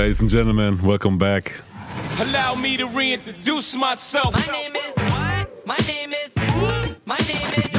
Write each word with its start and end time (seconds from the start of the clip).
Ladies 0.00 0.20
and 0.22 0.30
gentlemen, 0.30 0.80
welcome 0.80 1.18
back. 1.18 1.60
Allow 2.20 2.54
me 2.54 2.78
to 2.78 2.86
reintroduce 2.86 3.76
myself. 3.76 4.32
My 4.32 4.50
name 4.50 4.74
is 4.74 4.94
what? 4.96 5.66
My 5.66 5.76
name 5.86 6.14
is 6.14 6.34
my 7.04 7.18
name 7.18 7.52
is 7.62 7.69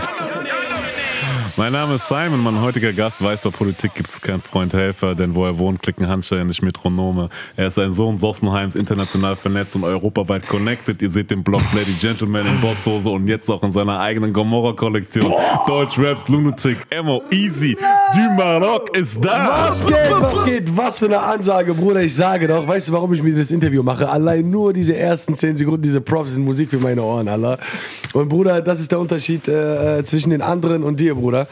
Mein 1.62 1.74
Name 1.74 1.94
ist 1.94 2.08
Simon, 2.08 2.42
mein 2.42 2.60
heutiger 2.60 2.92
Gast 2.92 3.24
weiß, 3.24 3.42
bei 3.42 3.52
Politik 3.52 3.94
gibt 3.94 4.10
es 4.10 4.20
keinen 4.20 4.42
Freund 4.42 4.74
Helfer, 4.74 5.14
denn 5.14 5.36
wo 5.36 5.46
er 5.46 5.60
wohnt, 5.60 5.84
klicken 5.84 6.08
Handschellen 6.08 6.48
nicht 6.48 6.64
Metronome. 6.64 7.30
Er 7.56 7.68
ist 7.68 7.78
ein 7.78 7.94
Sohn 7.94 8.18
Sossenheims, 8.18 8.76
international 8.76 9.36
vernetzt 9.36 9.76
und 9.76 9.84
europaweit 9.84 10.48
connected. 10.48 11.00
Ihr 11.04 11.12
seht 11.12 11.30
den 11.30 11.44
Blog 11.44 11.62
Lady 11.76 11.92
Gentleman 12.00 12.48
in 12.48 12.60
Bosshose 12.62 13.12
und 13.12 13.28
jetzt 13.28 13.48
auch 13.48 13.62
in 13.62 13.72
seiner 13.72 14.00
eigenen 14.00 14.34
Gomorra-Kollektion. 14.34 15.36
Deutsch 15.68 16.00
Raps, 16.00 16.28
Lunatic, 16.30 16.78
Emo, 16.90 17.22
Easy, 17.30 17.78
du 18.16 18.36
Maroc 18.36 18.98
ist 18.98 19.24
da! 19.24 19.68
Was 19.68 19.86
geht, 19.86 19.98
was 20.10 20.46
geht, 20.46 20.76
was 20.78 20.98
für 20.98 21.06
eine 21.06 21.20
Ansage, 21.20 21.76
Bruder. 21.76 22.02
Ich 22.02 22.16
sage 22.16 22.48
doch, 22.48 22.68
weißt 22.68 22.90
du, 22.90 22.94
warum 22.94 23.14
ich 23.14 23.22
mir 23.22 23.36
das 23.36 23.52
Interview 23.52 23.84
mache? 23.84 24.10
Allein 24.10 24.50
nur 24.50 24.74
diese 24.74 24.98
ersten 24.98 25.36
10 25.36 25.58
Sekunden, 25.58 25.84
diese 25.84 26.02
Props 26.02 26.34
sind 26.34 26.44
Musik 26.44 26.72
für 26.72 26.80
meine 26.80 27.04
Ohren, 27.04 27.28
Allah. 27.28 27.60
Und 28.14 28.30
Bruder, 28.30 28.62
das 28.62 28.80
ist 28.80 28.92
der 28.92 29.00
Unterschied 29.00 29.48
äh, 29.48 30.04
zwischen 30.04 30.32
den 30.32 30.42
anderen 30.42 30.84
und 30.84 31.00
dir, 31.00 31.14
Bruder. 31.14 31.48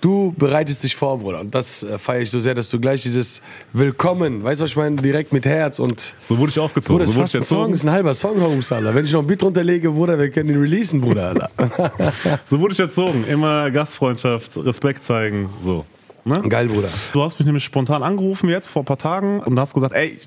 Du 0.00 0.34
bereitest 0.36 0.82
dich 0.82 0.94
vor, 0.94 1.18
Bruder. 1.18 1.40
Und 1.40 1.54
das 1.54 1.82
äh, 1.82 1.98
feiere 1.98 2.22
ich 2.22 2.30
so 2.30 2.40
sehr, 2.40 2.54
dass 2.54 2.68
du 2.70 2.78
gleich 2.78 3.02
dieses 3.02 3.40
Willkommen, 3.72 4.44
weißt 4.44 4.60
du, 4.60 4.64
was 4.64 4.70
ich 4.70 4.76
meine, 4.76 4.96
direkt 4.96 5.32
mit 5.32 5.46
Herz 5.46 5.78
und. 5.78 6.14
So 6.22 6.38
wurde 6.38 6.50
ich 6.50 6.58
aufgezogen. 6.58 6.98
Bruder, 6.98 7.06
so 7.10 7.16
wurde 7.16 7.24
ich 7.24 7.30
Song, 7.30 7.40
erzogen. 7.40 7.72
das 7.72 7.80
ist 7.80 7.86
ein 7.86 7.92
halber 7.92 8.14
Song, 8.14 8.40
Homes, 8.42 8.70
Allah. 8.72 8.94
Wenn 8.94 9.04
ich 9.04 9.12
noch 9.12 9.20
ein 9.20 9.26
Beat 9.26 9.42
runterlege, 9.42 9.90
Bruder, 9.90 10.18
wir 10.18 10.30
können 10.30 10.48
den 10.48 10.60
releasen, 10.60 11.00
Bruder, 11.00 11.28
Allah. 11.28 11.50
So 12.50 12.60
wurde 12.60 12.72
ich 12.72 12.80
erzogen. 12.80 13.24
Immer 13.24 13.70
Gastfreundschaft, 13.70 14.56
Respekt 14.58 15.02
zeigen, 15.02 15.48
so. 15.62 15.84
Ne? 16.24 16.42
Geil, 16.48 16.68
Bruder. 16.68 16.88
Du 17.12 17.22
hast 17.22 17.38
mich 17.38 17.46
nämlich 17.46 17.64
spontan 17.64 18.02
angerufen 18.02 18.48
jetzt 18.48 18.68
vor 18.68 18.82
ein 18.82 18.86
paar 18.86 18.98
Tagen 18.98 19.40
und 19.40 19.58
hast 19.58 19.74
gesagt, 19.74 19.94
ey, 19.94 20.18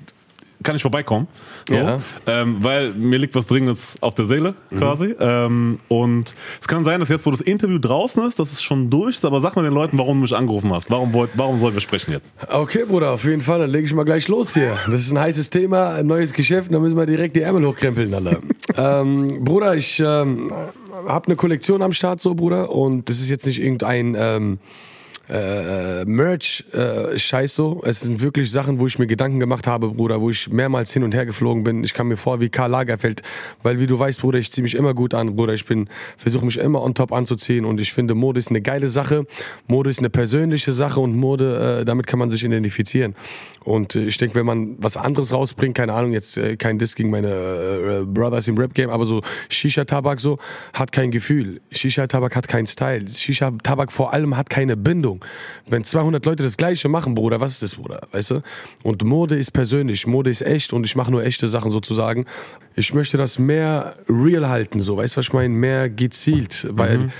kann 0.62 0.76
ich 0.76 0.82
vorbeikommen? 0.82 1.28
So, 1.68 1.74
Ja. 1.76 1.98
ähm, 2.26 2.56
weil 2.60 2.92
mir 2.94 3.18
liegt 3.18 3.34
was 3.34 3.46
Dringendes 3.46 3.96
auf 4.00 4.14
der 4.14 4.26
Seele 4.26 4.54
quasi. 4.76 5.14
Ähm, 5.18 5.78
und 5.88 6.34
es 6.60 6.66
kann 6.68 6.84
sein, 6.84 7.00
dass 7.00 7.08
jetzt, 7.08 7.24
wo 7.26 7.30
das 7.30 7.40
Interview 7.40 7.78
draußen 7.78 8.26
ist, 8.26 8.38
dass 8.38 8.52
es 8.52 8.62
schon 8.62 8.90
durch 8.90 9.16
ist, 9.16 9.24
aber 9.24 9.40
sag 9.40 9.56
mal 9.56 9.62
den 9.62 9.72
Leuten, 9.72 9.98
warum 9.98 10.18
du 10.18 10.22
mich 10.22 10.34
angerufen 10.34 10.72
hast. 10.72 10.90
Warum, 10.90 11.12
wollt, 11.12 11.30
warum 11.34 11.60
sollen 11.60 11.74
wir 11.74 11.80
sprechen 11.80 12.12
jetzt? 12.12 12.32
Okay, 12.50 12.84
Bruder, 12.86 13.12
auf 13.12 13.24
jeden 13.24 13.40
Fall. 13.40 13.60
Dann 13.60 13.70
lege 13.70 13.84
ich 13.86 13.94
mal 13.94 14.04
gleich 14.04 14.28
los 14.28 14.54
hier. 14.54 14.76
Das 14.86 15.00
ist 15.00 15.12
ein 15.12 15.18
heißes 15.20 15.50
Thema, 15.50 15.94
ein 15.94 16.06
neues 16.06 16.32
Geschäft. 16.32 16.72
Da 16.72 16.78
müssen 16.80 16.96
wir 16.96 17.06
direkt 17.06 17.36
die 17.36 17.42
Ärmel 17.42 17.66
hochkrempeln, 17.66 18.12
alle. 18.12 18.40
ähm, 18.76 19.44
Bruder, 19.44 19.76
ich 19.76 20.00
ähm, 20.00 20.50
habe 21.06 21.26
eine 21.26 21.36
Kollektion 21.36 21.82
am 21.82 21.92
Start, 21.92 22.20
so, 22.20 22.34
Bruder. 22.34 22.70
Und 22.70 23.08
das 23.08 23.20
ist 23.20 23.28
jetzt 23.30 23.46
nicht 23.46 23.60
irgendein 23.62 24.16
ähm, 24.18 24.58
äh, 25.28 26.04
Merch 26.04 26.64
äh, 26.72 27.18
Scheiß 27.18 27.54
so. 27.54 27.82
Es 27.84 28.00
sind 28.00 28.20
wirklich 28.20 28.50
Sachen, 28.50 28.80
wo 28.80 28.86
ich 28.86 28.98
mir 28.98 29.06
Gedanken 29.06 29.40
gemacht 29.40 29.66
habe, 29.66 29.88
Bruder, 29.90 30.20
wo 30.20 30.30
ich 30.30 30.48
mehrmals 30.50 30.92
hin 30.92 31.02
und 31.02 31.14
her 31.14 31.26
geflogen 31.26 31.64
bin. 31.64 31.84
Ich 31.84 31.94
kam 31.94 32.08
mir 32.08 32.16
vor 32.16 32.40
wie 32.40 32.48
Karl 32.48 32.70
Lagerfeld, 32.70 33.22
weil 33.62 33.80
wie 33.80 33.86
du 33.86 33.98
weißt, 33.98 34.20
Bruder, 34.20 34.38
ich 34.38 34.50
ziehe 34.50 34.62
mich 34.62 34.74
immer 34.74 34.94
gut 34.94 35.14
an, 35.14 35.36
Bruder. 35.36 35.52
Ich 35.52 35.64
bin 35.64 35.88
versuche 36.16 36.44
mich 36.44 36.58
immer 36.58 36.82
on 36.82 36.94
top 36.94 37.12
anzuziehen 37.12 37.64
und 37.64 37.80
ich 37.80 37.92
finde 37.92 38.14
Mode 38.14 38.38
ist 38.38 38.50
eine 38.50 38.60
geile 38.60 38.88
Sache. 38.88 39.26
Mode 39.66 39.90
ist 39.90 39.98
eine 39.98 40.10
persönliche 40.10 40.72
Sache 40.72 41.00
und 41.00 41.16
Mode, 41.16 41.80
äh, 41.80 41.84
damit 41.84 42.06
kann 42.06 42.18
man 42.18 42.30
sich 42.30 42.44
identifizieren. 42.44 43.14
Und 43.64 43.94
äh, 43.94 44.04
ich 44.04 44.16
denke, 44.16 44.34
wenn 44.34 44.46
man 44.46 44.76
was 44.78 44.96
anderes 44.96 45.32
rausbringt, 45.32 45.76
keine 45.76 45.92
Ahnung, 45.92 46.12
jetzt 46.12 46.36
äh, 46.36 46.56
kein 46.56 46.78
Diss 46.78 46.94
gegen 46.94 47.10
meine 47.10 47.28
äh, 47.28 48.04
Brothers 48.06 48.48
im 48.48 48.56
Rap 48.56 48.74
Game, 48.74 48.90
aber 48.90 49.04
so 49.04 49.20
Shisha 49.48 49.84
Tabak 49.84 50.20
so 50.20 50.38
hat 50.72 50.92
kein 50.92 51.10
Gefühl. 51.10 51.60
Shisha 51.70 52.06
Tabak 52.06 52.34
hat 52.34 52.48
keinen 52.48 52.66
Style. 52.66 53.06
Shisha 53.08 53.50
Tabak 53.62 53.92
vor 53.92 54.12
allem 54.12 54.36
hat 54.36 54.48
keine 54.48 54.76
Bindung. 54.76 55.17
Wenn 55.68 55.84
200 55.84 56.24
Leute 56.24 56.42
das 56.42 56.56
Gleiche 56.56 56.88
machen, 56.88 57.14
Bruder, 57.14 57.40
was 57.40 57.52
ist 57.52 57.62
das, 57.62 57.74
Bruder? 57.74 58.00
Weißt 58.12 58.30
du? 58.30 58.42
Und 58.82 59.04
Mode 59.04 59.36
ist 59.36 59.52
persönlich, 59.52 60.06
Mode 60.06 60.30
ist 60.30 60.42
echt 60.42 60.72
und 60.72 60.84
ich 60.86 60.96
mache 60.96 61.10
nur 61.10 61.24
echte 61.24 61.48
Sachen 61.48 61.70
sozusagen. 61.70 62.26
Ich 62.74 62.94
möchte 62.94 63.16
das 63.16 63.38
mehr 63.38 63.94
real 64.08 64.48
halten, 64.48 64.80
so, 64.80 64.96
weißt 64.96 65.16
du, 65.16 65.18
was 65.18 65.26
ich 65.26 65.32
meine? 65.32 65.54
Mehr 65.54 65.88
gezielt, 65.88 66.66
weil 66.70 67.10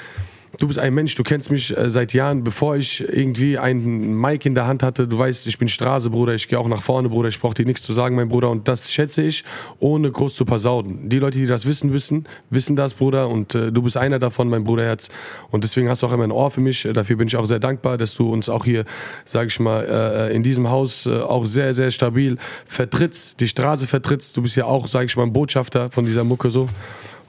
Du 0.57 0.67
bist 0.67 0.79
ein 0.79 0.95
Mensch, 0.95 1.15
du 1.15 1.23
kennst 1.23 1.51
mich 1.51 1.77
äh, 1.77 1.91
seit 1.91 2.15
Jahren, 2.15 2.43
bevor 2.43 2.77
ich 2.77 3.01
irgendwie 3.07 3.59
einen 3.59 4.19
Mic 4.19 4.47
in 4.49 4.55
der 4.55 4.67
Hand 4.67 4.83
hatte. 4.83 5.07
Du 5.07 5.19
weißt, 5.19 5.47
ich 5.47 5.59
bin 5.59 5.69
Straße, 5.69 6.09
Bruder, 6.09 6.35
ich 6.35 6.49
gehe 6.49 6.59
auch 6.59 6.69
nach 6.69 6.81
vorne, 6.81 7.11
Bruder, 7.11 7.29
ich 7.29 7.39
brauche 7.39 7.55
dir 7.55 7.67
nichts 7.67 7.83
zu 7.83 7.93
sagen, 7.93 8.17
mein 8.17 8.29
Bruder. 8.29 8.49
Und 8.49 8.67
das 8.67 8.91
schätze 8.91 9.23
ich, 9.23 9.45
ohne 9.79 10.11
groß 10.11 10.35
zu 10.35 10.47
versauden. 10.47 11.11
Die 11.11 11.19
Leute, 11.19 11.39
die 11.39 11.47
das 11.47 11.67
wissen, 11.67 11.93
wissen, 11.93 12.27
wissen 12.49 12.77
das, 12.77 12.95
Bruder. 12.95 13.29
Und 13.29 13.55
äh, 13.55 13.71
du 13.71 13.83
bist 13.83 13.99
einer 13.99 14.19
davon, 14.19 14.49
mein 14.49 14.65
Bruderherz. 14.65 15.11
Und 15.51 15.65
deswegen 15.65 15.91
hast 15.91 16.03
du 16.03 16.07
auch 16.07 16.13
immer 16.13 16.25
ein 16.25 16.33
Ohr 16.33 16.51
für 16.51 16.63
mich. 16.63 16.87
Äh, 16.87 16.95
Dafür 16.95 17.17
bin 17.17 17.29
ich 17.29 17.37
auch 17.37 17.45
sehr 17.45 17.61
dankbar, 17.61 17.99
dass 17.99 18.15
du 18.15 18.33
uns 18.33 18.49
auch 18.49 18.65
hier, 18.65 18.85
sage 19.27 19.49
ich 19.49 19.61
mal, 19.61 19.85
äh, 19.85 20.35
in 20.35 20.43
diesem 20.43 20.71
Haus 20.71 21.05
äh, 21.05 21.11
auch 21.21 21.45
sehr, 21.45 21.75
sehr 21.75 21.91
stabil 21.91 22.39
vertrittst, 22.65 23.39
die 23.41 23.49
Straße 23.49 23.87
vertrittst. 23.87 24.37
Du 24.37 24.43
bist 24.43 24.57
ja 24.57 24.65
auch, 24.65 24.87
sage 24.87 25.07
ich 25.07 25.17
mal, 25.17 25.25
ein 25.25 25.33
Botschafter 25.33 25.91
von 25.91 26.07
dieser 26.07 26.25
Mucke 26.25 26.49
so. 26.49 26.69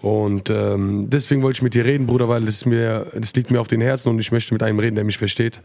Und 0.02 0.50
ähm, 0.50 1.10
deswegen 1.10 1.42
wollte 1.42 1.58
ich 1.58 1.62
mit 1.62 1.74
dir 1.74 1.86
reden, 1.86 2.08
Bruder, 2.08 2.30
weil 2.30 2.48
ist 2.48 2.66
mir, 2.66 3.08
das 3.16 3.34
liegt 3.36 3.52
mir 3.52 3.60
auf 3.60 3.68
den 3.68 3.82
Herzen 3.82 4.10
und 4.10 4.20
ich 4.20 4.32
möchte 4.32 4.54
mit 4.54 4.64
einem 4.64 4.80
reden, 4.80 4.96
der 4.96 5.04
mich 5.04 5.18
versteht. 5.18 5.62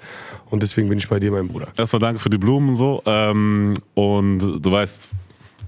Und 0.50 0.62
deswegen 0.62 0.88
bin 0.88 0.98
ich 0.98 1.08
bei 1.08 1.20
dir, 1.20 1.30
mein 1.30 1.48
Bruder. 1.48 1.68
Erstmal 1.76 2.00
danke 2.00 2.20
für 2.20 2.30
die 2.30 2.38
Blumen 2.38 2.70
und 2.70 2.76
so. 2.76 3.02
Ähm, 3.06 3.74
und 3.94 4.60
du 4.60 4.70
weißt, 4.70 5.10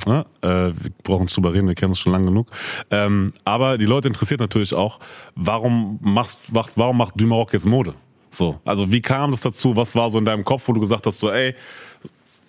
ne, 0.06 0.26
äh, 0.42 0.46
wir 0.46 0.90
brauchen 1.02 1.24
nicht 1.24 1.36
drüber 1.36 1.54
reden, 1.54 1.68
wir 1.68 1.74
kennen 1.74 1.92
uns 1.92 2.00
schon 2.00 2.12
lange 2.12 2.26
genug. 2.26 2.48
Ähm, 2.90 3.32
aber 3.44 3.78
die 3.78 3.86
Leute 3.86 4.08
interessiert 4.08 4.40
natürlich 4.40 4.74
auch, 4.74 4.98
warum 5.36 5.98
machst, 6.02 6.38
macht, 6.52 6.72
warum 6.76 6.98
macht 6.98 7.20
Dumarok 7.20 7.52
jetzt 7.52 7.66
Mode? 7.66 7.94
So, 8.30 8.60
also 8.64 8.90
wie 8.90 9.00
kam 9.00 9.30
das 9.30 9.40
dazu? 9.40 9.76
Was 9.76 9.94
war 9.94 10.10
so 10.10 10.18
in 10.18 10.24
deinem 10.24 10.44
Kopf, 10.44 10.64
wo 10.66 10.72
du 10.72 10.80
gesagt 10.80 11.06
hast, 11.06 11.18
so, 11.18 11.30
ey, 11.30 11.54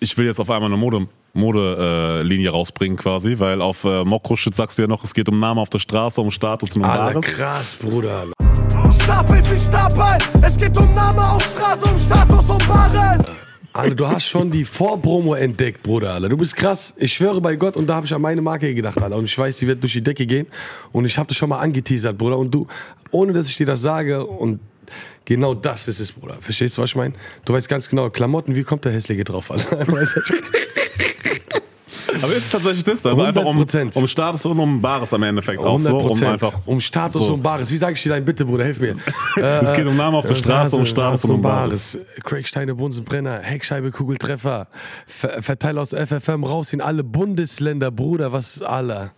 ich 0.00 0.16
will 0.18 0.26
jetzt 0.26 0.40
auf 0.40 0.50
einmal 0.50 0.68
eine 0.68 0.76
Mode 0.76 1.08
Modelinie 1.34 2.48
äh, 2.48 2.52
rausbringen 2.52 2.96
quasi, 2.96 3.38
weil 3.38 3.60
auf 3.60 3.84
äh, 3.84 4.04
Mokro-Shit 4.04 4.54
sagst 4.54 4.78
du 4.78 4.82
ja 4.82 4.88
noch, 4.88 5.04
es 5.04 5.14
geht 5.14 5.28
um 5.28 5.38
Namen 5.38 5.60
auf 5.60 5.70
der 5.70 5.78
Straße, 5.78 6.20
um 6.20 6.30
Status 6.30 6.74
und 6.74 6.82
um 6.82 6.88
Alter, 6.88 7.20
krass, 7.20 7.76
Bruder. 7.76 8.26
Stapel 9.02 9.42
für 9.42 9.56
Stapel, 9.56 10.18
es 10.42 10.56
geht 10.56 10.76
um 10.76 10.90
Name 10.92 11.22
auf 11.30 11.42
Straße, 11.42 11.84
um 11.84 11.98
Status, 11.98 12.50
um 12.50 12.58
Bares. 12.66 13.24
Alter, 13.78 13.94
du 13.94 14.08
hast 14.08 14.24
schon 14.24 14.50
die 14.50 14.64
Vorpromo 14.64 15.34
entdeckt, 15.34 15.82
Bruder, 15.82 16.14
Alter. 16.14 16.28
Du 16.28 16.36
bist 16.36 16.56
krass. 16.56 16.94
Ich 16.96 17.12
schwöre 17.12 17.40
bei 17.40 17.54
Gott, 17.54 17.76
und 17.76 17.86
da 17.86 17.94
habe 17.94 18.06
ich 18.06 18.14
an 18.14 18.20
meine 18.20 18.42
Marke 18.42 18.74
gedacht, 18.74 19.00
Alter. 19.00 19.16
Und 19.16 19.26
ich 19.26 19.38
weiß, 19.38 19.58
die 19.58 19.68
wird 19.68 19.82
durch 19.82 19.92
die 19.92 20.02
Decke 20.02 20.26
gehen. 20.26 20.48
Und 20.90 21.04
ich 21.04 21.16
habe 21.16 21.28
das 21.28 21.36
schon 21.36 21.48
mal 21.48 21.58
angeteasert, 21.58 22.18
Bruder. 22.18 22.38
Und 22.38 22.52
du, 22.52 22.66
ohne 23.12 23.32
dass 23.32 23.48
ich 23.48 23.56
dir 23.56 23.66
das 23.66 23.80
sage, 23.80 24.26
und 24.26 24.58
genau 25.24 25.54
das 25.54 25.86
ist 25.86 26.00
es, 26.00 26.10
Bruder. 26.10 26.38
Verstehst 26.40 26.76
du, 26.76 26.82
was 26.82 26.90
ich 26.90 26.96
meine? 26.96 27.14
Du 27.44 27.52
weißt 27.52 27.68
ganz 27.68 27.88
genau, 27.88 28.10
Klamotten, 28.10 28.56
wie 28.56 28.64
kommt 28.64 28.84
der 28.84 28.92
Hässliche 28.92 29.22
drauf, 29.22 29.50
Alter? 29.50 29.86
Aber 32.22 32.32
ist 32.32 32.50
tatsächlich 32.50 32.84
das, 32.84 33.04
also 33.04 33.22
einfach 33.22 33.44
um, 33.44 33.60
100%. 33.60 33.96
um 33.96 34.06
Status 34.06 34.46
und 34.46 34.58
um 34.58 34.80
Bares 34.80 35.12
am 35.12 35.22
Endeffekt 35.22 35.60
auch 35.60 35.78
so, 35.80 35.96
um 35.96 36.16
100%. 36.16 36.32
einfach 36.32 36.66
um 36.66 36.80
Status 36.80 37.26
so. 37.26 37.34
und 37.34 37.42
Bares. 37.42 37.70
Wie 37.70 37.76
sage 37.76 37.94
ich 37.94 38.02
dir 38.02 38.10
dein 38.10 38.24
Bitte, 38.24 38.44
Bruder? 38.44 38.64
Hilf 38.64 38.80
mir. 38.80 38.96
Es 39.36 39.72
geht 39.72 39.86
um 39.86 39.96
Namen 39.96 40.16
auf 40.16 40.26
der 40.26 40.34
Straße, 40.34 40.76
um 40.76 40.86
Status 40.86 41.24
und 41.24 41.32
um 41.32 41.42
Bares. 41.42 41.98
Craigsteine, 42.24 42.74
Bunsenbrenner, 42.74 43.40
Heckscheibe, 43.40 43.90
Kugeltreffer. 43.90 44.68
Ver 45.06 45.42
Verteiler 45.42 45.82
aus 45.82 45.90
FFM 45.90 46.44
raus 46.44 46.72
in 46.72 46.80
alle 46.80 47.04
Bundesländer, 47.04 47.90
Bruder, 47.90 48.32
was 48.32 48.56
ist 48.56 48.62
aller. 48.62 49.12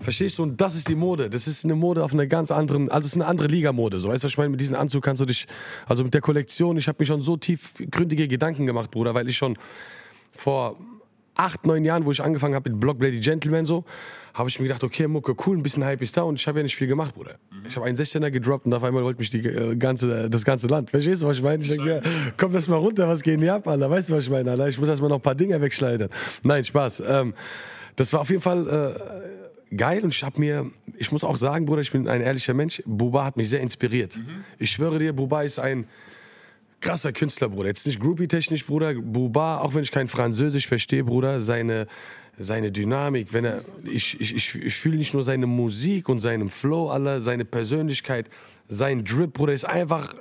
Verstehst 0.00 0.38
du? 0.38 0.44
Und 0.44 0.60
das 0.60 0.74
ist 0.74 0.88
die 0.88 0.94
Mode. 0.94 1.28
Das 1.28 1.46
ist 1.46 1.64
eine 1.64 1.74
Mode 1.74 2.02
auf 2.02 2.14
einer 2.14 2.26
ganz 2.26 2.50
anderen, 2.50 2.90
also 2.90 3.06
es 3.06 3.12
ist 3.12 3.20
eine 3.20 3.26
andere 3.26 3.48
Liga-Mode. 3.48 4.00
So, 4.00 4.08
weißt 4.08 4.24
du, 4.24 4.26
was 4.26 4.32
ich 4.32 4.38
meine? 4.38 4.50
Mit 4.50 4.60
diesem 4.60 4.76
Anzug 4.76 5.04
kannst 5.04 5.20
du 5.20 5.26
dich, 5.26 5.46
also 5.86 6.02
mit 6.02 6.14
der 6.14 6.22
Kollektion, 6.22 6.78
ich 6.78 6.88
habe 6.88 6.96
mir 7.00 7.06
schon 7.06 7.20
so 7.20 7.36
tiefgründige 7.36 8.26
Gedanken 8.26 8.66
gemacht, 8.66 8.90
Bruder, 8.90 9.14
weil 9.14 9.28
ich 9.28 9.36
schon 9.36 9.58
vor 10.32 10.76
acht, 11.40 11.66
neun 11.66 11.84
Jahren, 11.84 12.04
wo 12.04 12.10
ich 12.10 12.22
angefangen 12.22 12.54
habe 12.54 12.70
mit 12.70 12.78
Block 12.78 13.02
Lady 13.02 13.18
Gentleman 13.18 13.64
so, 13.64 13.84
habe 14.34 14.48
ich 14.50 14.60
mir 14.60 14.66
gedacht, 14.66 14.84
okay, 14.84 15.08
Mucke, 15.08 15.34
cool, 15.46 15.56
ein 15.56 15.62
bisschen 15.62 15.84
Hype 15.84 16.02
ist 16.02 16.16
da 16.16 16.22
und 16.22 16.38
ich 16.38 16.46
habe 16.46 16.58
ja 16.58 16.62
nicht 16.62 16.76
viel 16.76 16.86
gemacht, 16.86 17.14
Bruder. 17.14 17.36
Ich 17.66 17.76
habe 17.76 17.86
einen 17.86 17.96
16er 17.96 18.30
gedroppt 18.30 18.66
und 18.66 18.74
auf 18.74 18.84
einmal 18.84 19.02
wollte 19.02 19.18
mich 19.20 19.30
die, 19.30 19.38
äh, 19.38 19.74
ganze, 19.76 20.28
das 20.28 20.44
ganze 20.44 20.66
Land. 20.66 20.90
Verstehst 20.90 21.22
du, 21.22 21.26
was 21.26 21.38
ich 21.38 21.42
meine? 21.42 21.62
Ich 21.62 21.68
denke 21.68 21.84
mir, 21.84 22.02
komm 22.36 22.52
das 22.52 22.68
mal 22.68 22.76
runter, 22.76 23.08
was 23.08 23.22
geht 23.22 23.40
hier 23.40 23.54
ab, 23.54 23.66
Alter? 23.66 23.90
Weißt 23.90 24.10
du, 24.10 24.16
was 24.16 24.24
ich 24.24 24.30
meine, 24.30 24.50
Alter? 24.50 24.68
Ich 24.68 24.78
muss 24.78 24.88
erstmal 24.88 25.08
noch 25.08 25.16
ein 25.16 25.22
paar 25.22 25.34
Dinge 25.34 25.60
wegschleudern. 25.60 26.10
Nein, 26.44 26.64
Spaß. 26.64 27.02
Ähm, 27.08 27.34
das 27.96 28.12
war 28.12 28.20
auf 28.20 28.30
jeden 28.30 28.42
Fall 28.42 28.68
äh, 29.70 29.74
geil 29.76 30.02
und 30.02 30.14
ich 30.14 30.22
habe 30.22 30.38
mir, 30.38 30.70
ich 30.96 31.10
muss 31.10 31.24
auch 31.24 31.36
sagen, 31.36 31.64
Bruder, 31.64 31.80
ich 31.80 31.92
bin 31.92 32.06
ein 32.06 32.20
ehrlicher 32.20 32.54
Mensch, 32.54 32.82
Buba 32.86 33.24
hat 33.24 33.36
mich 33.36 33.48
sehr 33.48 33.60
inspiriert. 33.60 34.18
Ich 34.58 34.70
schwöre 34.70 34.98
dir, 34.98 35.12
Buba 35.12 35.42
ist 35.42 35.58
ein 35.58 35.86
krasser 36.80 37.12
Künstler, 37.12 37.48
Bruder. 37.48 37.68
Jetzt 37.68 37.86
nicht 37.86 38.00
groupie-technisch, 38.00 38.66
Bruder. 38.66 38.94
Buba, 38.94 39.58
auch 39.58 39.74
wenn 39.74 39.82
ich 39.82 39.90
kein 39.90 40.08
Französisch 40.08 40.66
verstehe, 40.66 41.04
Bruder, 41.04 41.40
seine, 41.40 41.86
seine 42.38 42.72
Dynamik, 42.72 43.32
wenn 43.32 43.44
er, 43.44 43.60
ich, 43.84 44.20
ich, 44.20 44.34
ich, 44.34 44.54
ich 44.54 44.74
fühle 44.74 44.96
nicht 44.96 45.14
nur 45.14 45.22
seine 45.22 45.46
Musik 45.46 46.08
und 46.08 46.20
seinen 46.20 46.48
Flow, 46.48 46.88
aller, 46.88 47.20
seine 47.20 47.44
Persönlichkeit, 47.44 48.28
sein 48.68 49.04
Drip, 49.04 49.32
Bruder, 49.32 49.52
ist 49.52 49.64
einfach 49.64 50.14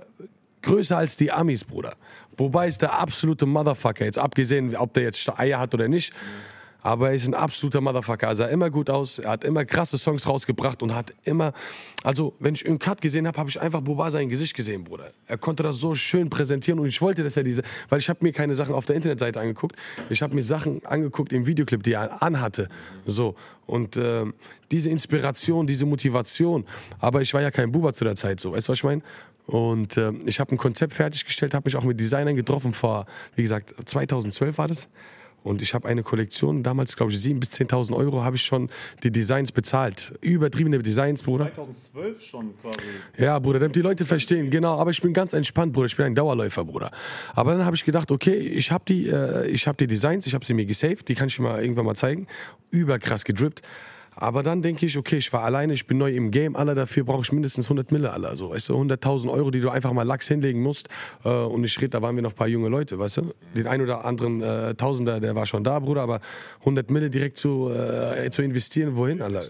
größer 0.62 0.98
als 0.98 1.16
die 1.16 1.32
Amis, 1.32 1.64
Bruder. 1.64 1.96
Buba 2.36 2.66
ist 2.66 2.82
der 2.82 2.94
absolute 2.94 3.46
Motherfucker, 3.46 4.06
jetzt 4.06 4.18
abgesehen, 4.18 4.76
ob 4.76 4.94
der 4.94 5.04
jetzt 5.04 5.28
Eier 5.40 5.60
hat 5.60 5.74
oder 5.74 5.88
nicht. 5.88 6.14
Aber 6.82 7.10
er 7.10 7.16
ist 7.16 7.28
ein 7.28 7.34
absoluter 7.34 7.82
Motherfucker. 7.82 8.28
Er 8.28 8.36
sah 8.36 8.46
immer 8.48 8.70
gut 8.70 8.90
aus, 8.90 9.20
er 9.20 9.32
hat 9.32 9.44
immer 9.44 9.66
krasse 9.66 9.98
Songs 9.98 10.28
rausgebracht 10.28 10.82
und 10.82 10.96
hat 10.96 11.14
immer, 11.24 11.54
also 12.04 12.34
wenn 12.40 12.54
ich 12.54 12.66
einen 12.66 12.80
Cut 12.80 13.02
gesehen 13.02 13.28
habe, 13.28 13.38
habe 13.38 13.50
ich 13.50 13.60
einfach 13.60 13.82
Buba 13.82 14.12
sein 14.12 14.30
Gesicht 14.30 14.56
gesehen, 14.56 14.84
Bruder. 14.84 15.12
Er 15.28 15.38
konnte 15.38 15.64
das 15.64 15.78
so 15.78 15.94
schön 15.94 16.30
präsentieren 16.30 16.80
und 16.80 16.88
ich 16.88 17.02
wollte, 17.02 17.24
dass 17.24 17.36
er 17.36 17.44
diese, 17.44 17.64
weil 17.90 18.00
ich 18.00 18.10
habe 18.10 18.20
mir 18.22 18.32
keine 18.32 18.56
Sachen 18.56 18.74
auf 18.74 18.86
der 18.86 18.96
Internetseite 18.96 19.40
angeguckt, 19.40 19.76
ich 20.10 20.22
habe 20.22 20.36
mir 20.36 20.44
Sachen 20.44 20.86
angeguckt 20.86 21.34
im 21.34 21.46
Videoclip, 21.46 21.84
die 21.84 21.94
er 21.94 22.22
anhatte, 22.24 22.70
so. 23.06 23.36
Und 23.66 23.98
ähm, 23.98 24.34
diese 24.72 24.90
Inspiration, 24.90 25.68
diese 25.68 25.86
Motivation, 25.86 26.66
aber 27.00 27.22
ich 27.22 27.34
war 27.34 27.42
ja 27.42 27.52
kein 27.52 27.72
Buba 27.72 27.94
zu 27.94 28.04
der 28.04 28.16
Zeit, 28.16 28.40
so, 28.40 28.54
weißt 28.54 28.68
du, 28.68 28.72
was 28.72 28.80
ich 28.80 28.84
meine? 28.84 29.02
Und 29.46 29.98
äh, 29.98 30.12
ich 30.26 30.40
habe 30.40 30.54
ein 30.54 30.58
Konzept 30.58 30.94
fertiggestellt, 30.94 31.54
habe 31.54 31.66
mich 31.66 31.76
auch 31.76 31.84
mit 31.84 32.00
Designern 32.00 32.36
getroffen 32.36 32.72
vor, 32.72 33.06
wie 33.36 33.42
gesagt, 33.42 33.74
2012 33.84 34.58
war 34.58 34.68
das. 34.68 34.88
Und 35.44 35.62
ich 35.62 35.74
habe 35.74 35.88
eine 35.88 36.04
Kollektion, 36.04 36.64
damals 36.64 36.96
glaube 36.96 37.12
ich 37.12 37.18
7.000 37.20 37.40
bis 37.40 37.50
10.000 37.52 37.96
Euro 37.96 38.24
habe 38.24 38.36
ich 38.36 38.44
schon 38.44 38.70
die 39.04 39.12
Designs 39.12 39.52
bezahlt. 39.52 40.14
Übertriebene 40.22 40.80
Designs, 40.80 41.24
Bruder. 41.24 41.46
2012 41.54 42.22
schon 42.24 42.54
quasi. 42.62 42.78
Ja, 43.18 43.40
Bruder, 43.40 43.60
damit 43.60 43.76
die 43.76 43.82
Leute 43.82 44.06
verstehen, 44.06 44.50
genau. 44.50 44.78
Aber 44.78 44.92
ich 44.92 45.02
bin 45.02 45.14
ganz 45.14 45.34
entspannt, 45.34 45.74
Bruder. 45.74 45.88
Ich 45.88 45.96
bin 45.96 46.06
ein 46.06 46.16
Dauerläufer, 46.16 46.66
Bruder. 46.66 46.92
Aber 47.36 47.54
dann 47.54 47.66
habe 47.66 47.76
ich 47.76 47.86
gedacht, 47.86 48.12
okay, 48.12 48.36
ich 48.36 48.72
habe 48.72 48.84
die, 48.88 49.08
äh, 49.08 49.48
ich 49.48 49.68
hab 49.68 49.78
die 49.78 49.88
Designs, 49.88 50.28
ich 50.28 50.34
habe 50.34 50.46
sie 50.46 50.54
mir 50.54 50.66
gesaved, 50.66 51.08
die 51.08 51.16
kann 51.16 51.28
ich 51.28 51.36
dir 51.36 51.44
mal 51.44 51.62
irgendwann 51.62 51.86
mal 51.86 51.96
zeigen. 51.96 52.28
Überkrass 52.72 53.24
gedrippt. 53.24 53.62
Aber 54.22 54.44
dann 54.44 54.62
denke 54.62 54.86
ich, 54.86 54.98
okay, 54.98 55.16
ich 55.16 55.32
war 55.32 55.44
alleine, 55.44 55.72
ich 55.72 55.88
bin 55.88 55.98
neu 55.98 56.12
im 56.12 56.30
Game, 56.30 56.58
aller 56.58 56.76
dafür 56.76 57.06
brauche 57.06 57.22
ich 57.22 57.32
mindestens 57.32 57.68
100 57.68 57.94
Mille, 57.94 58.12
aller. 58.12 58.36
So, 58.36 58.50
weißt 58.50 58.68
du, 58.68 58.76
100.000 58.76 59.32
Euro, 59.32 59.50
die 59.50 59.62
du 59.62 59.70
einfach 59.70 59.94
mal 59.94 60.04
Lachs 60.04 60.28
hinlegen 60.28 60.62
musst. 60.62 60.90
Äh, 61.24 61.30
und 61.30 61.64
ich 61.64 61.78
rede, 61.78 61.92
da 61.92 62.02
waren 62.02 62.16
wir 62.16 62.22
noch 62.22 62.32
ein 62.32 62.36
paar 62.36 62.50
junge 62.50 62.68
Leute, 62.68 63.00
weißt 63.00 63.18
du. 63.18 63.34
Den 63.56 63.66
ein 63.66 63.82
oder 63.82 64.04
anderen 64.04 64.42
äh, 64.42 64.76
Tausender, 64.76 65.22
der 65.22 65.36
war 65.36 65.46
schon 65.46 65.64
da, 65.64 65.80
Bruder, 65.80 66.02
aber 66.02 66.20
100 66.60 66.92
Mille 66.92 67.10
direkt 67.10 67.38
zu, 67.38 67.72
äh, 67.72 68.30
zu 68.30 68.42
investieren, 68.42 68.98
wohin, 68.98 69.22
aller? 69.22 69.46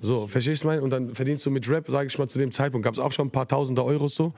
So, 0.00 0.28
verstehst 0.28 0.62
du 0.62 0.68
mein? 0.68 0.80
Und 0.80 0.90
dann 0.90 1.12
verdienst 1.12 1.44
du 1.44 1.50
mit 1.50 1.68
Rap, 1.68 1.86
sage 1.88 2.06
ich 2.06 2.16
mal, 2.16 2.28
zu 2.28 2.38
dem 2.38 2.52
Zeitpunkt, 2.52 2.84
gab 2.84 2.94
es 2.94 3.00
auch 3.00 3.10
schon 3.10 3.26
ein 3.26 3.32
paar 3.32 3.48
Tausender 3.48 3.84
Euros 3.84 4.14
so 4.14 4.34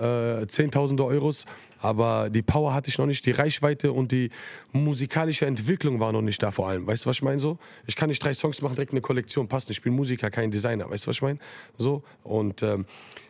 äh, 0.00 0.46
Zehntausende 0.46 1.04
Euros, 1.04 1.44
aber 1.80 2.30
die 2.30 2.42
Power 2.42 2.74
hatte 2.74 2.88
ich 2.88 2.98
noch 2.98 3.06
nicht, 3.06 3.24
die 3.26 3.30
Reichweite 3.30 3.92
und 3.92 4.12
die 4.12 4.30
musikalische 4.72 5.46
Entwicklung 5.46 6.00
war 6.00 6.12
noch 6.12 6.22
nicht 6.22 6.42
da 6.42 6.50
vor 6.50 6.68
allem. 6.68 6.86
Weißt 6.86 7.04
du, 7.04 7.10
was 7.10 7.16
ich 7.16 7.22
meine 7.22 7.40
so? 7.40 7.58
Ich 7.86 7.96
kann 7.96 8.08
nicht 8.08 8.22
drei 8.22 8.34
Songs 8.34 8.60
machen, 8.62 8.74
direkt 8.74 8.92
eine 8.92 9.00
Kollektion, 9.00 9.48
passt. 9.48 9.70
Ich 9.70 9.82
bin 9.82 9.94
Musiker, 9.94 10.30
kein 10.30 10.50
Designer, 10.50 10.90
weißt 10.90 11.06
du, 11.06 11.08
was 11.08 11.16
ich 11.16 11.22
meine? 11.22 11.38
So, 11.78 12.02
und 12.22 12.62
ähm, 12.62 12.84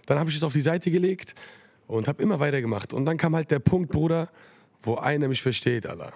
dann 0.07 0.19
habe 0.19 0.31
ich 0.31 0.37
es 0.37 0.43
auf 0.43 0.53
die 0.53 0.61
Seite 0.61 0.91
gelegt 0.91 1.35
und 1.87 2.09
habe 2.09 2.23
immer 2.23 2.41
weitergemacht. 2.41 2.93
Und 2.93 3.05
dann 3.05 3.17
kam 3.17 3.35
halt 3.35 3.51
der 3.51 3.61
Punkt, 3.61 3.91
Bruder, 3.91 4.29
wo 4.83 4.97
einer 4.97 5.29
mich 5.29 5.43
versteht, 5.43 5.87
Allah. 5.87 6.13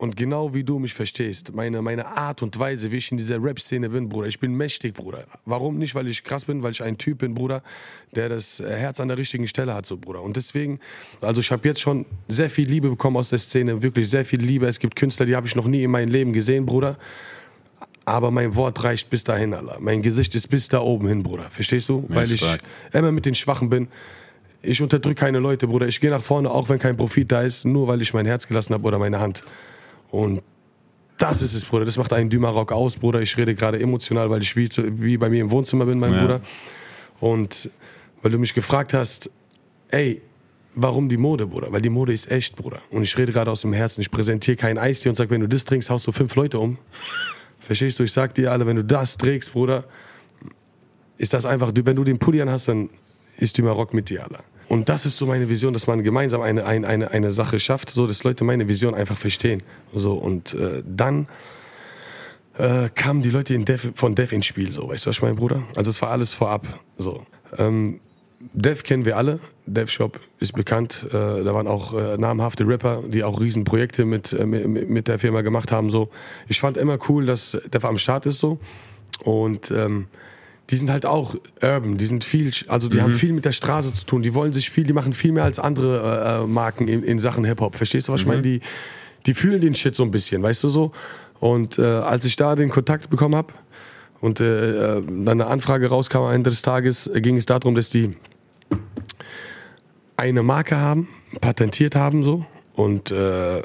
Und 0.00 0.16
genau 0.16 0.54
wie 0.54 0.64
du 0.64 0.78
mich 0.78 0.94
verstehst, 0.94 1.52
meine, 1.54 1.82
meine 1.82 2.06
Art 2.06 2.42
und 2.42 2.58
Weise, 2.58 2.90
wie 2.90 2.96
ich 2.96 3.10
in 3.10 3.18
dieser 3.18 3.36
Rap-Szene 3.42 3.90
bin, 3.90 4.08
Bruder. 4.08 4.28
Ich 4.28 4.40
bin 4.40 4.54
mächtig, 4.54 4.94
Bruder. 4.94 5.26
Warum 5.44 5.76
nicht? 5.76 5.94
Weil 5.94 6.08
ich 6.08 6.24
krass 6.24 6.46
bin, 6.46 6.62
weil 6.62 6.72
ich 6.72 6.82
ein 6.82 6.96
Typ 6.96 7.18
bin, 7.18 7.34
Bruder, 7.34 7.62
der 8.16 8.30
das 8.30 8.60
Herz 8.60 8.98
an 8.98 9.08
der 9.08 9.18
richtigen 9.18 9.46
Stelle 9.46 9.74
hat, 9.74 9.84
so, 9.84 9.98
Bruder. 9.98 10.22
Und 10.22 10.38
deswegen, 10.38 10.80
also 11.20 11.42
ich 11.42 11.52
habe 11.52 11.68
jetzt 11.68 11.82
schon 11.82 12.06
sehr 12.28 12.48
viel 12.48 12.66
Liebe 12.66 12.88
bekommen 12.88 13.18
aus 13.18 13.28
der 13.28 13.40
Szene, 13.40 13.82
wirklich 13.82 14.08
sehr 14.08 14.24
viel 14.24 14.40
Liebe. 14.40 14.66
Es 14.66 14.78
gibt 14.78 14.96
Künstler, 14.96 15.26
die 15.26 15.36
habe 15.36 15.46
ich 15.46 15.54
noch 15.54 15.66
nie 15.66 15.82
in 15.82 15.90
meinem 15.90 16.08
Leben 16.08 16.32
gesehen, 16.32 16.64
Bruder. 16.64 16.96
Aber 18.06 18.30
mein 18.30 18.56
Wort 18.56 18.82
reicht 18.82 19.10
bis 19.10 19.22
dahin, 19.22 19.52
Allah. 19.52 19.76
Mein 19.80 20.00
Gesicht 20.00 20.34
ist 20.34 20.48
bis 20.48 20.70
da 20.70 20.80
oben 20.80 21.08
hin, 21.08 21.22
Bruder. 21.22 21.50
Verstehst 21.50 21.90
du? 21.90 22.06
weil 22.08 22.32
ich 22.32 22.40
stark. 22.40 22.62
immer 22.94 23.12
mit 23.12 23.26
den 23.26 23.34
Schwachen 23.34 23.68
bin. 23.68 23.88
Ich 24.62 24.80
unterdrücke 24.80 25.16
keine 25.16 25.40
Leute, 25.40 25.66
Bruder. 25.66 25.88
Ich 25.88 26.00
gehe 26.00 26.08
nach 26.08 26.22
vorne, 26.22 26.50
auch 26.50 26.70
wenn 26.70 26.78
kein 26.78 26.96
Profit 26.96 27.30
da 27.30 27.42
ist, 27.42 27.66
nur 27.66 27.86
weil 27.86 28.00
ich 28.00 28.14
mein 28.14 28.24
Herz 28.24 28.48
gelassen 28.48 28.72
habe 28.72 28.88
oder 28.88 28.98
meine 28.98 29.20
Hand. 29.20 29.44
Und 30.10 30.42
das 31.18 31.42
ist 31.42 31.54
es, 31.54 31.64
Bruder. 31.64 31.84
Das 31.84 31.96
macht 31.98 32.12
einen 32.12 32.30
Dümarock 32.30 32.72
aus, 32.72 32.96
Bruder. 32.96 33.20
Ich 33.20 33.36
rede 33.36 33.54
gerade 33.54 33.78
emotional, 33.78 34.30
weil 34.30 34.42
ich 34.42 34.56
wie, 34.56 34.68
wie 35.00 35.16
bei 35.18 35.28
mir 35.28 35.40
im 35.42 35.50
Wohnzimmer 35.50 35.84
bin, 35.86 35.98
mein 35.98 36.12
Ja. 36.14 36.20
Bruder. 36.20 36.40
Und 37.20 37.70
weil 38.22 38.32
du 38.32 38.38
mich 38.38 38.54
gefragt 38.54 38.94
hast, 38.94 39.30
ey, 39.90 40.22
warum 40.74 41.08
die 41.08 41.16
Mode, 41.18 41.46
Bruder? 41.46 41.70
Weil 41.72 41.82
die 41.82 41.90
Mode 41.90 42.12
ist 42.12 42.30
echt, 42.30 42.56
Bruder. 42.56 42.80
Und 42.90 43.02
ich 43.02 43.16
rede 43.18 43.32
gerade 43.32 43.50
aus 43.50 43.60
dem 43.62 43.72
Herzen. 43.72 44.00
Ich 44.00 44.10
präsentiere 44.10 44.56
kein 44.56 44.78
Eistee 44.78 45.08
und 45.10 45.14
sage, 45.16 45.30
wenn 45.30 45.40
du 45.40 45.48
das 45.48 45.64
trinkst, 45.64 45.90
haust 45.90 46.06
du 46.06 46.12
fünf 46.12 46.34
Leute 46.36 46.58
um. 46.58 46.78
Verstehst 47.58 47.98
du? 47.98 48.04
Ich 48.04 48.12
sag 48.12 48.34
dir 48.34 48.50
alle, 48.52 48.66
wenn 48.66 48.76
du 48.76 48.84
das 48.84 49.18
trägst, 49.18 49.52
Bruder, 49.52 49.84
ist 51.18 51.34
das 51.34 51.44
einfach, 51.44 51.72
wenn 51.74 51.96
du 51.96 52.04
den 52.04 52.18
Pulli 52.18 52.40
an 52.40 52.48
hast, 52.48 52.68
dann 52.68 52.88
ist 53.36 53.58
Dümarock 53.58 53.92
mit 53.92 54.08
dir, 54.08 54.22
Alter. 54.22 54.42
Und 54.70 54.88
das 54.88 55.04
ist 55.04 55.18
so 55.18 55.26
meine 55.26 55.48
Vision, 55.48 55.72
dass 55.72 55.88
man 55.88 56.04
gemeinsam 56.04 56.42
eine, 56.42 56.64
eine, 56.64 56.86
eine, 56.86 57.10
eine 57.10 57.32
Sache 57.32 57.58
schafft, 57.58 57.90
so 57.90 58.06
dass 58.06 58.22
Leute 58.22 58.44
meine 58.44 58.68
Vision 58.68 58.94
einfach 58.94 59.16
verstehen. 59.16 59.64
So, 59.92 60.12
und 60.12 60.54
äh, 60.54 60.84
dann 60.86 61.26
äh, 62.56 62.88
kamen 62.94 63.20
die 63.20 63.30
Leute 63.30 63.58
Def, 63.58 63.90
von 63.96 64.14
Def 64.14 64.30
ins 64.30 64.46
Spiel, 64.46 64.70
so, 64.70 64.88
weißt 64.88 65.06
du, 65.06 65.08
was 65.08 65.16
ich 65.16 65.22
meine, 65.22 65.34
Bruder? 65.34 65.64
Also 65.74 65.90
es 65.90 66.00
war 66.00 66.10
alles 66.10 66.32
vorab. 66.32 66.68
So. 66.98 67.24
Ähm, 67.58 67.98
Def 68.38 68.84
kennen 68.84 69.04
wir 69.04 69.16
alle, 69.16 69.40
Def 69.66 69.90
Shop 69.90 70.20
ist 70.38 70.52
bekannt, 70.52 71.04
äh, 71.08 71.10
da 71.10 71.52
waren 71.52 71.66
auch 71.66 71.92
äh, 71.92 72.16
namhafte 72.16 72.64
Rapper, 72.64 73.02
die 73.08 73.24
auch 73.24 73.40
Riesenprojekte 73.40 74.04
mit, 74.04 74.32
äh, 74.32 74.46
mit, 74.46 75.08
der 75.08 75.18
Firma 75.18 75.40
gemacht 75.40 75.72
haben. 75.72 75.90
So. 75.90 76.10
Ich 76.46 76.60
fand 76.60 76.76
immer 76.76 76.96
cool, 77.08 77.26
dass 77.26 77.60
Def 77.72 77.84
am 77.84 77.98
Start 77.98 78.24
ist 78.24 78.38
so. 78.38 78.60
Und 79.24 79.72
ähm, 79.72 80.06
die 80.70 80.76
sind 80.76 80.90
halt 80.90 81.04
auch 81.04 81.34
urban, 81.60 81.96
die 81.96 82.06
sind 82.06 82.22
viel, 82.22 82.50
also 82.68 82.88
die 82.88 83.02
haben 83.02 83.14
viel 83.14 83.32
mit 83.32 83.44
der 83.44 83.52
Straße 83.52 83.92
zu 83.92 84.06
tun, 84.06 84.22
die 84.22 84.34
wollen 84.34 84.52
sich 84.52 84.70
viel, 84.70 84.84
die 84.84 84.92
machen 84.92 85.14
viel 85.14 85.32
mehr 85.32 85.44
als 85.44 85.58
andere 85.58 86.40
äh, 86.40 86.44
äh, 86.44 86.46
Marken 86.46 86.86
in, 86.86 87.02
in 87.02 87.18
Sachen 87.18 87.44
Hip-Hop. 87.44 87.74
Verstehst 87.74 88.08
du, 88.08 88.12
was 88.12 88.20
ich 88.20 88.26
meine? 88.26 88.42
Die, 88.42 88.60
die 89.26 89.34
fühlen 89.34 89.60
den 89.60 89.74
Shit 89.74 89.96
so 89.96 90.04
ein 90.04 90.12
bisschen, 90.12 90.42
weißt 90.42 90.62
du 90.62 90.68
so? 90.68 90.92
Und 91.40 91.78
äh, 91.78 91.82
als 91.82 92.24
ich 92.24 92.36
da 92.36 92.54
den 92.54 92.68
Kontakt 92.68 93.10
bekommen 93.10 93.34
habe 93.34 93.52
und 94.20 94.40
äh, 94.40 94.98
äh, 94.98 95.02
dann 95.02 95.40
eine 95.40 95.46
Anfrage 95.46 95.88
rauskam 95.88 96.18
am 96.18 96.34
Ende 96.34 96.50
des 96.50 96.62
Tages, 96.62 97.10
ging 97.14 97.36
es 97.36 97.46
darum, 97.46 97.74
dass 97.74 97.90
die 97.90 98.16
eine 100.16 100.42
Marke 100.42 100.78
haben, 100.78 101.08
patentiert 101.40 101.96
haben 101.96 102.22
so 102.22 102.44
und 102.74 103.10
äh, 103.10 103.62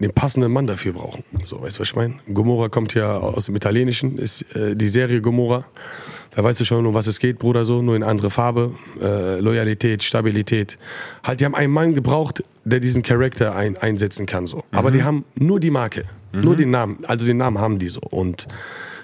den 0.00 0.12
passenden 0.12 0.52
Mann 0.52 0.66
dafür 0.66 0.92
brauchen. 0.92 1.24
So, 1.44 1.60
weißt 1.60 1.78
du, 1.78 1.80
was 1.80 1.88
ich 1.88 1.96
meine? 1.96 2.14
Gomorra 2.32 2.68
kommt 2.68 2.94
ja 2.94 3.16
aus 3.16 3.46
dem 3.46 3.56
Italienischen, 3.56 4.16
ist 4.18 4.42
äh, 4.54 4.76
die 4.76 4.88
Serie 4.88 5.20
Gomorra. 5.20 5.64
Da 6.34 6.44
weißt 6.44 6.60
du 6.60 6.64
schon, 6.64 6.86
um 6.86 6.94
was 6.94 7.06
es 7.08 7.18
geht, 7.18 7.38
Bruder, 7.38 7.64
so, 7.64 7.82
nur 7.82 7.96
in 7.96 8.04
andere 8.04 8.30
Farbe. 8.30 8.72
Äh, 9.00 9.40
Loyalität, 9.40 10.04
Stabilität. 10.04 10.78
Halt, 11.24 11.40
die 11.40 11.44
haben 11.44 11.54
einen 11.54 11.72
Mann 11.72 11.94
gebraucht, 11.94 12.44
der 12.64 12.80
diesen 12.80 13.02
Charakter 13.02 13.56
ein, 13.56 13.76
einsetzen 13.76 14.26
kann, 14.26 14.46
so. 14.46 14.62
Aber 14.70 14.90
die 14.90 15.02
haben 15.02 15.24
nur 15.34 15.58
die 15.58 15.70
Marke, 15.70 16.04
nur 16.32 16.54
den 16.54 16.70
Namen. 16.70 16.98
Also 17.06 17.26
den 17.26 17.38
Namen 17.38 17.58
haben 17.58 17.78
die 17.78 17.88
so. 17.88 18.00
Und 18.00 18.46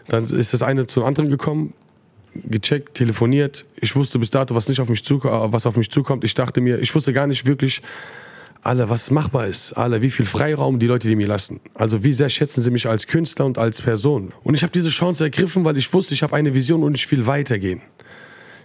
dann 0.06 0.22
ist 0.22 0.52
das 0.52 0.62
eine 0.62 0.86
zum 0.86 1.02
anderen 1.02 1.30
gekommen, 1.30 1.72
gecheckt, 2.34 2.94
telefoniert. 2.94 3.64
Ich 3.76 3.96
wusste 3.96 4.18
bis 4.18 4.30
dato, 4.30 4.54
was 4.54 4.68
nicht 4.68 4.80
auf 4.80 4.88
mich 4.88 5.04
zukommt, 5.04 5.52
was 5.52 5.66
auf 5.66 5.76
mich 5.76 5.90
zukommt. 5.90 6.24
Ich 6.24 6.34
dachte 6.34 6.60
mir, 6.60 6.78
ich 6.78 6.94
wusste 6.94 7.12
gar 7.12 7.26
nicht 7.26 7.46
wirklich, 7.46 7.82
alle, 8.64 8.88
was 8.88 9.10
machbar 9.10 9.46
ist, 9.46 9.72
alle, 9.72 10.02
wie 10.02 10.10
viel 10.10 10.26
Freiraum 10.26 10.78
die 10.78 10.86
Leute 10.86 11.08
die 11.08 11.16
mir 11.16 11.26
lassen. 11.26 11.60
Also 11.74 12.02
wie 12.02 12.12
sehr 12.12 12.28
schätzen 12.28 12.62
sie 12.62 12.70
mich 12.70 12.88
als 12.88 13.06
Künstler 13.06 13.46
und 13.46 13.58
als 13.58 13.82
Person. 13.82 14.32
Und 14.42 14.54
ich 14.54 14.62
habe 14.62 14.72
diese 14.72 14.90
Chance 14.90 15.24
ergriffen, 15.24 15.64
weil 15.64 15.76
ich 15.76 15.92
wusste, 15.92 16.14
ich 16.14 16.22
habe 16.22 16.34
eine 16.34 16.54
Vision 16.54 16.82
und 16.82 16.94
ich 16.94 17.10
will 17.10 17.26
weitergehen. 17.26 17.82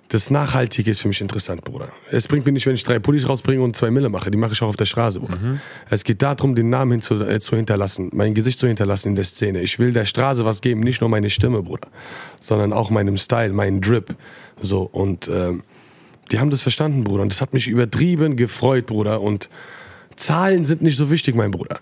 Das 0.07 0.31
Nachhaltige 0.31 0.89
ist 0.89 1.01
für 1.01 1.07
mich 1.07 1.21
interessant, 1.21 1.63
Bruder. 1.63 1.91
Es 2.09 2.27
bringt 2.27 2.43
mir 2.43 2.51
nicht, 2.51 2.65
wenn 2.65 2.73
ich 2.73 2.83
drei 2.83 2.97
Pullis 2.97 3.29
rausbringe 3.29 3.61
und 3.61 3.75
zwei 3.75 3.91
Mille 3.91 4.09
mache. 4.09 4.31
Die 4.31 4.39
mache 4.39 4.53
ich 4.53 4.61
auch 4.63 4.69
auf 4.69 4.77
der 4.77 4.85
Straße, 4.85 5.19
Bruder. 5.19 5.37
Es 5.87 6.03
geht 6.03 6.23
darum, 6.23 6.55
den 6.55 6.71
Namen 6.71 6.93
hin 6.93 7.01
zu, 7.01 7.21
äh, 7.21 7.39
zu 7.39 7.55
hinterlassen, 7.55 8.09
mein 8.11 8.33
Gesicht 8.33 8.57
zu 8.57 8.65
hinterlassen 8.65 9.09
in 9.09 9.15
der 9.15 9.25
Szene. 9.25 9.61
Ich 9.61 9.77
will 9.77 9.93
der 9.93 10.05
Straße 10.05 10.45
was 10.45 10.61
geben, 10.61 10.79
nicht 10.79 11.01
nur 11.01 11.11
meine 11.11 11.29
Stimme, 11.29 11.61
Bruder, 11.61 11.89
sondern 12.41 12.73
auch 12.73 12.89
meinem 12.89 13.17
Style, 13.17 13.53
meinen 13.53 13.81
Drip. 13.81 14.15
So, 14.59 14.81
und 14.81 15.29
ähm, 15.31 15.61
die 16.31 16.39
haben 16.39 16.49
das 16.49 16.63
verstanden, 16.63 17.03
Bruder. 17.03 17.21
Und 17.21 17.31
das 17.31 17.41
hat 17.41 17.53
mich 17.53 17.67
übertrieben 17.67 18.35
gefreut, 18.35 18.87
Bruder. 18.87 19.21
Und 19.21 19.47
Zahlen 20.19 20.65
sind 20.65 20.81
nicht 20.81 20.97
so 20.97 21.09
wichtig, 21.09 21.33
mein 21.33 21.51
Bruder. 21.51 21.79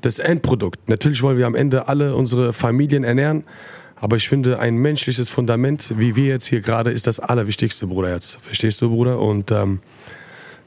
Das 0.00 0.18
Endprodukt. 0.18 0.88
Natürlich 0.88 1.22
wollen 1.22 1.36
wir 1.36 1.46
am 1.46 1.54
Ende 1.54 1.88
alle 1.88 2.14
unsere 2.14 2.52
Familien 2.52 3.04
ernähren. 3.04 3.44
Aber 3.96 4.16
ich 4.16 4.28
finde, 4.28 4.58
ein 4.58 4.76
menschliches 4.76 5.28
Fundament, 5.28 5.92
wie 5.96 6.16
wir 6.16 6.26
jetzt 6.26 6.46
hier 6.46 6.60
gerade, 6.60 6.90
ist 6.90 7.06
das 7.06 7.20
Allerwichtigste, 7.20 7.86
Bruder. 7.86 8.12
Jetzt. 8.14 8.38
Verstehst 8.42 8.80
du, 8.80 8.88
Bruder? 8.88 9.20
Und 9.20 9.50
ähm, 9.50 9.80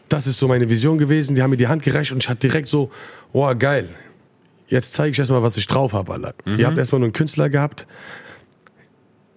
das 0.08 0.28
ist 0.28 0.38
so 0.38 0.48
meine 0.48 0.70
Vision 0.70 0.98
gewesen. 0.98 1.36
Die 1.36 1.42
haben 1.42 1.50
mir 1.50 1.58
die 1.58 1.68
Hand 1.68 1.84
gereicht 1.84 2.12
und 2.12 2.24
ich 2.24 2.30
hatte 2.30 2.48
direkt 2.48 2.68
so, 2.68 2.92
oh 3.34 3.52
geil. 3.58 3.90
Jetzt 4.68 4.94
zeige 4.94 5.12
ich 5.12 5.20
erstmal, 5.20 5.42
was 5.42 5.58
ich 5.58 5.66
drauf 5.66 5.94
habe, 5.94 6.14
Alter. 6.14 6.34
Ihr 6.46 6.68
habt 6.68 6.78
erstmal 6.78 7.00
nur 7.00 7.08
einen 7.08 7.14
Künstler 7.14 7.50
gehabt. 7.50 7.88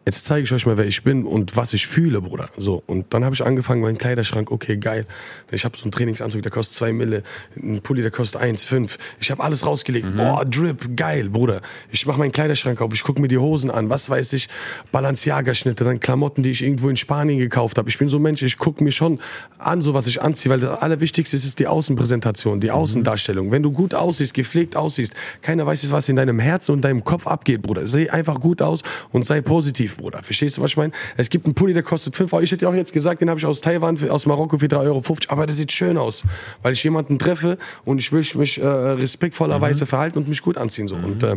Jetzt 0.04 0.24
zeige 0.24 0.44
ich 0.44 0.52
euch 0.52 0.66
mal, 0.66 0.76
wer 0.76 0.86
ich 0.86 1.02
bin 1.04 1.24
und 1.24 1.56
was 1.56 1.72
ich 1.72 1.86
fühle, 1.86 2.20
Bruder. 2.20 2.48
So, 2.56 2.82
und 2.86 3.14
dann 3.14 3.24
habe 3.24 3.34
ich 3.34 3.44
angefangen, 3.44 3.82
meinen 3.82 3.98
Kleiderschrank, 3.98 4.50
okay, 4.50 4.76
geil. 4.76 5.06
Ich 5.50 5.64
habe 5.64 5.76
so 5.76 5.84
einen 5.84 5.92
Trainingsanzug, 5.92 6.42
der 6.42 6.50
kostet 6.50 6.76
2 6.76 6.92
Mille, 6.92 7.22
einen 7.56 7.80
Pulli, 7.80 8.02
der 8.02 8.10
kostet 8.10 8.42
1,5. 8.42 8.96
Ich 9.20 9.30
habe 9.30 9.42
alles 9.42 9.64
rausgelegt. 9.64 10.16
Boah, 10.16 10.44
Drip, 10.44 10.96
geil, 10.96 11.28
Bruder. 11.28 11.60
Ich 11.90 12.06
mache 12.06 12.18
meinen 12.18 12.32
Kleiderschrank 12.32 12.80
auf, 12.80 12.92
ich 12.92 13.02
gucke 13.04 13.20
mir 13.20 13.28
die 13.28 13.38
Hosen 13.38 13.70
an, 13.70 13.90
was 13.90 14.10
weiß 14.10 14.32
ich, 14.32 14.48
Balenciaga-Schnitte, 14.90 15.84
dann 15.84 16.00
Klamotten, 16.00 16.42
die 16.42 16.50
ich 16.50 16.62
irgendwo 16.62 16.88
in 16.88 16.96
Spanien 16.96 17.38
gekauft 17.38 17.78
habe. 17.78 17.88
Ich 17.88 17.98
bin 17.98 18.08
so 18.08 18.18
ein 18.18 18.22
Mensch, 18.22 18.42
ich 18.42 18.58
gucke 18.58 18.82
mir 18.82 18.92
schon 18.92 19.20
an, 19.58 19.80
so 19.80 19.94
was 19.94 20.06
ich 20.06 20.20
anziehe, 20.20 20.50
weil 20.50 20.60
das 20.60 20.80
Allerwichtigste 20.80 21.36
ist, 21.36 21.44
ist 21.44 21.58
die 21.58 21.66
Außenpräsentation, 21.66 22.60
die 22.60 22.70
Außendarstellung. 22.70 23.50
Wenn 23.50 23.62
du 23.62 23.70
gut 23.70 23.94
aussiehst, 23.94 24.34
gepflegt 24.34 24.76
aussiehst, 24.76 25.14
keiner 25.42 25.66
weiß 25.66 25.82
jetzt, 25.82 25.92
was 25.92 26.08
in 26.08 26.16
deinem 26.16 26.38
Herz 26.38 26.68
und 26.68 26.82
deinem 26.82 27.04
Kopf 27.04 27.26
abgeht, 27.26 27.62
Bruder. 27.62 27.86
Seh 27.86 28.10
einfach 28.10 28.40
gut 28.40 28.62
aus 28.62 28.82
und 29.12 29.24
sei 29.24 29.40
positiv, 29.40 29.91
Bruder. 29.96 30.22
Verstehst 30.22 30.56
du, 30.56 30.62
was 30.62 30.70
ich 30.72 30.76
meine? 30.76 30.92
Es 31.16 31.30
gibt 31.30 31.46
einen 31.46 31.54
Pulli, 31.54 31.72
der 31.72 31.82
kostet 31.82 32.16
5 32.16 32.32
Euro. 32.32 32.42
Ich 32.42 32.52
hätte 32.52 32.68
auch 32.68 32.74
jetzt 32.74 32.92
gesagt, 32.92 33.20
den 33.20 33.28
habe 33.30 33.38
ich 33.38 33.46
aus 33.46 33.60
Taiwan, 33.60 33.96
aus 34.10 34.26
Marokko 34.26 34.58
für 34.58 34.66
3,50 34.66 34.84
Euro. 34.86 35.02
Aber 35.28 35.46
der 35.46 35.54
sieht 35.54 35.72
schön 35.72 35.96
aus, 35.98 36.22
weil 36.62 36.72
ich 36.72 36.82
jemanden 36.84 37.18
treffe 37.18 37.58
und 37.84 37.98
ich 37.98 38.12
will 38.12 38.24
mich 38.34 38.60
äh, 38.60 38.66
respektvollerweise 38.66 39.86
verhalten 39.86 40.18
und 40.18 40.28
mich 40.28 40.42
gut 40.42 40.58
anziehen. 40.58 40.88
So. 40.88 40.96
Und, 40.96 41.22
äh, 41.22 41.36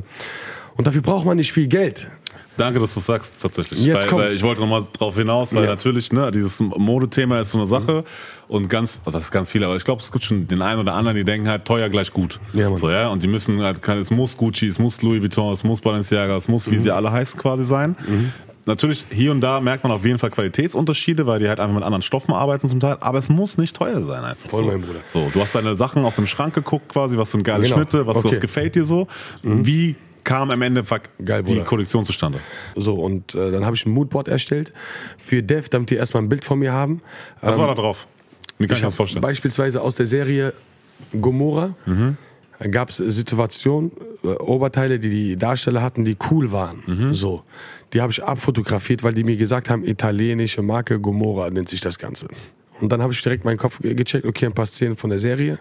und 0.78 0.88
dafür 0.88 1.02
braucht 1.02 1.26
man 1.26 1.38
nicht 1.38 1.52
viel 1.52 1.68
Geld. 1.68 2.10
Danke, 2.58 2.80
dass 2.80 2.94
du 2.94 3.02
es 3.02 3.06
sagst, 3.06 3.34
tatsächlich. 3.42 3.82
Jetzt 3.82 4.04
weil, 4.04 4.10
kommt's. 4.10 4.26
weil 4.28 4.34
ich 4.34 4.42
wollte 4.44 4.62
nochmal 4.62 4.86
drauf 4.98 5.16
hinaus, 5.18 5.54
weil 5.54 5.64
Ja. 5.64 5.72
natürlich, 5.72 6.14
ne, 6.14 6.32
dieses 6.32 6.62
Modethema 6.62 7.42
ist 7.42 7.52
so 7.52 7.58
eine 7.58 7.68
Sache 7.68 8.06
und 8.48 8.70
ganz, 8.70 9.02
oh, 9.06 9.12
das 9.12 9.24
ist 9.26 9.32
ganz 9.32 9.50
viel, 9.50 9.62
aber 9.66 9.76
ich 9.76 9.84
glaube, 9.84 10.02
es 10.02 10.10
gibt 10.10 10.24
schon 10.24 10.48
den 10.48 10.62
einen 10.62 10.80
oder 10.80 10.94
anderen, 10.94 11.18
die 11.18 11.26
denken 11.26 11.50
halt, 11.50 11.66
teuer 11.66 11.90
gleich 11.90 12.14
gut. 12.14 12.40
Ja, 12.54 12.70
Mann. 12.70 12.78
so, 12.78 12.90
ja, 12.90 13.10
und 13.10 13.22
die 13.24 13.28
müssen 13.28 13.62
halt, 13.62 13.86
es 13.86 14.10
muss 14.10 14.38
Gucci, 14.38 14.68
es 14.68 14.80
muss 14.80 15.02
Louis 15.02 15.22
Vuitton, 15.22 15.52
es 15.52 15.66
muss 15.66 15.82
Balenciaga, 15.82 16.34
es 16.38 16.48
muss, 16.48 16.72
wie 16.72 16.76
Mhm. 16.78 16.82
sie 16.82 16.92
alle 16.92 17.12
heißen 17.12 17.38
quasi 17.38 17.66
sein. 17.66 17.98
Natürlich, 18.68 19.06
hier 19.12 19.32
und 19.32 19.42
da 19.42 19.62
merkt 19.62 19.84
man 19.84 19.92
auf 19.92 20.04
jeden 20.06 20.18
Fall 20.18 20.32
Qualitätsunterschiede, 20.32 21.28
weil 21.28 21.40
die 21.40 21.48
halt 21.48 21.60
einfach 21.60 21.76
mit 21.76 21.84
anderen 21.84 22.02
Stoffen 22.02 22.34
arbeiten 22.34 22.68
zum 22.68 22.80
Teil, 22.80 22.98
aber 23.00 23.20
es 23.20 23.30
muss 23.30 23.58
nicht 23.60 23.76
teuer 23.76 24.02
sein 24.02 24.24
einfach. 24.24 24.50
Voll, 24.50 24.64
so. 24.64 24.72
mein 24.72 24.82
Bruder. 24.82 25.00
So, 25.06 25.30
du 25.32 25.40
hast 25.40 25.54
deine 25.54 25.76
Sachen 25.76 26.04
aus 26.04 26.16
dem 26.16 26.26
Schrank 26.26 26.56
geguckt 26.56 26.90
quasi, 26.90 27.16
was 27.18 27.32
sind 27.32 27.44
geile 27.44 27.64
Genau. 27.64 27.76
Schnitte, 27.76 28.08
was, 28.08 28.18
Okay. 28.18 28.28
Mhm. 28.28 28.32
was 28.32 28.40
gefällt 28.40 28.76
dir 28.76 28.84
so. 28.86 29.08
Wie 29.44 29.96
kam 30.24 30.50
am 30.50 30.62
Ende 30.64 30.84
Geil, 31.24 31.44
die. 31.44 31.60
Kollektion 31.62 32.04
zustande? 32.06 32.40
So, 32.76 32.96
und 32.96 33.36
äh, 33.36 33.52
dann 33.52 33.66
habe 33.66 33.76
ich 33.76 33.86
ein 33.86 33.92
Moodboard 33.92 34.28
erstellt 34.28 34.74
für 35.20 35.44
Dev, 35.44 35.70
damit 35.70 35.92
die 35.92 35.96
erstmal 35.96 36.24
ein 36.24 36.30
Bild 36.30 36.44
von 36.44 36.58
mir 36.58 36.74
haben. 36.74 37.02
Was 37.42 37.56
Ähm, 37.56 37.62
war 37.62 37.68
da 37.68 37.76
drauf? 37.76 38.08
Wie 38.58 38.66
kann 38.66 38.78
ich, 38.78 38.82
Ich 38.82 38.86
das 38.88 38.96
vorstellen? 38.96 39.22
Beispielsweise 39.22 39.82
aus 39.82 39.94
der 39.96 40.08
Serie 40.08 40.54
Gomorra 41.20 41.76
gab 42.72 42.90
es 42.90 42.98
Situationen, 42.98 43.92
äh, 44.24 44.28
Oberteile, 44.28 44.98
die 44.98 45.10
die 45.10 45.36
Darsteller 45.38 45.82
hatten, 45.82 46.06
die 46.06 46.18
cool 46.32 46.52
waren. 46.52 47.12
So, 47.14 47.44
die 47.96 48.02
habe 48.02 48.12
ich 48.12 48.22
abfotografiert, 48.24 49.02
weil 49.04 49.14
die 49.14 49.24
mir 49.24 49.38
gesagt 49.38 49.70
haben, 49.70 49.84
italienische 49.86 50.62
Marke 50.62 51.00
Gomorra 51.00 51.50
nennt 51.50 51.70
sich 51.70 51.80
das 51.82 51.98
Ganze. 51.98 52.28
Und 52.82 52.92
dann 52.92 53.02
habe 53.02 53.14
ich 53.14 53.22
direkt 53.22 53.46
meinen 53.46 53.58
Kopf 53.58 53.80
ge- 53.80 53.96
gecheckt, 53.96 54.26
okay, 54.26 54.46
ein 54.46 54.54
paar 54.54 54.66
Szenen 54.66 54.98
von 54.98 55.10
der 55.10 55.20
Serie. 55.20 55.58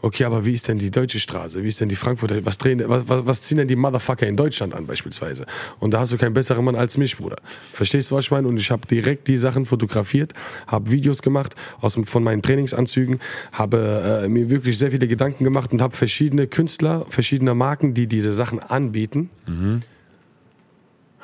Okay, 0.00 0.24
aber 0.24 0.44
wie 0.44 0.52
ist 0.52 0.68
denn 0.68 0.78
die 0.78 0.92
deutsche 0.92 1.18
Straße? 1.18 1.62
Wie 1.64 1.68
ist 1.68 1.80
denn 1.80 1.88
die 1.88 1.96
Frankfurter? 1.96 2.46
Was, 2.46 2.56
drehen, 2.56 2.82
was, 2.86 3.02
was, 3.08 3.42
ziehen 3.42 3.58
denn 3.58 3.66
die 3.66 3.74
Motherfucker 3.74 4.26
in 4.28 4.36
Deutschland 4.36 4.72
an 4.72 4.86
beispielsweise? 4.86 5.44
Und 5.80 5.92
da 5.92 5.98
hast 5.98 6.12
du 6.12 6.16
keinen 6.16 6.34
besseren 6.34 6.64
Mann 6.64 6.76
als 6.76 6.96
mich, 6.96 7.16
Bruder. 7.16 7.36
Verstehst 7.72 8.10
du, 8.10 8.14
was 8.14 8.26
ich 8.26 8.30
meine? 8.30 8.46
Und 8.46 8.58
ich 8.58 8.70
habe 8.70 8.86
direkt 8.86 9.26
die 9.26 9.36
Sachen 9.36 9.66
fotografiert, 9.66 10.34
habe 10.68 10.90
Videos 10.92 11.20
gemacht 11.20 11.56
aus, 11.80 11.98
von 12.04 12.22
meinen 12.22 12.42
Trainingsanzügen, 12.42 13.18
habe 13.52 14.22
äh, 14.24 14.28
mir 14.28 14.48
wirklich 14.48 14.78
sehr 14.78 14.92
viele 14.92 15.08
Gedanken 15.08 15.42
gemacht 15.42 15.72
und 15.72 15.82
habe 15.82 15.96
verschiedene 15.96 16.46
Künstler, 16.46 17.04
verschiedene 17.08 17.54
Marken, 17.56 17.92
die 17.92 18.06
diese 18.06 18.32
Sachen 18.32 18.60
anbieten, 18.60 19.30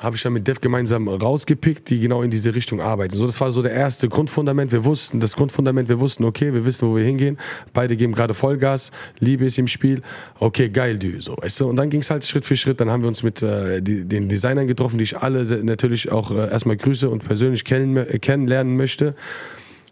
habe 0.05 0.15
ich 0.15 0.23
dann 0.23 0.33
mit 0.33 0.47
Dev 0.47 0.59
gemeinsam 0.61 1.07
rausgepickt, 1.07 1.89
die 1.89 1.99
genau 1.99 2.21
in 2.21 2.29
diese 2.29 2.55
Richtung 2.55 2.79
arbeiten. 2.79 3.15
So, 3.15 3.25
das 3.25 3.41
war 3.41 3.51
so 3.51 3.61
der 3.61 3.71
erste 3.71 4.07
Grundfundament. 4.07 4.71
Wir 4.71 4.85
wussten, 4.85 5.19
das 5.19 5.35
Grundfundament, 5.35 5.89
wir 5.89 5.99
wussten, 5.99 6.23
okay, 6.23 6.53
wir 6.53 6.63
wissen, 6.63 6.87
wo 6.87 6.95
wir 6.95 7.03
hingehen. 7.03 7.37
Beide 7.73 7.97
geben 7.97 8.13
gerade 8.13 8.33
Vollgas, 8.33 8.91
Liebe 9.19 9.45
ist 9.45 9.57
im 9.57 9.67
Spiel. 9.67 10.01
Okay, 10.39 10.69
geil, 10.69 10.97
du, 10.97 11.19
so, 11.19 11.35
weißt 11.37 11.59
du. 11.59 11.67
Und 11.67 11.75
dann 11.75 11.89
ging 11.89 12.01
es 12.01 12.09
halt 12.09 12.23
Schritt 12.23 12.45
für 12.45 12.55
Schritt. 12.55 12.79
Dann 12.79 12.89
haben 12.89 13.01
wir 13.01 13.07
uns 13.07 13.23
mit 13.23 13.41
äh, 13.41 13.81
die, 13.81 14.05
den 14.05 14.29
Designern 14.29 14.67
getroffen, 14.67 14.97
die 14.97 15.03
ich 15.03 15.17
alle 15.17 15.43
natürlich 15.63 16.11
auch 16.11 16.31
äh, 16.31 16.49
erstmal 16.49 16.77
grüße 16.77 17.09
und 17.09 17.25
persönlich 17.25 17.65
kennen, 17.65 17.97
äh, 17.97 18.19
kennenlernen 18.19 18.77
möchte. 18.77 19.15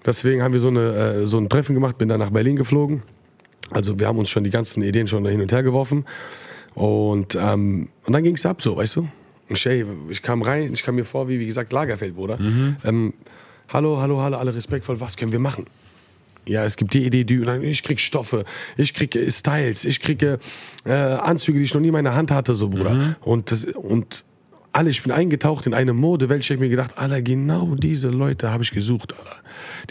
Deswegen 0.05 0.43
haben 0.43 0.53
wir 0.53 0.59
so, 0.59 0.67
eine, 0.67 0.93
äh, 0.93 1.27
so 1.27 1.37
ein 1.37 1.49
Treffen 1.49 1.73
gemacht, 1.73 1.97
bin 1.97 2.09
dann 2.09 2.19
nach 2.19 2.29
Berlin 2.29 2.55
geflogen. 2.55 3.01
Also 3.71 3.99
wir 3.99 4.07
haben 4.07 4.19
uns 4.19 4.29
schon 4.29 4.43
die 4.43 4.51
ganzen 4.51 4.83
Ideen 4.83 5.07
schon 5.07 5.25
hin 5.25 5.41
und 5.41 5.51
her 5.51 5.63
geworfen. 5.63 6.05
Und, 6.75 7.35
ähm, 7.35 7.89
und 8.05 8.13
dann 8.13 8.23
ging 8.23 8.35
es 8.35 8.45
ab 8.45 8.61
so, 8.61 8.77
weißt 8.77 8.97
du? 8.97 9.07
Ich, 9.53 9.65
ey, 9.65 9.85
ich 10.09 10.21
kam 10.21 10.41
rein, 10.41 10.73
ich 10.73 10.83
kam 10.83 10.95
mir 10.95 11.05
vor 11.05 11.27
wie, 11.27 11.39
wie 11.39 11.45
gesagt, 11.45 11.71
Lagerfeld, 11.71 12.15
Bruder. 12.15 12.39
Ähm, 12.83 13.13
hallo, 13.69 13.99
hallo, 14.01 14.21
hallo, 14.21 14.37
alle 14.37 14.53
respektvoll, 14.55 14.99
was 14.99 15.17
können 15.17 15.31
wir 15.31 15.39
machen? 15.39 15.65
Ja, 16.45 16.65
es 16.65 16.75
gibt 16.75 16.93
die 16.93 17.05
Idee, 17.05 17.23
die, 17.23 17.39
und 17.39 17.63
ich 17.63 17.83
krieg 17.83 17.99
Stoffe, 17.99 18.43
ich 18.75 18.93
krieg 18.93 19.15
äh, 19.15 19.31
Styles, 19.31 19.85
ich 19.85 19.99
kriege 20.01 20.39
äh, 20.85 20.91
Anzüge, 20.91 21.57
die 21.57 21.63
ich 21.63 21.73
noch 21.73 21.81
nie 21.81 21.87
in 21.87 21.93
meiner 21.93 22.15
Hand 22.15 22.31
hatte, 22.31 22.53
so 22.53 22.69
Bruder. 22.69 23.15
Und, 23.21 23.51
das, 23.51 23.63
und 23.65 24.25
alle, 24.73 24.89
ich 24.89 25.03
bin 25.03 25.11
eingetaucht 25.11 25.67
in 25.67 25.73
eine 25.73 25.93
Modewelt, 25.93 26.43
ich 26.43 26.51
hab 26.51 26.59
mir 26.59 26.67
gedacht, 26.67 26.97
Alter, 26.97 27.21
genau 27.21 27.75
diese 27.75 28.09
Leute 28.09 28.51
habe 28.51 28.63
ich 28.63 28.71
gesucht, 28.71 29.13
Alter. 29.13 29.37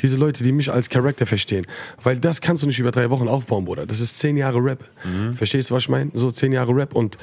Diese 0.00 0.16
Leute, 0.16 0.44
die 0.44 0.52
mich 0.52 0.70
als 0.70 0.90
Charakter 0.90 1.24
verstehen. 1.24 1.66
Weil 2.02 2.18
das 2.18 2.40
kannst 2.40 2.62
du 2.62 2.66
nicht 2.66 2.78
über 2.78 2.90
drei 2.90 3.08
Wochen 3.10 3.28
aufbauen, 3.28 3.64
Bruder. 3.64 3.86
Das 3.86 4.00
ist 4.00 4.18
zehn 4.18 4.36
Jahre 4.36 4.58
Rap. 4.58 4.84
Verstehst 5.34 5.70
du, 5.70 5.74
was 5.74 5.84
ich 5.84 5.88
meine? 5.88 6.10
So 6.14 6.30
zehn 6.30 6.52
Jahre 6.52 6.74
Rap 6.74 6.94
und 6.94 7.16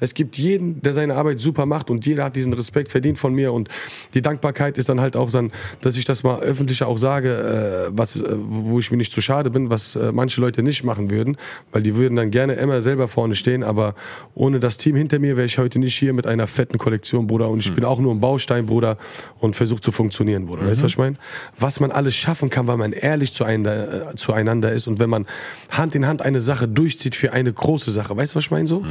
es 0.00 0.14
gibt 0.14 0.38
jeden, 0.38 0.82
der 0.82 0.92
seine 0.92 1.14
Arbeit 1.14 1.40
super 1.40 1.66
macht 1.66 1.90
und 1.90 2.06
jeder 2.06 2.24
hat 2.24 2.36
diesen 2.36 2.52
Respekt 2.52 2.90
verdient 2.90 3.18
von 3.18 3.34
mir 3.34 3.52
und 3.52 3.68
die 4.14 4.22
Dankbarkeit 4.22 4.78
ist 4.78 4.88
dann 4.88 5.00
halt 5.00 5.16
auch 5.16 5.30
dann, 5.30 5.52
dass 5.80 5.96
ich 5.96 6.04
das 6.04 6.22
mal 6.22 6.40
öffentlicher 6.40 6.86
auch 6.88 6.98
sage, 6.98 7.88
äh, 7.88 7.96
was, 7.96 8.20
äh, 8.20 8.36
wo 8.36 8.78
ich 8.78 8.90
mir 8.90 8.96
nicht 8.96 9.12
zu 9.12 9.20
schade 9.20 9.50
bin, 9.50 9.70
was 9.70 9.96
äh, 9.96 10.12
manche 10.12 10.40
Leute 10.40 10.62
nicht 10.62 10.84
machen 10.84 11.10
würden, 11.10 11.36
weil 11.72 11.82
die 11.82 11.96
würden 11.96 12.16
dann 12.16 12.30
gerne 12.30 12.54
immer 12.54 12.80
selber 12.80 13.08
vorne 13.08 13.34
stehen, 13.34 13.62
aber 13.62 13.94
ohne 14.34 14.60
das 14.60 14.78
Team 14.78 14.96
hinter 14.96 15.18
mir 15.18 15.36
wäre 15.36 15.46
ich 15.46 15.58
heute 15.58 15.78
nicht 15.78 15.94
hier 15.94 16.12
mit 16.12 16.26
einer 16.26 16.46
fetten 16.46 16.78
Kollektion, 16.78 17.26
Bruder 17.26 17.48
und 17.48 17.60
ich 17.60 17.74
bin 17.74 17.84
auch 17.84 17.98
nur 17.98 18.14
ein 18.14 18.20
Baustein, 18.20 18.66
Bruder 18.66 18.98
und 19.38 19.56
versuche 19.56 19.80
zu 19.80 19.92
funktionieren, 19.92 20.46
Bruder. 20.46 20.66
Weißt 20.66 20.80
du, 20.80 20.84
was 20.84 20.92
ich 20.92 20.98
meine? 20.98 21.16
Was 21.58 21.80
man 21.80 21.90
alles 21.90 22.14
schaffen 22.14 22.50
kann, 22.50 22.66
weil 22.66 22.76
man 22.76 22.92
ehrlich 22.92 23.32
zueinander, 23.32 24.10
äh, 24.10 24.14
zueinander 24.16 24.72
ist 24.72 24.86
und 24.86 24.98
wenn 24.98 25.10
man 25.10 25.26
Hand 25.70 25.94
in 25.94 26.06
Hand 26.06 26.22
eine 26.22 26.40
Sache 26.40 26.68
durchzieht 26.68 27.14
für 27.14 27.32
eine 27.32 27.52
große 27.52 27.90
Sache. 27.90 28.16
Weißt 28.16 28.34
du, 28.34 28.36
was 28.36 28.44
ich 28.44 28.50
meine 28.50 28.66
so? 28.66 28.84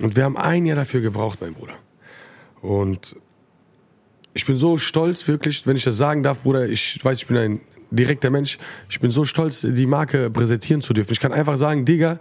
Und 0.00 0.16
wir 0.16 0.24
haben 0.24 0.36
ein 0.36 0.66
Jahr 0.66 0.76
dafür 0.76 1.00
gebraucht, 1.00 1.38
mein 1.40 1.54
Bruder. 1.54 1.74
Und 2.62 3.16
ich 4.34 4.46
bin 4.46 4.56
so 4.56 4.78
stolz, 4.78 5.26
wirklich, 5.28 5.66
wenn 5.66 5.76
ich 5.76 5.84
das 5.84 5.96
sagen 5.96 6.22
darf, 6.22 6.42
Bruder, 6.42 6.68
ich 6.68 7.02
weiß, 7.02 7.22
ich 7.22 7.26
bin 7.26 7.36
ein 7.36 7.60
direkter 7.90 8.30
Mensch. 8.30 8.58
Ich 8.88 9.00
bin 9.00 9.10
so 9.10 9.24
stolz, 9.24 9.62
die 9.62 9.86
Marke 9.86 10.30
präsentieren 10.30 10.82
zu 10.82 10.92
dürfen. 10.92 11.12
Ich 11.12 11.20
kann 11.20 11.32
einfach 11.32 11.56
sagen, 11.56 11.84
Digga, 11.84 12.18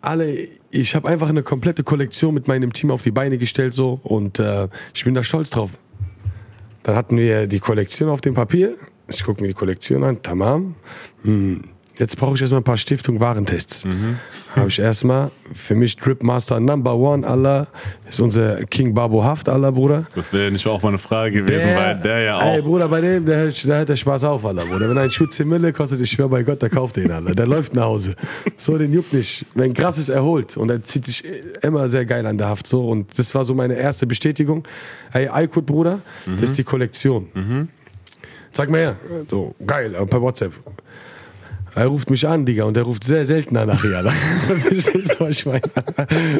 alle, 0.00 0.48
ich 0.70 0.94
habe 0.94 1.08
einfach 1.08 1.28
eine 1.28 1.42
komplette 1.42 1.84
Kollektion 1.84 2.34
mit 2.34 2.48
meinem 2.48 2.72
Team 2.72 2.90
auf 2.90 3.02
die 3.02 3.10
Beine 3.10 3.38
gestellt 3.38 3.74
so 3.74 4.00
und 4.02 4.38
äh, 4.38 4.68
ich 4.94 5.04
bin 5.04 5.14
da 5.14 5.22
stolz 5.22 5.50
drauf. 5.50 5.72
Dann 6.82 6.96
hatten 6.96 7.16
wir 7.18 7.46
die 7.46 7.60
Kollektion 7.60 8.08
auf 8.08 8.20
dem 8.20 8.34
Papier. 8.34 8.76
Ich 9.08 9.22
gucke 9.24 9.42
mir 9.42 9.48
die 9.48 9.54
Kollektion 9.54 10.02
an, 10.04 10.22
tamam. 10.22 10.74
Hm. 11.22 11.64
Jetzt 12.00 12.16
brauche 12.16 12.34
ich 12.34 12.40
erstmal 12.40 12.62
ein 12.62 12.64
paar 12.64 12.78
Stiftung 12.78 13.20
Warentests. 13.20 13.86
Habe 14.56 14.68
ich 14.68 14.78
erstmal 14.78 15.30
für 15.52 15.74
mich 15.74 15.94
Drip 15.96 16.22
Master 16.22 16.58
Number 16.58 16.96
One, 16.96 17.26
Allah, 17.26 17.66
ist 18.08 18.20
unser 18.20 18.64
King 18.64 18.94
Babo 18.94 19.22
Haft, 19.22 19.50
Allah, 19.50 19.70
Bruder. 19.70 20.06
Das 20.14 20.32
wäre 20.32 20.50
nicht 20.50 20.66
auch 20.66 20.82
meine 20.82 20.96
Frage 20.96 21.42
gewesen, 21.42 21.76
weil 21.76 22.00
der 22.00 22.20
ja 22.20 22.40
Ey, 22.40 22.58
auch. 22.60 22.64
Bruder, 22.64 22.88
bei 22.88 23.02
dem, 23.02 23.26
der, 23.26 23.48
der 23.48 23.80
hat 23.80 23.88
der 23.90 23.96
Spaß 23.96 24.24
auf, 24.24 24.46
Alter, 24.46 24.64
Bruder. 24.64 24.88
Wenn 24.88 24.96
ein 24.96 25.10
Schuh 25.10 25.26
10 25.26 25.46
Mille 25.46 25.74
kostet, 25.74 26.00
ich 26.00 26.10
schwör 26.10 26.30
bei 26.30 26.42
Gott, 26.42 26.62
der 26.62 26.70
kauft 26.70 26.96
den, 26.96 27.10
Alter. 27.10 27.34
Der 27.34 27.46
läuft 27.46 27.74
nach 27.74 27.84
Hause. 27.84 28.14
So, 28.56 28.78
den 28.78 28.94
juckt 28.94 29.12
nicht. 29.12 29.44
Wenn 29.54 29.74
krass 29.74 29.98
ist, 29.98 30.08
erholt. 30.08 30.56
Und 30.56 30.70
er 30.70 30.82
zieht 30.82 31.04
sich 31.04 31.22
immer 31.60 31.90
sehr 31.90 32.06
geil 32.06 32.24
an 32.24 32.38
der 32.38 32.48
Haft, 32.48 32.66
so. 32.66 32.88
Und 32.88 33.18
das 33.18 33.34
war 33.34 33.44
so 33.44 33.54
meine 33.54 33.74
erste 33.74 34.06
Bestätigung. 34.06 34.66
Ey, 35.12 35.28
Aykut, 35.28 35.66
Bruder, 35.66 36.00
das 36.24 36.52
ist 36.52 36.58
die 36.58 36.64
Kollektion. 36.64 37.28
Sag 38.52 38.70
mal 38.70 38.78
her. 38.78 38.96
So, 39.28 39.54
geil, 39.64 39.94
äh, 39.94 40.06
per 40.06 40.20
WhatsApp. 40.20 40.52
Er 41.74 41.86
ruft 41.86 42.10
mich 42.10 42.26
an, 42.26 42.44
Digga, 42.44 42.64
und 42.64 42.76
er 42.76 42.82
ruft 42.82 43.04
sehr 43.04 43.24
selten 43.24 43.56
an 43.56 43.68
nachher. 43.68 44.04
Verstehst 44.68 45.16
du, 45.18 45.24
was 45.24 45.38
ich 45.38 45.46
meine? 45.46 45.60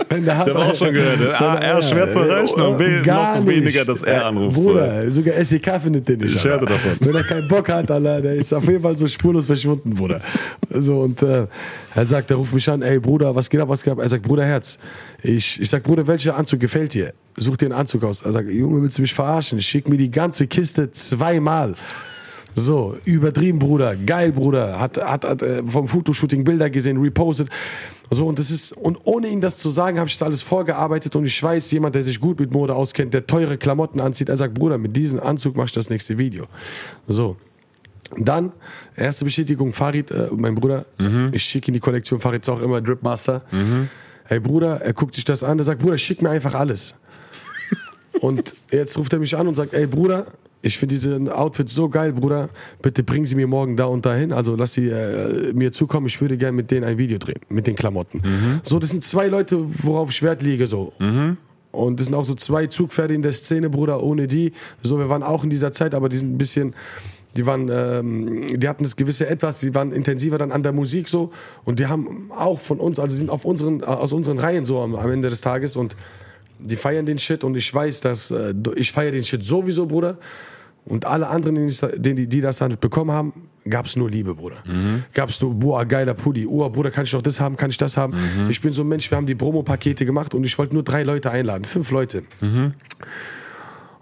Wenn 0.08 0.25
der 0.25 0.34
Ich 0.34 0.38
habe 0.40 0.56
auch 0.56 0.75
schon 0.75 0.92
gehört. 0.92 1.40
A, 1.40 1.54
R 1.56 1.82
schwer 1.82 2.10
zu 2.10 2.18
erreichen 2.18 2.60
und 2.60 2.78
B, 2.78 3.00
Gar 3.02 3.37
noch 3.38 3.44
nicht. 3.46 3.56
weniger, 3.56 3.84
dass 3.84 4.02
er 4.02 4.26
anruft. 4.26 4.56
Bruder, 4.56 5.10
sogar 5.10 5.42
SEK 5.44 5.80
findet 5.80 6.08
den 6.08 6.20
nicht. 6.20 6.34
Ich 6.34 6.44
hörte 6.44 6.66
davon. 6.66 6.92
Wenn 7.00 7.14
er 7.14 7.22
keinen 7.25 7.49
Bock 7.49 7.68
hat, 7.68 7.90
Alter, 7.90 8.20
der 8.20 8.34
ist 8.34 8.52
auf 8.52 8.64
jeden 8.68 8.82
Fall 8.82 8.96
so 8.96 9.06
spurlos 9.06 9.46
verschwunden, 9.46 9.94
Bruder. 9.94 10.20
So, 10.70 11.00
und 11.00 11.22
äh, 11.22 11.46
er 11.94 12.04
sagt, 12.04 12.30
er 12.30 12.37
ruft 12.37 12.52
mich 12.54 12.68
an, 12.68 12.82
ey 12.82 12.99
Bruder, 12.99 13.34
was 13.34 13.49
geht 13.49 13.60
ab, 13.60 13.68
was 13.68 13.82
geht 13.82 13.92
ab? 13.92 13.99
Er 14.00 14.08
sagt, 14.08 14.22
Bruder 14.22 14.44
Herz. 14.44 14.78
Ich, 15.22 15.60
ich 15.60 15.68
sag, 15.68 15.82
Bruder, 15.82 16.06
welcher 16.06 16.37
Anzug 16.37 16.60
gefällt 16.60 16.94
dir? 16.94 17.12
Such 17.37 17.56
dir 17.56 17.66
einen 17.66 17.75
Anzug 17.75 18.04
aus. 18.04 18.22
Er 18.22 18.32
sagt, 18.32 18.50
Junge, 18.50 18.82
willst 18.82 18.99
du 18.99 19.02
mich 19.02 19.14
verarschen? 19.14 19.60
Schick 19.60 19.88
mir 19.88 19.96
die 19.96 20.10
ganze 20.10 20.46
Kiste 20.46 20.90
zweimal. 20.90 21.75
So, 22.54 22.97
übertrieben, 23.04 23.59
Bruder. 23.59 23.97
Geil, 23.97 24.33
Bruder. 24.33 24.80
Hat, 24.80 24.97
hat, 24.97 25.25
hat 25.25 25.42
äh, 25.42 25.62
vom 25.64 25.88
Fotoshooting 25.88 26.45
Bilder 26.45 26.71
gesehen, 26.71 26.99
repostet. 26.99 27.49
So, 28.11 28.26
und 28.26 28.38
das 28.38 28.50
ist, 28.50 28.73
und 28.73 28.99
ohne 29.04 29.28
ihm 29.28 29.40
das 29.40 29.57
zu 29.57 29.71
sagen, 29.71 29.99
habe 29.99 30.09
ich 30.09 30.14
das 30.19 30.23
alles 30.23 30.42
vorgearbeitet 30.42 31.14
und 31.14 31.26
ich 31.26 31.40
weiß, 31.40 31.71
jemand, 31.71 31.95
der 31.95 32.02
sich 32.02 32.19
gut 32.19 32.40
mit 32.40 32.52
Mode 32.52 32.75
auskennt, 32.75 33.14
der 33.14 33.26
teure 33.26 33.57
Klamotten 33.57 34.00
anzieht, 34.00 34.28
er 34.28 34.37
sagt, 34.37 34.54
Bruder, 34.54 34.78
mit 34.78 34.97
diesem 34.97 35.21
Anzug 35.21 35.57
machst 35.57 35.76
du 35.76 35.78
das 35.78 35.90
nächste 35.90 36.19
Video. 36.19 36.47
So. 37.07 37.37
Dann, 38.19 38.50
erste 38.97 39.25
Bestätigung, 39.25 39.73
Farid, 39.73 40.11
äh, 40.11 40.28
mein 40.33 40.57
Bruder, 40.57 40.87
ich 41.33 41.45
schicke 41.45 41.69
in 41.69 41.75
die 41.75 41.80
Kollektion, 41.80 42.19
Farid 42.19 42.42
ist 42.42 42.49
auch 42.49 42.61
immer 42.61 42.80
Dripmaster. 42.80 43.42
Hey 44.25 44.40
Bruder, 44.40 44.80
er 44.80 44.92
guckt 44.92 45.14
sich 45.14 45.25
das 45.25 45.45
an, 45.45 45.59
er 45.59 45.64
sagt, 45.64 45.80
Bruder, 45.80 45.97
schick 45.97 46.21
mir 46.21 46.30
einfach 46.30 46.54
alles. 46.54 46.97
Und 48.21 48.57
jetzt 48.73 48.99
ruft 48.99 49.12
er 49.12 49.21
mich 49.21 49.37
an 49.37 49.47
und 49.47 49.54
sagt, 49.54 49.73
ey 49.73 49.87
Bruder, 49.87 50.26
ich 50.62 50.76
finde 50.79 50.95
diese 50.95 51.37
Outfits 51.37 51.75
so 51.75 51.88
geil, 51.88 52.12
Bruder. 52.12 52.50
Bitte 52.83 53.02
bring 53.02 53.25
sie 53.25 53.35
mir 53.35 53.47
morgen 53.47 53.76
da 53.76 53.87
und 53.87 54.05
dahin. 54.05 54.33
Also 54.33 54.57
lass 54.57 54.75
sie 54.75 54.88
äh, 54.88 55.52
mir 55.55 55.73
zukommen. 55.73 56.07
Ich 56.07 56.21
würde 56.21 56.37
gerne 56.37 56.57
mit 56.57 56.71
denen 56.71 56.85
ein 56.85 56.99
Video 56.99 57.19
drehen, 57.19 57.40
mit 57.49 57.67
den 57.67 57.76
Klamotten. 57.76 58.61
So, 58.62 58.79
das 58.79 58.90
sind 58.90 59.02
zwei 59.02 59.29
Leute, 59.29 59.57
worauf 59.85 60.11
ich 60.11 60.23
Wert 60.23 60.43
lege. 60.43 60.67
So. 60.67 60.93
Und 61.73 62.00
das 62.00 62.07
sind 62.07 62.14
auch 62.14 62.25
so 62.25 62.35
zwei 62.35 62.67
Zugpferde 62.67 63.14
in 63.14 63.23
der 63.23 63.33
Szene, 63.33 63.71
Bruder. 63.71 64.02
Ohne 64.02 64.26
die, 64.26 64.52
so, 64.83 64.99
wir 64.99 65.09
waren 65.09 65.23
auch 65.23 65.45
in 65.45 65.50
dieser 65.50 65.73
Zeit, 65.73 65.95
aber 65.95 66.09
die 66.09 66.17
sind 66.17 66.35
ein 66.35 66.38
bisschen. 66.38 66.75
Die 67.37 67.47
waren, 67.47 67.71
ähm, 67.73 68.59
die 68.59 68.69
hatten 68.69 68.83
das 68.83 68.97
gewisse 68.97 69.29
Etwas, 69.29 69.61
die 69.61 69.73
waren 69.73 69.93
intensiver 69.93 70.37
dann 70.37 70.50
an 70.50 70.64
der 70.64 70.73
Musik 70.73 71.09
so 71.09 71.31
und 71.64 71.79
die 71.79 71.87
haben 71.87 72.29
auch 72.37 72.59
von 72.59 72.81
uns, 72.81 72.99
also 72.99 73.14
sind 73.17 73.31
auf 73.31 73.45
unseren, 73.45 73.85
aus 73.85 74.12
unseren 74.12 74.40
Reihen 74.40 74.64
so 74.64 74.81
am, 74.81 74.97
am 74.97 75.09
Ende 75.12 75.31
des 75.31 75.40
Tages 75.40 75.76
und 75.76 75.95
die 76.59 76.75
feiern 76.75 77.07
den 77.07 77.19
Shit 77.19 77.45
und 77.45 77.57
ich 77.57 77.73
weiß, 77.73 78.00
dass 78.00 78.33
äh, 78.33 78.52
ich 78.75 78.90
feiere 78.90 79.12
den 79.12 79.23
Shit 79.23 79.45
sowieso, 79.45 79.87
Bruder. 79.87 80.19
Und 80.84 81.04
alle 81.04 81.28
anderen, 81.28 81.68
die, 81.96 82.26
die, 82.26 82.40
das 82.40 82.58
dann 82.58 82.76
bekommen 82.80 83.12
haben, 83.12 83.32
gab 83.68 83.87
es 83.87 83.96
nur 83.96 84.10
Liebe, 84.10 84.34
Bruder. 84.34 84.62
Gab 85.12 85.28
es 85.28 85.40
nur, 85.40 85.54
boah, 85.54 85.84
geiler 85.84 86.14
Pulli. 86.14 86.46
Oh, 86.46 86.68
Bruder, 86.68 86.90
kann 86.90 87.04
ich 87.04 87.12
noch 87.12 87.22
das 87.22 87.38
haben, 87.40 87.56
kann 87.56 87.70
ich 87.70 87.76
das 87.76 87.96
haben? 87.96 88.14
Ich 88.49 88.60
bin 88.60 88.72
so 88.72 88.82
ein 88.82 88.88
Mensch, 88.88 89.10
wir 89.10 89.16
haben 89.16 89.26
die 89.26 89.34
Promo-Pakete 89.34 90.04
gemacht 90.04 90.34
und 90.34 90.44
ich 90.44 90.56
wollte 90.58 90.75
nur 90.75 90.82
drei 90.82 91.02
Leute 91.02 91.30
einladen, 91.30 91.64
fünf 91.64 91.90
Leute. 91.90 92.25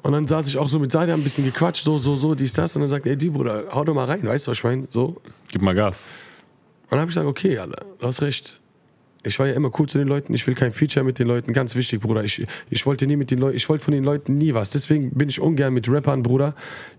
Und 0.02 0.12
dann 0.12 0.26
saß 0.26 0.46
ich 0.46 0.56
auch 0.56 0.68
so 0.68 0.78
mit 0.78 0.92
Sadia 0.92 1.14
ein 1.14 1.22
bisschen 1.22 1.44
gequatscht, 1.44 1.84
so, 1.84 1.98
so, 1.98 2.14
so, 2.14 2.34
dies, 2.34 2.52
das. 2.52 2.74
Und 2.76 2.82
dann 2.82 2.88
sagt 2.88 3.04
er, 3.06 3.12
ey, 3.12 3.18
die 3.18 3.30
Bruder, 3.30 3.64
hau 3.72 3.84
doch 3.84 3.94
mal 3.94 4.04
rein, 4.06 4.22
weißt 4.22 4.46
du, 4.46 4.50
was 4.52 4.58
ich 4.58 4.64
meine? 4.64 4.86
So. 4.90 5.20
Gib 5.48 5.60
mal 5.60 5.74
Gas. 5.74 6.06
Und 6.84 6.92
dann 6.92 7.00
habe 7.00 7.10
ich 7.10 7.14
gesagt, 7.14 7.26
okay, 7.26 7.58
Alter, 7.58 7.84
du 7.98 8.06
hast 8.06 8.22
recht. 8.22 8.58
Ich 9.24 9.38
war 9.38 9.46
ja 9.46 9.54
immer 9.54 9.70
cool 9.78 9.88
zu 9.88 9.98
den 9.98 10.06
Leuten, 10.06 10.32
ich 10.32 10.46
will 10.46 10.54
kein 10.54 10.72
Feature 10.72 11.04
mit 11.04 11.18
den 11.18 11.26
Leuten, 11.26 11.52
ganz 11.52 11.74
wichtig, 11.74 12.00
Bruder. 12.00 12.22
Ich, 12.22 12.46
ich 12.70 12.86
wollte 12.86 13.06
nie 13.06 13.16
mit 13.16 13.30
den 13.30 13.38
Leuten, 13.38 13.56
ich 13.56 13.68
wollte 13.68 13.84
von 13.84 13.92
den 13.92 14.04
Leuten 14.04 14.38
nie 14.38 14.54
was. 14.54 14.70
Deswegen 14.70 15.10
bin 15.10 15.28
ich 15.28 15.40
ungern 15.40 15.74
mit 15.74 15.90
Rappern, 15.90 16.22
Bruder, 16.22 16.54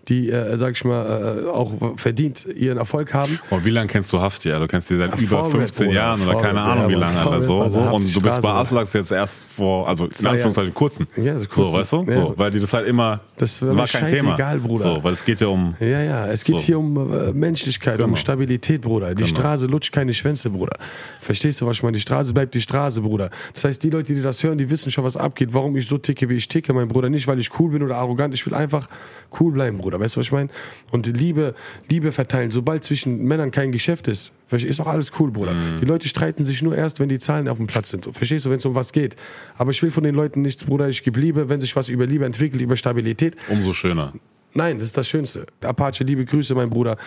die, 0.08 0.30
äh, 0.32 0.58
sag 0.58 0.72
ich 0.74 0.84
mal, 0.86 1.44
äh, 1.46 1.48
auch 1.50 1.72
verdient 1.98 2.46
ihren 2.56 2.78
Erfolg 2.80 3.14
haben. 3.14 3.40
Und 3.52 3.64
wie 3.66 3.70
lange 3.70 3.88
kennst 3.88 4.12
du 4.12 4.20
Hafti? 4.20 4.50
Ja, 4.50 4.58
du 4.60 4.68
kennst 4.68 4.90
die 4.90 4.98
seit 4.98 5.20
über 5.20 5.44
Vorwärts, 5.44 5.78
15 5.78 5.86
Bruder, 5.88 6.00
Jahren 6.00 6.22
oder 6.22 6.36
keine 6.36 6.60
Vorwärts, 6.60 6.72
Ahnung 6.72 6.88
wie 6.90 6.94
ja, 6.94 7.00
lange. 7.00 7.14
Mann, 7.14 7.28
Alter, 7.28 7.42
so, 7.42 7.48
so. 7.58 7.62
also 7.62 7.80
Und 7.82 7.92
du 7.92 7.98
bist 8.00 8.16
Straße, 8.38 8.42
bei. 8.42 8.50
Aslax 8.52 8.94
jetzt 8.94 9.12
erst 9.12 9.44
vor, 9.44 9.88
also 9.88 10.06
in. 10.06 10.26
Anführungszeichen 10.28 10.74
kurzen. 10.74 11.08
Ja, 11.18 11.34
das 11.34 11.42
ist 11.44 11.50
kurzen. 11.50 11.72
So, 11.72 11.78
weißt 11.78 11.92
du? 11.94 12.04
Ja. 12.08 12.14
So, 12.14 12.34
weil 12.38 12.52
die 12.52 12.60
das 12.60 12.74
halt 12.74 12.88
immer, 12.88 13.20
Das 13.38 13.62
war 13.62 13.76
war 13.76 13.88
kein 13.88 14.08
Thema. 14.08 14.30
scheißegal, 14.32 14.60
Bruder. 14.60 14.84
So, 14.96 15.04
weil 15.04 15.14
es 15.14 15.24
geht 15.26 15.42
ja 15.42 15.48
um, 15.48 15.76
Ja, 15.80 16.02
ja, 16.02 16.28
es 16.28 16.44
geht 16.44 16.60
So. 16.60 16.66
hier 16.66 16.80
um 16.80 17.14
äh, 17.14 17.32
Menschlichkeit, 17.34 18.00
um 18.00 18.06
Genau. 18.06 18.16
Stabilität, 18.16 18.82
Bruder. 18.82 19.10
Die 19.10 19.16
Genau. 19.24 19.28
Straße 19.28 19.68
lutscht 19.68 19.94
keine 19.94 20.14
Schwänze, 20.14 20.50
Bruder. 20.50 20.78
Verstehst 21.22 21.62
du, 21.62 21.66
was 21.66 21.78
ich 21.78 21.84
meine? 21.84 21.96
Die 21.96 22.02
Straße 22.02 22.34
bleibt 22.34 22.54
die 22.56 22.62
Straße, 22.62 23.02
Bruder. 23.02 23.30
Das 23.54 23.64
heißt, 23.66 23.84
die 23.84 23.90
Leute, 23.90 24.14
die 24.14 24.22
das 24.22 24.42
hören, 24.44 24.58
die 24.58 24.70
wissen 24.70 24.90
schon, 24.92 25.04
was 25.04 25.18
abgeht, 25.18 25.50
warum 25.54 25.76
ich 25.76 25.88
so 25.88 25.98
ticke, 25.98 26.30
wie 26.30 26.36
ich 26.36 26.48
ticke, 26.48 26.74
mein 26.74 26.88
Bruder. 26.88 27.10
Nicht, 27.10 27.28
weil 27.28 27.40
ich 27.40 27.50
cool 27.60 27.72
bin 27.72 27.84
oder 27.84 27.98
arrogant. 27.98 28.34
Ich 28.34 28.46
will 28.46 28.54
einfach 28.54 28.88
cool 29.40 29.52
bleiben, 29.52 29.78
Bruder. 29.78 29.89
Weißt 29.98 30.18
du, 30.18 30.20
was 30.20 30.26
ich 30.28 30.34
meine? 30.34 30.50
Und 30.92 31.08
Liebe, 31.08 31.56
Liebe 31.90 32.12
verteilen. 32.12 32.52
Sobald 32.52 32.84
zwischen 32.84 33.24
Männern 33.24 33.52
kein 33.52 33.72
Geschäft 33.72 34.10
ist, 34.10 34.34
ist 34.52 34.80
doch 34.80 34.88
alles 34.88 35.14
cool, 35.20 35.32
Bruder. 35.32 35.54
Mhm. 35.54 35.78
Die 35.80 35.86
Leute 35.86 36.10
streiten 36.10 36.44
sich 36.44 36.62
nur 36.62 36.76
erst, 36.76 37.00
wenn 37.00 37.08
die 37.08 37.20
Zahlen 37.20 37.48
auf 37.48 37.58
dem 37.58 37.68
Platz 37.68 37.90
sind. 37.90 38.10
Verstehst 38.12 38.46
du, 38.46 38.50
wenn 38.50 38.58
es 38.58 38.66
um 38.66 38.76
was 38.76 38.92
geht. 38.92 39.16
Aber 39.58 39.72
ich 39.72 39.82
will 39.82 39.92
von 39.92 40.04
den 40.04 40.16
Leuten 40.16 40.42
nichts, 40.42 40.66
Bruder. 40.66 40.90
Ich 40.90 41.02
gebe 41.04 41.20
Liebe, 41.20 41.48
wenn 41.48 41.62
sich 41.62 41.76
was 41.78 41.88
über 41.88 42.06
Liebe 42.06 42.26
entwickelt, 42.26 42.62
über 42.62 42.76
Stabilität. 42.76 43.38
umso 43.48 43.72
schöner. 43.74 44.14
Nein, 44.54 44.78
das 44.78 44.88
ist 44.88 44.98
das 44.98 45.08
Schönste. 45.08 45.46
Apache, 45.62 46.04
liebe 46.04 46.26
Grüße, 46.26 46.56
mein 46.56 46.70
Bruder. 46.70 46.98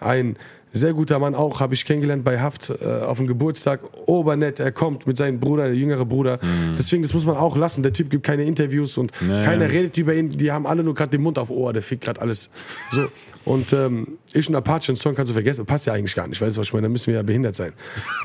Ein 0.00 0.36
sehr 0.76 0.92
guter 0.92 1.18
Mann 1.18 1.34
auch, 1.34 1.60
habe 1.60 1.72
ich 1.74 1.84
kennengelernt 1.84 2.24
bei 2.24 2.40
Haft 2.40 2.70
äh, 2.70 2.84
auf 3.04 3.16
dem 3.18 3.26
Geburtstag. 3.26 3.80
Obernett, 4.06 4.60
er 4.60 4.72
kommt 4.72 5.06
mit 5.06 5.16
seinem 5.16 5.40
Bruder, 5.40 5.66
der 5.66 5.76
jüngere 5.76 6.04
Bruder. 6.04 6.38
Deswegen, 6.76 7.02
das 7.02 7.14
muss 7.14 7.24
man 7.24 7.36
auch 7.36 7.56
lassen. 7.56 7.82
Der 7.82 7.92
Typ 7.92 8.10
gibt 8.10 8.24
keine 8.26 8.44
Interviews 8.44 8.98
und 8.98 9.12
Mhm. 9.20 9.28
Nee. 9.28 9.44
keiner 9.44 9.70
redet 9.70 9.96
über 9.96 10.14
ihn. 10.14 10.28
Die 10.30 10.50
haben 10.52 10.66
alle 10.66 10.82
nur 10.82 10.94
gerade 10.94 11.10
den 11.12 11.22
Mund 11.22 11.38
auf 11.38 11.48
Ohr, 11.50 11.72
der 11.72 11.82
fickt 11.82 12.04
gerade 12.04 12.20
alles. 12.20 12.50
So. 12.90 13.06
Und 13.44 13.72
ähm, 13.74 14.18
ich 14.32 14.48
und 14.48 14.54
Apache, 14.56 14.88
einen 14.88 14.96
Song 14.96 15.14
kannst 15.14 15.30
du 15.30 15.34
vergessen. 15.34 15.66
Passt 15.66 15.86
ja 15.86 15.92
eigentlich 15.92 16.14
gar 16.14 16.26
nicht, 16.26 16.40
weißt 16.40 16.56
du, 16.56 16.60
was 16.62 16.66
ich 16.68 16.72
meine? 16.72 16.86
Da 16.86 16.88
müssen 16.88 17.08
wir 17.08 17.14
ja 17.16 17.22
behindert 17.22 17.54
sein. 17.54 17.72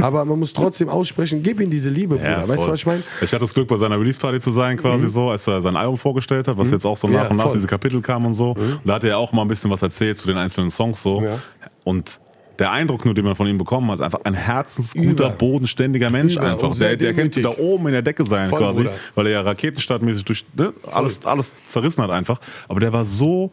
Aber 0.02 0.24
man 0.26 0.40
muss 0.40 0.54
trotzdem 0.54 0.88
aussprechen, 0.90 1.44
gib 1.44 1.60
ihm 1.60 1.70
diese 1.70 1.90
Liebe, 1.90 2.16
Bruder. 2.16 2.48
weißt 2.48 2.66
du, 2.66 2.72
was 2.72 2.80
ich 2.80 2.86
meine? 2.86 3.04
Ich 3.22 3.32
hatte 3.34 3.42
das 3.42 3.54
Glück, 3.54 3.68
bei 3.68 3.76
seiner 3.78 4.00
Release-Party 4.00 4.40
zu 4.40 4.52
sein, 4.54 4.78
quasi 4.78 5.10
so, 5.10 5.30
als 5.30 5.46
er 5.48 5.62
sein 5.62 5.76
Album 5.76 5.98
vorgestellt 5.98 6.48
hat, 6.48 6.58
was 6.58 6.72
jetzt 6.72 6.86
auch 6.86 6.96
so 6.98 7.08
nach 7.08 7.14
Mhm. 7.14 7.16
Ja, 7.26 7.30
und 7.32 7.36
nach 7.38 7.44
voll. 7.44 7.52
Mhm. 7.52 7.58
diese 7.58 7.68
Kapitel 7.68 8.02
kam 8.02 8.26
und 8.26 8.34
so. 8.34 8.52
Und 8.52 8.80
da 8.86 8.94
hat 8.96 9.04
er 9.04 9.18
auch 9.18 9.34
mal 9.34 9.42
ein 9.42 9.48
bisschen 9.50 9.70
was 9.70 9.82
erzählt 9.82 10.18
zu 10.18 10.26
den 10.26 10.38
einzelnen 10.38 10.70
Songs 10.72 11.04
so. 11.04 11.22
Ja. 11.22 11.38
Und 11.84 12.20
der 12.60 12.72
Eindruck 12.72 13.06
nur, 13.06 13.14
den 13.14 13.26
man 13.26 13.36
von 13.36 13.48
ihm 13.48 13.58
bekommen 13.58 13.90
hat, 13.90 14.00
ist 14.00 14.06
einfach 14.06 14.20
ein 14.26 14.34
herzensguter, 14.34 15.28
Über. 15.28 15.30
bodenständiger 15.30 16.10
Mensch 16.10 16.36
Über. 16.36 16.52
einfach. 16.52 16.78
Der, 16.78 16.96
der 16.98 17.14
könnte 17.14 17.42
da 17.42 17.50
oben 17.58 17.88
in 17.88 17.94
der 17.94 18.02
Decke 18.02 18.26
sein 18.26 18.50
Voll, 18.50 18.60
quasi, 18.60 18.84
Bruder. 18.84 18.96
weil 19.16 19.26
er 19.28 19.32
ja 19.34 19.42
raketenstartmäßig 19.42 20.26
durch 20.26 20.46
ne, 20.56 20.74
alles, 20.92 21.26
alles 21.26 21.56
zerrissen 21.68 22.04
hat 22.04 22.12
einfach. 22.12 22.40
Aber 22.68 22.80
der 22.80 22.92
war 22.94 23.06
so 23.06 23.52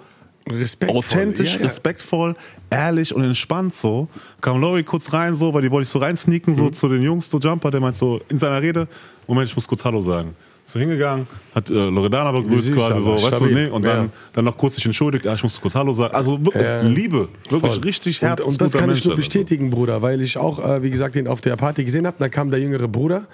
Respektvoll. 0.50 0.98
authentisch, 0.98 1.56
Ja, 1.56 1.64
respektvoll, 1.66 2.36
ehrlich 2.70 3.14
und 3.14 3.24
entspannt 3.24 3.74
so. 3.74 4.08
Kam 4.40 4.60
Lori 4.60 4.84
kurz 4.84 5.12
rein 5.12 5.34
so, 5.34 5.52
weil 5.52 5.62
die 5.62 5.70
wollte 5.70 5.84
ich 5.84 5.88
so 5.88 5.98
reinsneaken 5.98 6.52
Mhm. 6.52 6.56
so 6.58 6.70
zu 6.70 6.88
den 6.88 7.02
Jungs, 7.02 7.28
so 7.30 7.38
Jumper, 7.38 7.70
der 7.70 7.80
meint 7.80 7.96
so 7.96 8.20
in 8.28 8.38
seiner 8.38 8.62
Rede, 8.62 8.86
Moment, 9.26 9.48
ich 9.50 9.56
muss 9.56 9.66
kurz 9.66 9.84
Hallo 9.84 10.00
sagen. 10.00 10.36
So 10.68 10.80
hingegangen, 10.80 11.28
hat 11.54 11.70
äh, 11.70 11.74
Loredana 11.74 12.32
begrüßt 12.32 12.72
quasi 12.72 13.00
so, 13.00 13.12
aber 13.12 13.22
weißt 13.22 13.40
du, 13.40 13.46
nee, 13.46 13.66
und 13.68 13.84
dann, 13.84 14.06
Ja. 14.06 14.10
dann 14.32 14.44
noch 14.46 14.56
kurz 14.56 14.74
sich 14.74 14.84
entschuldigt, 14.84 15.24
ja, 15.24 15.34
ich 15.34 15.42
muss 15.44 15.60
kurz 15.60 15.76
Hallo 15.76 15.92
sagen. 15.92 16.12
Also 16.12 16.44
wirklich 16.44 16.62
Ja. 16.64 16.82
Liebe, 16.82 17.28
wirklich 17.48 17.74
Voll. 17.74 17.82
richtig 17.84 18.20
und, 18.20 18.28
herzensguter 18.28 18.50
und 18.50 18.60
das 18.60 18.72
kann 18.72 18.86
Mensch, 18.86 18.98
ich 18.98 19.04
nur 19.04 19.14
bestätigen, 19.14 19.70
Bruder, 19.70 20.02
weil 20.02 20.20
ich 20.20 20.36
auch, 20.36 20.58
äh, 20.58 20.82
wie 20.82 20.90
gesagt, 20.90 21.14
den 21.14 21.28
auf 21.28 21.40
der 21.40 21.54
Party 21.54 21.84
gesehen 21.84 22.04
habe. 22.06 22.16
Da 22.18 22.28
kam 22.28 22.50
der 22.50 22.58
jüngere 22.58 22.88
Bruder. 22.88 23.28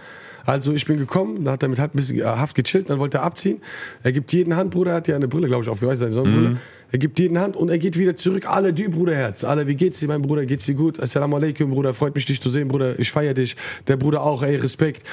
Also 0.44 0.72
ich 0.74 0.84
bin 0.86 0.98
gekommen, 0.98 1.44
da 1.44 1.52
hat 1.52 1.62
er 1.62 1.68
mit 1.70 1.78
Hand 1.78 1.94
ein 1.94 1.96
bisschen 1.96 2.18
äh, 2.18 2.24
Haft 2.24 2.54
gechillt, 2.54 2.90
dann 2.90 2.98
wollte 2.98 3.18
er 3.18 3.22
abziehen. 3.22 3.62
Er 4.02 4.12
gibt 4.12 4.30
jeden 4.32 4.54
Hand, 4.56 4.70
Bruder, 4.72 4.90
er 4.90 4.96
hat 4.96 5.08
ja 5.08 5.16
eine 5.16 5.28
Brille, 5.28 5.46
glaube 5.46 5.62
ich, 5.62 5.70
aufgeweißt, 5.70 6.00
seine 6.00 6.12
Sonnenbrille. 6.12 6.48
Mhm. 6.50 6.58
Er 6.90 6.98
gibt 6.98 7.18
jeden 7.18 7.38
Hand 7.38 7.56
und 7.56 7.70
er 7.70 7.78
geht 7.78 7.96
wieder 7.98 8.14
zurück. 8.16 8.46
Alle, 8.46 8.74
du, 8.74 8.90
Bruderherz. 8.90 9.44
Alle, 9.44 9.66
wie 9.66 9.76
geht's 9.76 10.00
dir, 10.00 10.08
mein 10.08 10.20
Bruder? 10.20 10.44
Geht's 10.44 10.66
dir 10.66 10.74
gut? 10.74 11.00
Assalamu 11.00 11.36
alaikum, 11.36 11.70
Bruder. 11.70 11.94
Freut 11.94 12.14
mich, 12.14 12.26
dich 12.26 12.38
zu 12.38 12.50
sehen, 12.50 12.68
Bruder. 12.68 12.98
Ich 12.98 13.10
feiere 13.10 13.32
dich. 13.32 13.56
Der 13.88 13.96
Bruder 13.96 14.22
auch, 14.22 14.42
ey, 14.42 14.56
Respekt. 14.56 15.08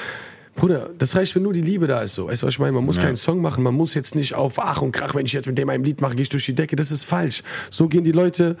Bruder, 0.56 0.90
das 0.98 1.16
reicht, 1.16 1.34
wenn 1.36 1.42
nur 1.44 1.52
die 1.52 1.62
Liebe 1.62 1.86
da 1.86 2.02
ist. 2.02 2.14
So. 2.14 2.26
Weißt 2.28 2.42
du, 2.42 2.46
was 2.46 2.54
ich 2.54 2.58
meine? 2.58 2.72
Man 2.72 2.84
muss 2.84 2.96
Ja. 2.96 3.02
keinen 3.04 3.16
Song 3.16 3.40
machen. 3.40 3.62
Man 3.62 3.74
muss 3.74 3.94
jetzt 3.94 4.14
nicht 4.14 4.34
auf 4.34 4.58
Ach 4.58 4.82
und 4.82 4.92
Krach, 4.92 5.14
wenn 5.14 5.24
ich 5.24 5.32
jetzt 5.32 5.46
mit 5.46 5.56
dem 5.56 5.68
ein 5.70 5.82
Lied 5.84 6.00
mache, 6.02 6.14
gehe 6.14 6.22
ich 6.22 6.28
durch 6.28 6.44
die 6.44 6.54
Decke. 6.54 6.76
Das 6.76 6.90
ist 6.90 7.04
falsch. 7.04 7.42
So 7.70 7.88
gehen 7.88 8.04
die 8.04 8.12
Leute 8.12 8.56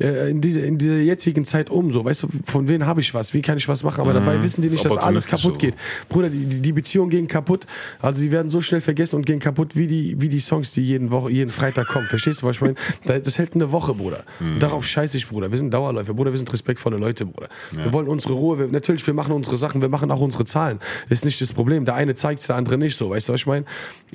äh, 0.00 0.30
in, 0.30 0.40
diese, 0.40 0.60
in 0.60 0.78
dieser 0.78 0.96
jetzigen 0.96 1.44
Zeit 1.44 1.70
um. 1.70 1.92
So. 1.92 2.04
Weißt 2.04 2.24
du, 2.24 2.28
von 2.44 2.66
wem 2.66 2.86
habe 2.86 3.00
ich 3.02 3.14
was? 3.14 3.34
Wie 3.34 3.42
kann 3.42 3.56
ich 3.58 3.68
was 3.68 3.84
machen? 3.84 4.00
Aber 4.00 4.12
dabei 4.14 4.42
wissen 4.42 4.62
die 4.62 4.68
nicht, 4.70 4.84
dass 4.84 4.96
alles 4.96 5.26
kaputt 5.26 5.58
geht. 5.58 5.74
Bruder, 6.08 6.28
die, 6.30 6.60
die 6.60 6.72
Beziehungen 6.72 7.10
gehen 7.10 7.28
kaputt. 7.28 7.66
Also 8.00 8.20
die 8.22 8.32
werden 8.32 8.48
so 8.48 8.60
schnell 8.60 8.80
vergessen 8.80 9.16
und 9.16 9.26
gehen 9.26 9.38
kaputt 9.38 9.76
wie 9.76 9.86
die, 9.86 10.20
wie 10.20 10.28
die 10.28 10.40
Songs, 10.40 10.72
die 10.72 10.82
jeden, 10.82 11.10
Woche, 11.12 11.30
jeden 11.30 11.50
Freitag 11.50 11.86
kommen. 11.88 12.06
Verstehst 12.06 12.42
du, 12.42 12.46
was 12.46 12.56
ich 12.56 12.62
meine? 12.62 12.74
Da- 13.04 13.18
Das 13.18 13.38
hält 13.38 13.54
eine 13.54 13.70
Woche, 13.70 13.94
Bruder. 13.94 14.24
Und 14.40 14.60
darauf 14.60 14.84
scheiße 14.86 15.16
ich, 15.16 15.28
Bruder. 15.28 15.50
Wir 15.52 15.58
sind 15.58 15.72
Dauerläufer, 15.72 16.14
Bruder. 16.14 16.32
Wir 16.32 16.38
sind 16.38 16.52
respektvolle 16.52 16.96
Leute, 16.96 17.26
Bruder. 17.26 17.48
Wir 17.70 17.92
wollen 17.92 18.08
unsere 18.08 18.32
Ruhe. 18.34 18.58
Wir, 18.58 18.66
natürlich, 18.66 19.06
wir 19.06 19.14
machen 19.14 19.32
unsere 19.32 19.56
Sachen. 19.56 19.80
Wir 19.82 19.88
machen 19.88 20.10
auch 20.10 20.20
unsere 20.20 20.44
Zahlen. 20.44 20.78
Ist 21.10 21.24
nicht 21.24 21.33
das 21.38 21.52
Problem. 21.52 21.84
Der 21.84 21.94
eine 21.94 22.14
zeigt 22.14 22.40
es, 22.40 22.46
der 22.46 22.56
andere 22.56 22.78
nicht 22.78 22.96
so. 22.96 23.10
Weißt 23.10 23.28
du, 23.28 23.32
was 23.32 23.40
ich 23.40 23.46
meine? 23.46 23.64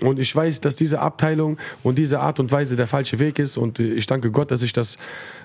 Und 0.02 0.20
ich 0.20 0.36
weiß, 0.36 0.62
dass 0.62 0.76
diese 0.76 1.00
Abteilung 1.00 1.58
und 1.84 1.98
diese 1.98 2.20
Art 2.20 2.40
und 2.40 2.52
Weise 2.52 2.76
der 2.76 2.88
falsche 2.88 3.20
Weg 3.20 3.40
ist. 3.40 3.58
Und 3.58 3.80
äh, 3.80 3.94
ich 3.94 4.06
danke 4.06 4.32
Gott, 4.32 4.52
dass 4.52 4.62
ich 4.62 4.74
das 4.74 4.98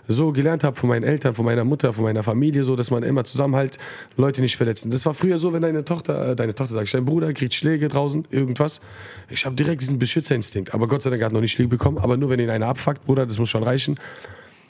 so 0.07 0.33
gelernt 0.33 0.65
habe 0.65 0.77
von 0.77 0.89
meinen 0.89 1.05
Eltern, 1.05 1.35
von 1.35 1.45
meiner 1.45 1.65
Mutter, 1.65 1.93
von 1.93 2.05
meiner 2.05 2.23
Familie, 2.23 2.65
so, 2.65 2.77
dass 2.77 2.91
man 2.91 3.03
immer 3.03 3.25
zusammenhalt, 3.25 3.79
Leute 4.17 4.41
nicht 4.41 4.57
verletzen. 4.57 4.91
Das 4.91 5.07
war 5.07 5.15
früher 5.15 5.39
so, 5.39 5.53
wenn 5.53 5.63
deine 5.63 5.85
Tochter, 5.85 6.33
äh, 6.33 6.37
deine 6.37 6.55
Tochter, 6.55 6.75
sag 6.75 6.85
ich, 6.85 6.93
dein 6.93 7.05
Bruder 7.05 7.33
kriegt 7.33 7.55
Schläge 7.55 7.89
draußen, 7.89 8.27
irgendwas. 8.31 8.81
Ich 9.29 9.47
habe 9.47 9.57
direkt 9.57 9.81
diesen 9.81 9.99
Beschützerinstinkt. 9.99 10.75
Aber 10.75 10.89
Gott 10.89 11.03
sei 11.03 11.11
Dank 11.11 11.23
hat 11.23 11.33
noch 11.33 11.41
nicht 11.41 11.53
Schläge 11.53 11.69
bekommen. 11.69 11.99
Aber 11.99 12.17
nur 12.17 12.31
wenn 12.31 12.41
ihn 12.41 12.51
einer 12.51 12.67
abfuckt, 12.67 13.05
Bruder, 13.07 13.27
das 13.27 13.39
muss 13.39 13.49
schon 13.49 13.63
reichen. 13.63 13.97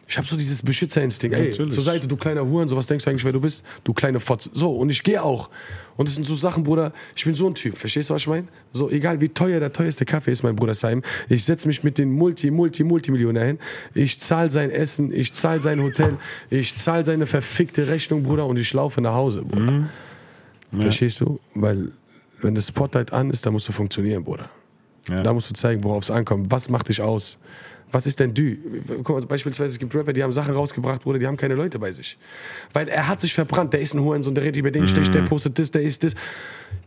Ich 0.07 0.17
habe 0.19 0.27
so 0.27 0.37
dieses 0.37 0.63
Beschützerinstinkt. 0.63 1.39
Ey, 1.39 1.53
zur 1.53 1.83
Seite, 1.83 2.07
du 2.07 2.17
kleiner 2.17 2.45
Huren, 2.45 2.69
so 2.69 2.77
was 2.77 2.87
denkst 2.87 3.05
du 3.05 3.11
eigentlich, 3.11 3.25
wer 3.25 3.33
du 3.33 3.41
bist? 3.41 3.65
Du 3.85 3.93
kleine 3.93 4.21
Fotze. 4.21 4.51
So, 4.53 4.77
und 4.77 4.91
ich 4.91 5.03
gehe 5.03 5.23
auch. 5.23 5.49
Und 5.97 6.09
das 6.09 6.17
sind 6.17 6.25
so 6.25 6.35
Sachen, 6.35 6.65
Bruder, 6.65 6.93
ich 7.15 7.25
bin 7.25 7.35
so 7.35 7.49
ein 7.49 7.55
Typ, 7.55 7.77
verstehst 7.77 8.11
du, 8.11 8.15
was 8.15 8.23
ich 8.23 8.29
meine? 8.29 8.49
So, 8.73 8.91
egal 8.91 9.21
wie 9.21 9.29
teuer 9.29 9.61
der 9.61 9.73
teuerste 9.73 10.05
Kaffee 10.05 10.33
ist, 10.33 10.43
mein 10.43 10.57
Bruder 10.57 10.75
Saim, 10.75 11.03
ich 11.29 11.45
setze 11.45 11.69
mich 11.69 11.85
mit 11.85 11.99
den 11.99 12.11
Multi, 12.11 12.51
Multi, 12.51 12.85
Multimillionär 12.85 13.47
hin, 13.47 13.59
ich 13.95 14.19
zahle 14.19 14.51
sein 14.51 14.71
Essen, 14.71 15.13
ich 15.13 15.33
zahle 15.33 15.61
sein 15.61 15.81
Hotel, 15.81 16.17
ich 16.51 16.75
zahle 16.75 17.05
seine 17.05 17.27
verfickte 17.27 17.87
Rechnung, 17.87 18.25
Bruder, 18.25 18.47
und 18.47 18.59
ich 18.59 18.73
laufe 18.73 19.01
nach 19.01 19.15
Hause, 19.15 19.43
Bruder. 19.43 19.89
Verstehst 20.77 21.21
du? 21.21 21.39
Weil, 21.55 21.93
wenn 22.43 22.55
das 22.55 22.69
Spotlight 22.69 23.13
an 23.13 23.31
ist, 23.31 23.47
dann 23.47 23.53
musst 23.53 23.69
du 23.69 23.73
funktionieren, 23.73 24.25
Bruder. 24.25 24.51
Ja. 25.09 25.23
Da 25.23 25.33
musst 25.33 25.51
du 25.51 25.55
zeigen, 25.55 25.85
worauf 25.85 26.03
es 26.05 26.11
ankommt. 26.11 26.51
Was 26.51 26.69
macht 26.69 26.89
dich 26.89 27.01
aus? 27.01 27.39
Was 27.93 28.07
ist 28.07 28.19
denn 28.19 28.35
du? 28.35 28.57
Guck 29.05 29.09
mal, 29.11 29.27
beispielsweise, 29.27 29.73
es 29.73 29.79
gibt 29.79 29.95
Rapper, 29.95 30.13
die 30.13 30.23
haben 30.23 30.33
Sachen 30.33 30.53
rausgebracht, 30.53 31.03
Bruder, 31.03 31.19
die 31.19 31.27
haben 31.27 31.37
keine 31.37 31.55
Leute 31.55 31.79
bei 31.79 31.93
sich. 31.93 32.19
Weil 32.73 32.89
er 32.89 33.07
hat 33.07 33.21
sich 33.21 33.33
verbrannt, 33.33 33.73
der 33.73 33.81
ist 33.81 33.95
ein 33.95 34.01
Hurensohn, 34.01 34.35
der 34.35 34.43
redet 34.43 34.57
über 34.57 34.71
den 34.71 34.89
Stich, 34.89 35.11
der 35.11 35.23
postet 35.23 35.59
das, 35.59 35.71
der 35.71 35.83
ist 35.83 36.03
das. 36.03 36.15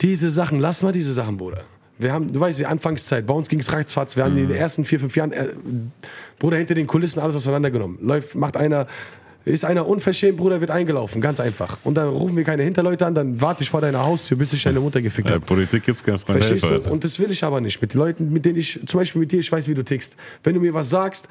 Diese 0.01 0.29
Sachen, 0.29 0.59
lass 0.59 0.83
mal 0.83 0.91
diese 0.91 1.13
Sachen, 1.13 1.37
Bruder. 1.37 1.63
Wir 1.97 2.11
haben, 2.11 2.27
du 2.27 2.39
weißt, 2.39 2.59
die 2.59 2.65
Anfangszeit, 2.65 3.25
bei 3.25 3.33
uns 3.33 3.47
ging 3.47 3.59
es 3.59 3.71
ratzfatz. 3.71 4.17
Wir 4.17 4.25
haben 4.25 4.37
in 4.37 4.49
den 4.49 4.57
ersten 4.57 4.83
vier, 4.83 4.99
fünf 4.99 5.15
Jahren, 5.15 5.31
äh, 5.31 5.47
Bruder, 6.37 6.57
hinter 6.57 6.75
den 6.75 6.85
Kulissen 6.85 7.19
alles 7.19 7.35
auseinandergenommen. 7.35 7.97
Läuft, 8.01 8.35
macht 8.35 8.57
einer, 8.57 8.87
ist 9.47 9.65
einer 9.65 9.87
unverschämt, 9.87 10.37
Bruder, 10.37 10.59
wird 10.61 10.71
eingelaufen, 10.71 11.21
ganz 11.21 11.39
einfach. 11.39 11.77
Und 11.83 11.95
dann 11.95 12.09
rufen 12.09 12.35
wir 12.37 12.43
keine 12.43 12.63
Hinterleute 12.63 13.05
an, 13.05 13.15
dann 13.15 13.41
warte 13.41 13.63
ich 13.63 13.69
vor 13.69 13.81
deiner 13.81 14.03
Haustür, 14.03 14.37
bis 14.37 14.53
ich 14.53 14.63
deine 14.63 14.79
Mutter 14.79 15.01
gefickt 15.01 15.29
Äh, 15.29 15.33
habe. 15.33 15.45
Politik 15.45 15.83
gibt's 15.83 16.03
keinen 16.03 16.19
freien 16.19 16.39
Verstehst 16.41 16.63
Helfer. 16.65 16.79
du? 16.85 16.91
Und 16.91 17.03
das 17.03 17.19
will 17.19 17.31
ich 17.31 17.43
aber 17.43 17.61
nicht. 17.61 17.81
Mit 17.81 17.93
den 17.93 17.97
Leuten, 17.99 18.31
mit 18.31 18.45
denen 18.45 18.57
ich, 18.57 18.79
zum 18.85 18.99
Beispiel 18.99 19.19
mit 19.21 19.31
dir, 19.31 19.39
ich 19.39 19.51
weiß, 19.51 19.67
wie 19.67 19.73
du 19.73 19.83
tickst. 19.83 20.15
Wenn 20.43 20.53
du 20.53 20.59
mir 20.61 20.73
was 20.73 20.89
sagst, 20.89 21.27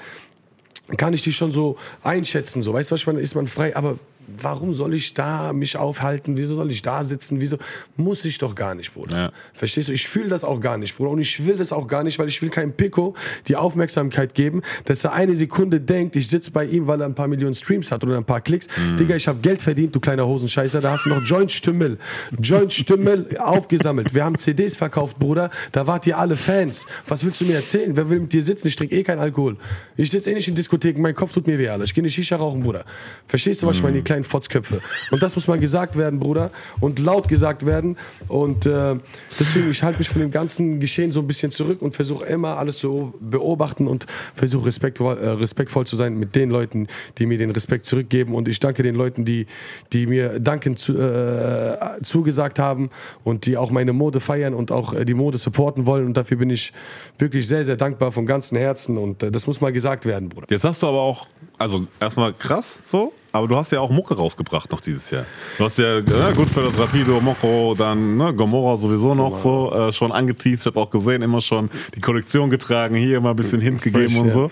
kann 0.96 1.12
ich 1.12 1.22
dich 1.22 1.36
schon 1.36 1.50
so 1.50 1.76
einschätzen. 2.02 2.62
So, 2.62 2.72
weißt 2.72 2.90
du, 2.90 2.94
was 2.94 3.00
ich 3.00 3.06
meine? 3.06 3.20
Ist 3.20 3.34
man 3.34 3.46
frei. 3.46 3.74
Aber 3.76 3.98
warum 4.26 4.74
soll 4.74 4.94
ich 4.94 5.14
da 5.14 5.52
mich 5.52 5.76
aufhalten? 5.76 6.36
Wieso 6.36 6.56
soll 6.56 6.70
ich 6.70 6.82
da 6.82 7.04
sitzen? 7.04 7.40
Wieso? 7.40 7.56
Muss 7.96 8.24
ich 8.24 8.38
doch 8.38 8.54
gar 8.54 8.74
nicht, 8.74 8.94
Bruder. 8.94 9.16
Ja. 9.16 9.32
Verstehst 9.54 9.88
du? 9.88 9.92
Ich 9.92 10.08
fühle 10.08 10.28
das 10.28 10.44
auch 10.44 10.60
gar 10.60 10.78
nicht, 10.78 10.96
Bruder. 10.96 11.10
Und 11.10 11.20
ich 11.20 11.46
will 11.46 11.56
das 11.56 11.72
auch 11.72 11.86
gar 11.86 12.04
nicht, 12.04 12.18
weil 12.18 12.28
ich 12.28 12.40
will 12.42 12.50
keinem 12.50 12.72
Pico 12.72 13.14
die 13.48 13.56
Aufmerksamkeit 13.56 14.34
geben, 14.34 14.62
dass 14.84 15.04
er 15.04 15.12
eine 15.12 15.34
Sekunde 15.34 15.80
denkt, 15.80 16.16
ich 16.16 16.28
sitze 16.28 16.50
bei 16.50 16.64
ihm, 16.64 16.86
weil 16.86 17.00
er 17.00 17.06
ein 17.06 17.14
paar 17.14 17.28
Millionen 17.28 17.54
Streams 17.54 17.90
hat 17.92 18.04
oder 18.04 18.16
ein 18.16 18.24
paar 18.24 18.40
Klicks. 18.40 18.66
Digga, 18.98 19.16
ich 19.16 19.28
habe 19.28 19.40
Geld 19.40 19.62
verdient, 19.62 19.94
du 19.94 20.00
kleiner 20.00 20.26
Hosenscheißer. 20.26 20.80
Da 20.80 20.92
hast 20.92 21.06
du 21.06 21.10
noch 21.10 21.22
Joint-Stümmel. 21.22 21.98
Joint-Stümmel 22.40 23.38
aufgesammelt. 23.38 24.14
Wir 24.14 24.24
haben 24.24 24.36
CDs 24.38 24.76
verkauft, 24.76 25.18
Bruder. 25.18 25.50
Da 25.72 25.86
wart 25.86 26.06
ihr 26.06 26.18
alle 26.18 26.36
Fans. 26.36 26.86
Was 27.06 27.24
willst 27.24 27.40
du 27.40 27.44
mir 27.44 27.56
erzählen? 27.56 27.96
Wer 27.96 28.10
will 28.10 28.20
mit 28.20 28.32
dir 28.32 28.42
sitzen? 28.42 28.68
Ich 28.68 28.76
trinke 28.76 28.94
eh 28.94 29.02
keinen 29.02 29.20
Alkohol. 29.20 29.56
Ich 29.96 30.10
sitze 30.10 30.30
eh 30.30 30.34
nicht 30.34 30.48
in 30.48 30.54
Diskotheken. 30.54 31.00
Mein 31.00 31.14
Kopf 31.14 31.32
tut 31.32 31.46
mir 31.46 31.58
weh, 31.58 31.68
Alter. 31.68 31.84
Ich 31.84 31.94
gehe 31.94 32.02
nicht 32.02 32.14
Shisha 32.14 32.36
rauchen, 32.36 32.62
Bruder. 32.62 32.84
Verstehst 33.26 33.62
du, 33.62 33.66
was 33.66 33.76
ich 33.76 33.82
meine? 33.82 34.02
Kleinen 34.16 34.24
Fotzköpfe. 34.24 34.80
Und 35.10 35.22
das 35.22 35.34
muss 35.34 35.46
mal 35.46 35.58
gesagt 35.58 35.96
werden, 35.96 36.18
Bruder. 36.18 36.50
Und 36.80 36.98
laut 36.98 37.28
gesagt 37.28 37.66
werden. 37.66 37.98
Und 38.28 38.64
äh, 38.64 38.96
deswegen, 39.38 39.70
ich 39.70 39.82
halte 39.82 39.98
mich 39.98 40.08
von 40.08 40.22
dem 40.22 40.30
ganzen 40.30 40.80
Geschehen 40.80 41.12
so 41.12 41.20
ein 41.20 41.26
bisschen 41.26 41.50
zurück 41.50 41.82
und 41.82 41.94
versuche 41.94 42.24
immer 42.24 42.56
alles 42.56 42.78
zu 42.78 43.12
beobachten 43.20 43.86
und 43.86 44.06
versuche 44.34 44.66
respektvoll, 44.66 45.18
äh, 45.18 45.28
respektvoll 45.28 45.86
zu 45.86 45.96
sein 45.96 46.18
mit 46.18 46.34
den 46.34 46.50
Leuten, 46.50 46.86
die 47.18 47.26
mir 47.26 47.36
den 47.36 47.50
Respekt 47.50 47.84
zurückgeben. 47.84 48.34
Und 48.34 48.48
ich 48.48 48.58
danke 48.58 48.82
den 48.82 48.94
Leuten, 48.94 49.26
die, 49.26 49.46
die 49.92 50.06
mir 50.06 50.40
Danken 50.40 50.78
zu, 50.78 50.96
äh, 50.96 52.02
zugesagt 52.02 52.58
haben 52.58 52.88
und 53.22 53.44
die 53.44 53.58
auch 53.58 53.70
meine 53.70 53.92
Mode 53.92 54.20
feiern 54.20 54.54
und 54.54 54.72
auch 54.72 54.94
äh, 54.94 55.04
die 55.04 55.14
Mode 55.14 55.36
supporten 55.36 55.84
wollen. 55.84 56.06
Und 56.06 56.16
dafür 56.16 56.38
bin 56.38 56.48
ich 56.48 56.72
wirklich 57.18 57.46
sehr, 57.46 57.66
sehr 57.66 57.76
dankbar 57.76 58.12
vom 58.12 58.24
ganzen 58.24 58.56
Herzen. 58.56 58.96
Und 58.96 59.22
äh, 59.22 59.30
das 59.30 59.46
muss 59.46 59.60
mal 59.60 59.72
gesagt 59.72 60.06
werden, 60.06 60.30
Bruder. 60.30 60.46
Jetzt 60.48 60.64
hast 60.64 60.82
du 60.82 60.86
aber 60.86 61.00
auch, 61.00 61.26
also 61.58 61.86
erstmal 62.00 62.32
krass 62.32 62.82
so, 62.86 63.12
aber 63.36 63.48
du 63.48 63.56
hast 63.56 63.72
ja 63.72 63.80
auch 63.80 63.90
Mucke 63.90 64.14
rausgebracht 64.14 64.70
noch 64.70 64.80
dieses 64.80 65.10
Jahr. 65.10 65.24
Du 65.58 65.64
hast 65.64 65.78
ja, 65.78 65.98
ja 65.98 66.32
gut 66.32 66.48
für 66.48 66.62
das 66.62 66.78
Rapido, 66.78 67.20
Mokro, 67.20 67.74
dann 67.76 68.16
ne, 68.16 68.34
Gomorra 68.34 68.76
sowieso 68.76 69.14
noch 69.14 69.36
so 69.36 69.72
äh, 69.72 69.92
schon 69.92 70.12
angeteased. 70.12 70.62
Ich 70.62 70.66
habe 70.66 70.80
auch 70.80 70.90
gesehen, 70.90 71.22
immer 71.22 71.40
schon 71.40 71.70
die 71.94 72.00
Kollektion 72.00 72.50
getragen, 72.50 72.94
hier 72.94 73.18
immer 73.18 73.30
ein 73.30 73.36
bisschen 73.36 73.60
Hint 73.60 73.82
gegeben 73.82 74.08
Fresh, 74.08 74.20
und 74.20 74.26
ja. 74.26 74.32
so. 74.32 74.50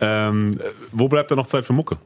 Ähm, 0.00 0.58
wo 0.92 1.08
bleibt 1.08 1.30
da 1.30 1.36
noch 1.36 1.46
Zeit 1.46 1.64
für 1.64 1.72
Mucke? 1.72 1.96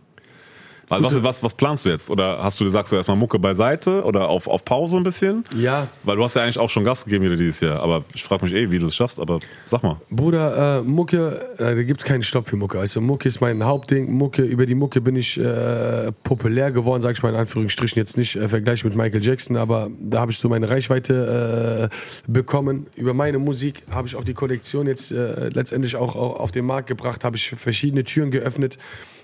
Also 0.90 1.04
was, 1.04 1.22
was, 1.22 1.42
was 1.42 1.54
planst 1.54 1.84
du 1.84 1.90
jetzt? 1.90 2.10
Oder 2.10 2.42
hast 2.42 2.60
du, 2.60 2.68
sagst 2.70 2.92
du 2.92 2.96
erstmal 2.96 3.16
Mucke 3.16 3.38
beiseite 3.38 4.02
oder 4.04 4.28
auf, 4.28 4.46
auf 4.46 4.64
Pause 4.64 4.96
ein 4.96 5.02
bisschen? 5.02 5.44
Ja. 5.56 5.88
Weil 6.02 6.16
du 6.16 6.24
hast 6.24 6.34
ja 6.34 6.42
eigentlich 6.42 6.58
auch 6.58 6.70
schon 6.70 6.84
Gas 6.84 7.04
gegeben 7.04 7.24
wieder 7.24 7.36
dieses 7.36 7.60
Jahr. 7.60 7.80
Aber 7.80 8.04
ich 8.14 8.24
frage 8.24 8.44
mich 8.44 8.54
eh, 8.54 8.70
wie 8.70 8.78
du 8.78 8.86
es 8.86 8.96
schaffst, 8.96 9.20
aber 9.20 9.40
sag 9.66 9.82
mal. 9.82 10.00
Bruder, 10.10 10.78
äh, 10.78 10.82
Mucke, 10.82 11.40
äh, 11.58 11.74
da 11.76 11.82
gibt's 11.82 12.04
keinen 12.04 12.22
Stopp 12.22 12.48
für 12.48 12.56
Mucke. 12.56 12.78
Also 12.78 13.00
Mucke 13.00 13.28
ist 13.28 13.40
mein 13.40 13.64
Hauptding. 13.64 14.12
Mucke, 14.12 14.42
über 14.42 14.66
die 14.66 14.74
Mucke 14.74 15.00
bin 15.00 15.16
ich 15.16 15.38
äh, 15.38 16.12
populär 16.24 16.72
geworden, 16.72 17.02
sag 17.02 17.12
ich 17.12 17.22
mal 17.22 17.30
in 17.30 17.36
Anführungsstrichen. 17.36 17.98
Jetzt 17.98 18.16
nicht 18.16 18.36
äh, 18.36 18.48
Vergleich 18.48 18.84
mit 18.84 18.96
Michael 18.96 19.22
Jackson, 19.22 19.56
aber 19.56 19.90
da 20.00 20.20
habe 20.20 20.32
ich 20.32 20.38
so 20.38 20.48
meine 20.48 20.70
Reichweite 20.70 21.90
äh, 21.90 22.30
bekommen. 22.30 22.86
Über 22.94 23.14
meine 23.14 23.38
Musik 23.38 23.82
habe 23.90 24.08
ich 24.08 24.16
auch 24.16 24.24
die 24.24 24.34
Kollektion 24.34 24.86
jetzt 24.86 25.12
äh, 25.12 25.48
letztendlich 25.50 25.96
auch, 25.96 26.16
auch 26.16 26.40
auf 26.40 26.50
den 26.50 26.64
Markt 26.64 26.88
gebracht, 26.88 27.24
habe 27.24 27.36
ich 27.36 27.50
verschiedene 27.50 28.04
Türen 28.04 28.30
geöffnet 28.30 28.78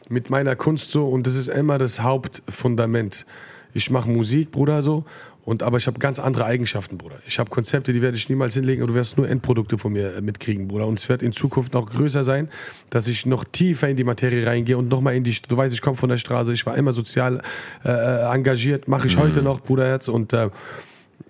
mit 0.09 0.31
meiner 0.31 0.57
Kunst 0.57 0.91
so 0.91 1.09
und 1.09 1.27
das 1.27 1.37
ist 1.37 1.49
immer 1.49 1.79
das 1.79 2.01
Hauptfundament. 2.01 3.27
Ich 3.73 3.91
mache 3.91 4.11
Musik, 4.11 4.51
Bruder, 4.51 4.83
so. 4.83 5.05
Und, 5.45 5.63
aber 5.63 5.77
ich 5.77 5.87
habe 5.87 5.99
ganz 5.99 6.19
andere 6.19 6.47
Eigenschaften, 6.47 6.97
Bruder. 6.97 7.17
Ich 7.27 7.39
habe 7.39 7.51
Konzepte, 7.51 7.93
die 7.93 8.01
werde 8.01 8.17
ich 8.17 8.31
niemals 8.31 8.55
hinlegen 8.55 8.83
und 8.83 8.89
du 8.89 8.95
wirst 8.95 9.19
nur 9.19 9.29
Endprodukte 9.29 9.77
von 9.77 9.93
mir 9.93 10.15
äh, 10.17 10.21
mitkriegen, 10.23 10.69
Bruder. 10.69 10.87
Und 10.87 10.99
es 10.99 11.09
wird 11.11 11.23
in 11.23 11.33
Zukunft 11.33 11.75
noch 11.75 11.91
größer 11.91 12.25
sein, 12.25 12.49
dass 12.89 13.09
ich 13.09 13.27
noch 13.27 13.45
tiefer 13.45 13.89
in 13.89 13.97
die 13.97 14.05
Materie 14.05 14.47
reingehe 14.47 14.79
und 14.79 14.89
nochmal 14.89 15.17
in 15.17 15.25
die, 15.25 15.37
du 15.47 15.57
weißt, 15.57 15.75
ich 15.75 15.83
komme 15.83 15.97
von 15.97 16.09
der 16.09 16.17
Straße, 16.17 16.53
ich 16.53 16.65
war 16.65 16.77
immer 16.79 16.93
sozial 16.93 17.43
äh, 17.85 17.91
äh, 17.91 18.35
engagiert, 18.35 18.89
mache 18.89 19.07
ich 19.07 19.19
heute 19.19 19.43
noch, 19.43 19.61
Bruderherz. 19.61 20.09
Und 20.09 20.33
äh, 20.33 20.49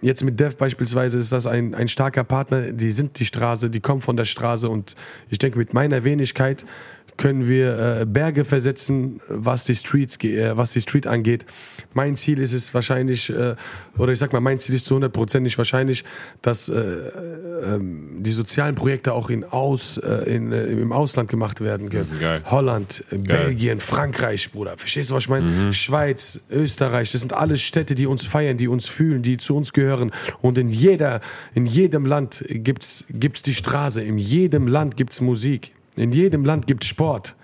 Jetzt 0.01 0.23
mit 0.23 0.39
Dev 0.39 0.57
beispielsweise 0.59 1.19
ist 1.19 1.33
das 1.33 1.47
ein, 1.47 1.75
ein 1.75 1.89
starker 1.89 2.25
Partner. 2.25 2.73
Die 2.73 2.91
sind 2.91 3.19
die 3.19 3.25
Straße, 3.25 3.71
die 3.71 3.81
kommen 3.81 4.03
von 4.03 4.19
der 4.19 4.27
Straße 4.27 4.69
und 4.69 4.95
ich 5.31 5.39
denke, 5.39 5.57
mit 5.59 5.73
meiner 5.73 6.05
Wenigkeit 6.05 6.67
können 7.17 7.49
wir 7.49 8.01
äh, 8.01 8.07
Berge 8.07 8.45
versetzen, 8.45 9.21
was 9.29 9.65
die 9.65 9.75
Streets, 9.75 10.23
äh, 10.25 10.57
was 10.57 10.73
die 10.73 10.81
Street 10.81 11.07
angeht. 11.07 11.45
Mein 11.93 12.17
Ziel 12.17 12.41
ist 12.41 12.53
es 12.53 12.75
wahrscheinlich, 12.75 13.31
äh, 13.31 13.55
oder 13.99 14.13
ich 14.13 14.19
sag 14.19 14.33
mal, 14.33 14.41
mein 14.41 14.59
Ziel 14.59 14.75
ist 14.75 14.87
zu 14.87 14.97
100% 14.97 15.41
nicht 15.41 15.57
wahrscheinlich, 15.59 16.05
dass 16.43 16.69
äh, 16.69 16.75
ähm, 16.75 18.17
die 18.19 18.33
sozialen 18.33 18.75
Projekte 18.75 19.13
auch 19.13 19.31
in 19.31 19.45
aus, 19.45 19.97
äh, 19.99 20.35
in, 20.35 20.53
äh, 20.53 20.65
im 20.65 20.93
Ausland 20.93 21.31
gemacht 21.31 21.61
werden 21.61 21.89
können. 21.89 22.11
Geil. 22.19 22.43
Holland, 22.51 23.05
äh, 23.11 23.19
Belgien, 23.19 23.81
Frankreich, 23.81 24.51
Bruder. 24.51 24.77
Verstehst 24.77 25.11
du, 25.11 25.15
was 25.15 25.25
ich 25.25 25.29
meine? 25.29 25.47
Mhm. 25.47 25.73
Schweiz, 25.73 26.41
Österreich, 26.51 27.13
das 27.13 27.21
sind 27.21 27.33
alles 27.33 27.63
Städte, 27.63 27.95
die 27.95 28.07
uns 28.07 28.27
feiern, 28.27 28.57
die 28.57 28.69
uns 28.69 28.87
fühlen, 28.87 29.23
die 29.23 29.37
zu 29.37 29.57
uns 29.57 29.73
gehören. 29.73 30.11
Und 30.43 30.59
in, 30.59 30.69
jeder, 30.69 31.21
in 31.55 31.67
jedem 31.67 32.07
Land 32.07 32.45
gibt's 32.49 33.05
gibt's 33.09 33.43
die 33.43 33.55
Straße, 33.55 34.03
in 34.03 34.19
jedem 34.19 34.69
Land 34.69 34.97
gibt's 34.97 35.21
Musik, 35.21 35.73
in 35.97 36.13
jedem 36.13 36.45
Land 36.45 36.67
gibt's 36.67 36.87
Sport. 36.87 37.37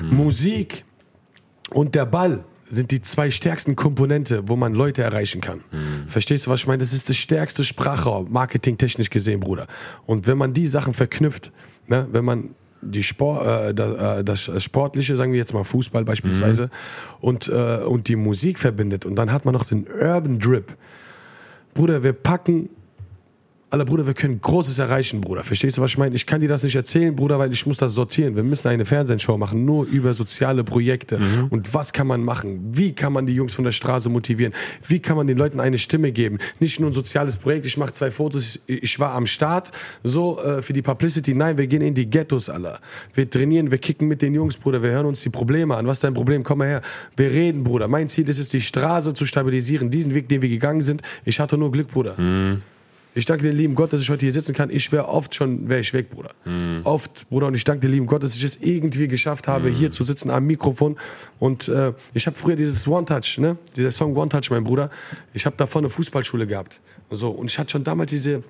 Mhm. 0.00 0.16
Musik 0.16 0.84
und 1.70 1.94
der 1.94 2.06
Ball 2.06 2.44
sind 2.68 2.90
die 2.90 3.00
zwei 3.00 3.30
stärksten 3.30 3.76
Komponente, 3.76 4.48
wo 4.48 4.56
man 4.56 4.74
Leute 4.74 5.02
erreichen 5.02 5.40
kann. 5.40 5.58
Mhm. 5.70 6.08
Verstehst 6.08 6.46
du, 6.46 6.50
was 6.50 6.60
ich 6.60 6.66
meine? 6.66 6.78
Das 6.78 6.92
ist 6.92 7.08
das 7.08 7.16
stärkste 7.16 7.64
Sprachraum, 7.64 8.30
marketingtechnisch 8.30 9.10
gesehen, 9.10 9.40
Bruder. 9.40 9.66
Und 10.04 10.26
wenn 10.26 10.38
man 10.38 10.52
die 10.52 10.66
Sachen 10.66 10.94
verknüpft, 10.94 11.52
ne, 11.86 12.08
wenn 12.10 12.24
man 12.24 12.50
die 12.82 13.02
Sport, 13.02 13.46
äh, 13.46 13.74
das, 13.74 14.18
äh, 14.18 14.24
das 14.24 14.62
Sportliche, 14.62 15.16
sagen 15.16 15.32
wir 15.32 15.38
jetzt 15.38 15.54
mal 15.54 15.64
Fußball 15.64 16.04
beispielsweise, 16.04 16.70
und, 17.20 17.48
äh, 17.48 17.78
und 17.84 18.08
die 18.08 18.16
Musik 18.16 18.58
verbindet 18.58 19.06
und 19.06 19.16
dann 19.16 19.32
hat 19.32 19.44
man 19.44 19.54
noch 19.54 19.64
den 19.64 19.86
Urban 19.86 20.38
Drip. 20.38 20.76
Bruder, 21.74 22.02
wir 22.02 22.12
packen 22.12 22.70
Alter, 23.76 23.84
Bruder, 23.84 24.06
wir 24.06 24.14
können 24.14 24.40
Großes 24.40 24.78
erreichen, 24.78 25.20
Bruder. 25.20 25.42
Verstehst 25.42 25.76
du, 25.76 25.82
was 25.82 25.90
ich 25.90 25.98
meine? 25.98 26.14
Ich 26.14 26.24
kann 26.24 26.40
dir 26.40 26.48
das 26.48 26.62
nicht 26.62 26.76
erzählen, 26.76 27.14
Bruder, 27.14 27.38
weil 27.38 27.52
ich 27.52 27.66
muss 27.66 27.76
das 27.76 27.92
sortieren. 27.92 28.34
Wir 28.34 28.42
müssen 28.42 28.68
eine 28.68 28.86
Fernsehshow 28.86 29.36
machen, 29.36 29.66
nur 29.66 29.84
über 29.84 30.14
soziale 30.14 30.64
Projekte. 30.64 31.20
Und 31.50 31.74
was 31.74 31.92
kann 31.92 32.06
man 32.06 32.24
machen? 32.24 32.70
Wie 32.72 32.94
kann 32.94 33.12
man 33.12 33.26
die 33.26 33.34
Jungs 33.34 33.52
von 33.52 33.66
der 33.66 33.72
Straße 33.72 34.08
motivieren? 34.08 34.54
Wie 34.88 34.98
kann 34.98 35.18
man 35.18 35.26
den 35.26 35.36
Leuten 35.36 35.60
eine 35.60 35.76
Stimme 35.76 36.10
geben? 36.10 36.38
Nicht 36.58 36.80
nur 36.80 36.88
ein 36.88 36.94
soziales 36.94 37.36
Projekt, 37.36 37.66
ich 37.66 37.76
mache 37.76 37.92
zwei 37.92 38.10
Fotos, 38.10 38.60
ich, 38.66 38.82
ich 38.82 38.98
war 38.98 39.12
am 39.12 39.26
Start, 39.26 39.72
so 40.02 40.40
äh, 40.40 40.62
für 40.62 40.72
die 40.72 40.80
Publicity. 40.80 41.34
Nein, 41.34 41.58
wir 41.58 41.66
gehen 41.66 41.82
in 41.82 41.92
die 41.92 42.08
Ghettos, 42.08 42.48
Alter. 42.48 42.80
Wir 43.12 43.28
trainieren, 43.28 43.70
wir 43.70 43.76
kicken 43.76 44.08
mit 44.08 44.22
den 44.22 44.32
Jungs, 44.32 44.56
Bruder. 44.56 44.82
Wir 44.82 44.92
hören 44.92 45.04
uns 45.04 45.20
die 45.20 45.28
Probleme 45.28 45.76
an. 45.76 45.86
Was 45.86 45.98
ist 45.98 46.04
dein 46.04 46.14
Problem? 46.14 46.44
Komm 46.44 46.58
mal 46.58 46.68
her. 46.68 46.82
Wir 47.14 47.30
reden, 47.30 47.62
Bruder. 47.62 47.88
Mein 47.88 48.08
Ziel 48.08 48.26
ist 48.26 48.38
es, 48.38 48.48
die 48.48 48.62
Straße 48.62 49.12
zu 49.12 49.26
stabilisieren. 49.26 49.90
Diesen 49.90 50.14
Weg, 50.14 50.30
den 50.30 50.40
wir 50.40 50.48
gegangen 50.48 50.80
sind. 50.80 51.02
Ich 51.26 51.38
hatte 51.40 51.58
nur 51.58 51.70
Glück, 51.70 51.88
Bruder. 51.88 52.14
Ich 53.16 53.24
danke 53.24 53.44
dem 53.44 53.56
lieben 53.56 53.74
Gott, 53.74 53.94
dass 53.94 54.02
ich 54.02 54.10
heute 54.10 54.26
hier 54.26 54.32
sitzen 54.32 54.54
kann. 54.54 54.68
Ich 54.68 54.92
wäre 54.92 55.08
oft 55.08 55.34
schon, 55.34 55.70
wäre 55.70 55.80
ich 55.80 55.94
weg, 55.94 56.10
Bruder. 56.10 56.32
Oft, 56.84 57.26
Bruder. 57.30 57.46
Und 57.46 57.54
ich 57.54 57.64
danke 57.64 57.80
dem 57.80 57.92
lieben 57.92 58.04
Gott, 58.04 58.22
dass 58.22 58.36
ich 58.36 58.44
es 58.44 58.56
irgendwie 58.56 59.08
geschafft 59.08 59.48
habe, 59.48 59.70
hier 59.70 59.90
zu 59.90 60.04
sitzen 60.04 60.28
am 60.28 60.44
Mikrofon. 60.44 60.96
Und 61.38 61.66
äh, 61.68 61.94
ich 62.12 62.26
habe 62.26 62.36
früher 62.36 62.56
dieses 62.56 62.86
One 62.86 63.06
Touch, 63.06 63.38
ne? 63.38 63.56
Dieser 63.74 63.90
Song 63.90 64.14
One 64.14 64.28
Touch, 64.28 64.50
mein 64.50 64.64
Bruder. 64.64 64.90
Ich 65.32 65.46
habe 65.46 65.56
davor 65.56 65.80
eine 65.80 65.88
Fußballschule 65.88 66.46
gehabt. 66.46 66.78
So, 67.10 67.30
und 67.30 67.50
ich 67.50 67.58
hatte 67.58 67.70
schon 67.70 67.84
damals 67.84 68.10
diese, 68.10 68.42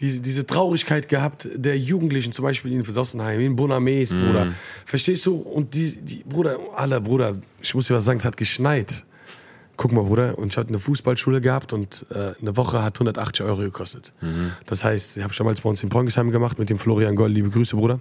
diese, 0.00 0.20
diese 0.20 0.44
Traurigkeit 0.44 1.08
gehabt 1.08 1.48
der 1.54 1.78
Jugendlichen, 1.78 2.32
zum 2.32 2.42
Beispiel 2.42 2.72
in 2.72 2.82
Sossenheim, 2.82 3.38
in 3.38 3.54
Bonames, 3.54 4.10
Bruder. 4.10 4.52
Verstehst 4.84 5.24
du? 5.26 5.36
Und 5.36 5.74
die, 5.74 5.96
die, 5.96 6.24
Bruder, 6.28 6.58
alle, 6.74 7.00
Bruder, 7.00 7.36
ich 7.62 7.72
muss 7.72 7.86
dir 7.86 7.94
was 7.94 8.04
sagen, 8.04 8.18
es 8.18 8.24
hat 8.24 8.36
geschneit. 8.36 9.04
Guck 9.82 9.90
mal, 9.90 10.04
Bruder, 10.04 10.38
und 10.38 10.52
ich 10.52 10.56
hatte 10.56 10.68
eine 10.68 10.78
Fußballschule 10.78 11.40
gehabt 11.40 11.72
und 11.72 12.06
äh, 12.10 12.34
eine 12.40 12.56
Woche 12.56 12.84
hat 12.84 12.94
180 12.94 13.44
Euro 13.44 13.62
gekostet. 13.62 14.12
Das 14.64 14.84
heißt, 14.84 15.16
ich 15.16 15.24
habe 15.24 15.34
damals 15.36 15.60
bei 15.62 15.68
uns 15.68 15.82
in 15.82 15.88
Bronxheim 15.88 16.30
gemacht 16.30 16.56
mit 16.56 16.70
dem 16.70 16.78
Florian 16.78 17.16
Goll, 17.16 17.32
liebe 17.32 17.50
Grüße, 17.50 17.74
Bruder. 17.74 17.98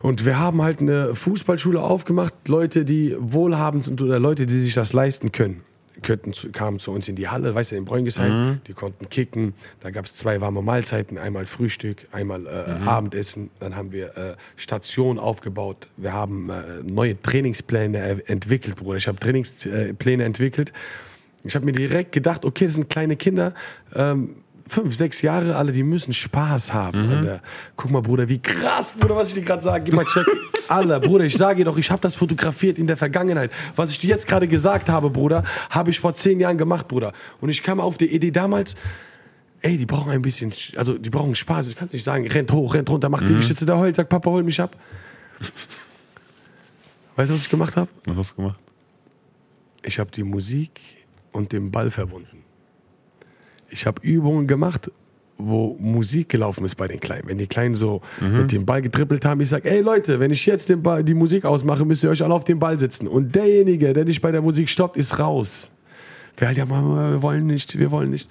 Und 0.00 0.26
wir 0.26 0.38
haben 0.38 0.60
halt 0.60 0.82
eine 0.82 1.14
Fußballschule 1.14 1.80
aufgemacht, 1.80 2.34
Leute, 2.46 2.84
die 2.84 3.16
wohlhabend 3.18 3.84
sind 3.84 4.02
oder 4.02 4.20
Leute, 4.20 4.44
die 4.44 4.60
sich 4.60 4.74
das 4.74 4.92
leisten 4.92 5.32
können. 5.32 5.62
Könnten 6.02 6.32
zu, 6.32 6.50
kamen 6.50 6.78
zu 6.78 6.92
uns 6.92 7.08
in 7.08 7.16
die 7.16 7.28
Halle, 7.28 7.54
weißt 7.54 7.72
du, 7.72 7.76
in 7.76 7.84
Bräungesheim, 7.84 8.60
die 8.66 8.72
konnten 8.72 9.08
kicken. 9.08 9.54
Da 9.80 9.90
gab 9.90 10.04
es 10.04 10.14
zwei 10.14 10.40
warme 10.40 10.62
Mahlzeiten, 10.62 11.18
einmal 11.18 11.46
Frühstück, 11.46 12.06
einmal 12.12 12.46
äh, 12.46 12.86
Abendessen. 12.86 13.50
Dann 13.60 13.76
haben 13.76 13.92
wir 13.92 14.16
äh, 14.16 14.36
Stationen 14.56 15.18
aufgebaut. 15.18 15.88
Wir 15.96 16.12
haben 16.12 16.50
äh, 16.50 16.82
neue 16.82 17.20
Trainingspläne 17.20 18.26
entwickelt, 18.26 18.76
Bruder. 18.76 18.96
Ich 18.96 19.08
habe 19.08 19.18
Trainingspläne 19.18 19.94
Pläne 19.94 20.24
entwickelt. 20.24 20.72
Ich 21.44 21.54
habe 21.54 21.64
mir 21.64 21.72
direkt 21.72 22.12
gedacht, 22.12 22.44
okay, 22.44 22.64
das 22.64 22.74
sind 22.74 22.88
kleine 22.90 23.16
Kinder, 23.16 23.54
ähm, 23.94 24.36
fünf, 24.68 24.94
sechs 24.94 25.22
Jahre, 25.22 25.56
alle, 25.56 25.72
die 25.72 25.82
müssen 25.82 26.12
Spaß 26.12 26.72
haben. 26.72 27.12
Und, 27.12 27.24
äh, 27.24 27.38
guck 27.76 27.90
mal, 27.90 28.02
Bruder, 28.02 28.28
wie 28.28 28.40
krass, 28.40 28.92
Bruder, 28.98 29.16
was 29.16 29.28
ich 29.28 29.34
dir 29.34 29.42
gerade 29.42 29.62
sage. 29.62 29.84
Gib 29.84 29.94
mal 29.94 30.04
check. 30.04 30.26
Alter, 30.68 31.00
Bruder, 31.00 31.24
ich 31.24 31.36
sage 31.36 31.58
dir 31.58 31.64
doch, 31.66 31.78
ich 31.78 31.90
habe 31.90 32.00
das 32.00 32.14
fotografiert 32.14 32.78
in 32.78 32.86
der 32.86 32.96
Vergangenheit. 32.96 33.50
Was 33.76 33.90
ich 33.90 33.98
dir 33.98 34.08
jetzt 34.10 34.26
gerade 34.26 34.48
gesagt 34.48 34.88
habe, 34.88 35.10
Bruder, 35.10 35.44
habe 35.70 35.90
ich 35.90 36.00
vor 36.00 36.14
zehn 36.14 36.40
Jahren 36.40 36.58
gemacht, 36.58 36.88
Bruder. 36.88 37.12
Und 37.40 37.48
ich 37.48 37.62
kam 37.62 37.80
auf 37.80 37.98
die 37.98 38.12
Idee 38.12 38.30
damals, 38.32 38.74
ey, 39.60 39.78
die 39.78 39.86
brauchen 39.86 40.10
ein 40.10 40.22
bisschen, 40.22 40.52
also 40.76 40.98
die 40.98 41.10
brauchen 41.10 41.34
Spaß. 41.34 41.68
Ich 41.68 41.76
kann 41.76 41.88
nicht 41.92 42.04
sagen, 42.04 42.26
rennt 42.26 42.52
hoch, 42.52 42.74
rennt 42.74 42.90
runter, 42.90 43.08
macht 43.08 43.28
die 43.28 43.34
Geschütze 43.34 43.66
da 43.66 43.76
heult, 43.78 43.96
sagt, 43.96 44.08
Papa, 44.08 44.30
hol 44.30 44.42
mich 44.42 44.60
ab. 44.60 44.76
Weißt 47.16 47.30
du, 47.30 47.34
was 47.34 47.42
ich 47.42 47.50
gemacht 47.50 47.76
habe? 47.76 47.88
Was 48.04 48.16
hast 48.16 48.32
du 48.32 48.36
gemacht? 48.36 48.60
Ich 49.84 49.98
habe 49.98 50.10
die 50.10 50.24
Musik 50.24 50.80
und 51.32 51.52
den 51.52 51.70
Ball 51.70 51.90
verbunden. 51.90 52.45
Ich 53.70 53.86
habe 53.86 54.00
Übungen 54.02 54.46
gemacht, 54.46 54.90
wo 55.38 55.76
Musik 55.78 56.30
gelaufen 56.30 56.64
ist 56.64 56.76
bei 56.76 56.88
den 56.88 57.00
Kleinen. 57.00 57.28
Wenn 57.28 57.38
die 57.38 57.46
Kleinen 57.46 57.74
so 57.74 58.00
mit 58.20 58.52
dem 58.52 58.64
Ball 58.64 58.80
getrippelt 58.80 59.24
haben, 59.24 59.40
ich 59.40 59.50
sage, 59.50 59.70
ey 59.70 59.80
Leute, 59.80 60.18
wenn 60.18 60.30
ich 60.30 60.46
jetzt 60.46 60.68
den 60.68 60.82
Ball, 60.82 61.04
die 61.04 61.14
Musik 61.14 61.44
ausmache, 61.44 61.84
müsst 61.84 62.04
ihr 62.04 62.10
euch 62.10 62.22
alle 62.22 62.34
auf 62.34 62.44
den 62.44 62.58
Ball 62.58 62.78
sitzen. 62.78 63.06
Und 63.06 63.34
derjenige, 63.34 63.92
der 63.92 64.04
dich 64.04 64.20
bei 64.20 64.32
der 64.32 64.40
Musik 64.40 64.68
stoppt, 64.68 64.96
ist 64.96 65.18
raus. 65.18 65.72
Wir 66.38 66.48
halt, 66.48 66.56
ja, 66.56 66.64
Mama, 66.64 67.12
wir 67.12 67.22
wollen 67.22 67.46
nicht, 67.46 67.78
wir 67.78 67.90
wollen 67.90 68.10
nicht. 68.10 68.28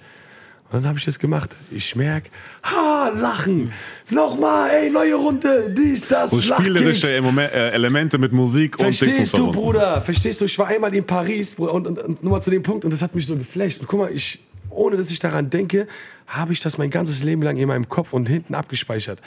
Und 0.66 0.80
dann 0.80 0.88
habe 0.88 0.98
ich 0.98 1.04
das 1.04 1.18
gemacht. 1.20 1.56
Ich 1.70 1.94
merke, 1.94 2.28
ha, 2.64 3.10
lachen. 3.14 3.70
Nochmal, 4.10 4.70
ey, 4.70 4.90
neue 4.90 5.14
Runde, 5.14 5.72
dies, 5.76 6.08
das, 6.08 6.32
Lachkicks. 6.32 6.54
spielerische 6.56 7.06
äh, 7.06 7.70
Elemente 7.70 8.18
mit 8.18 8.32
Musik 8.32 8.76
und 8.78 8.86
Dings 8.86 8.98
Verstehst 8.98 9.38
du. 9.38 9.52
Bruder? 9.52 10.00
Verstehst 10.00 10.40
du? 10.40 10.44
Ich 10.44 10.58
war 10.58 10.66
einmal 10.66 10.92
in 10.92 11.04
Paris 11.04 11.54
Bruder, 11.54 11.72
und, 11.72 11.86
und, 11.86 11.98
und 11.98 12.22
nur 12.22 12.32
mal 12.32 12.40
zu 12.40 12.50
dem 12.50 12.64
Punkt 12.64 12.84
und 12.84 12.90
das 12.92 13.00
hat 13.00 13.14
mich 13.14 13.26
so 13.26 13.36
geflasht. 13.36 13.80
Und 13.80 13.86
guck 13.86 14.00
mal, 14.00 14.10
ich, 14.12 14.40
ohne 14.76 14.96
dass 14.96 15.10
ich 15.10 15.18
daran 15.18 15.50
denke, 15.50 15.86
habe 16.26 16.52
ich 16.52 16.60
das 16.60 16.78
mein 16.78 16.90
ganzes 16.90 17.22
Leben 17.22 17.42
lang 17.42 17.56
in 17.56 17.68
meinem 17.68 17.88
Kopf 17.88 18.12
und 18.12 18.28
hinten 18.28 18.54
abgespeichert. 18.54 19.20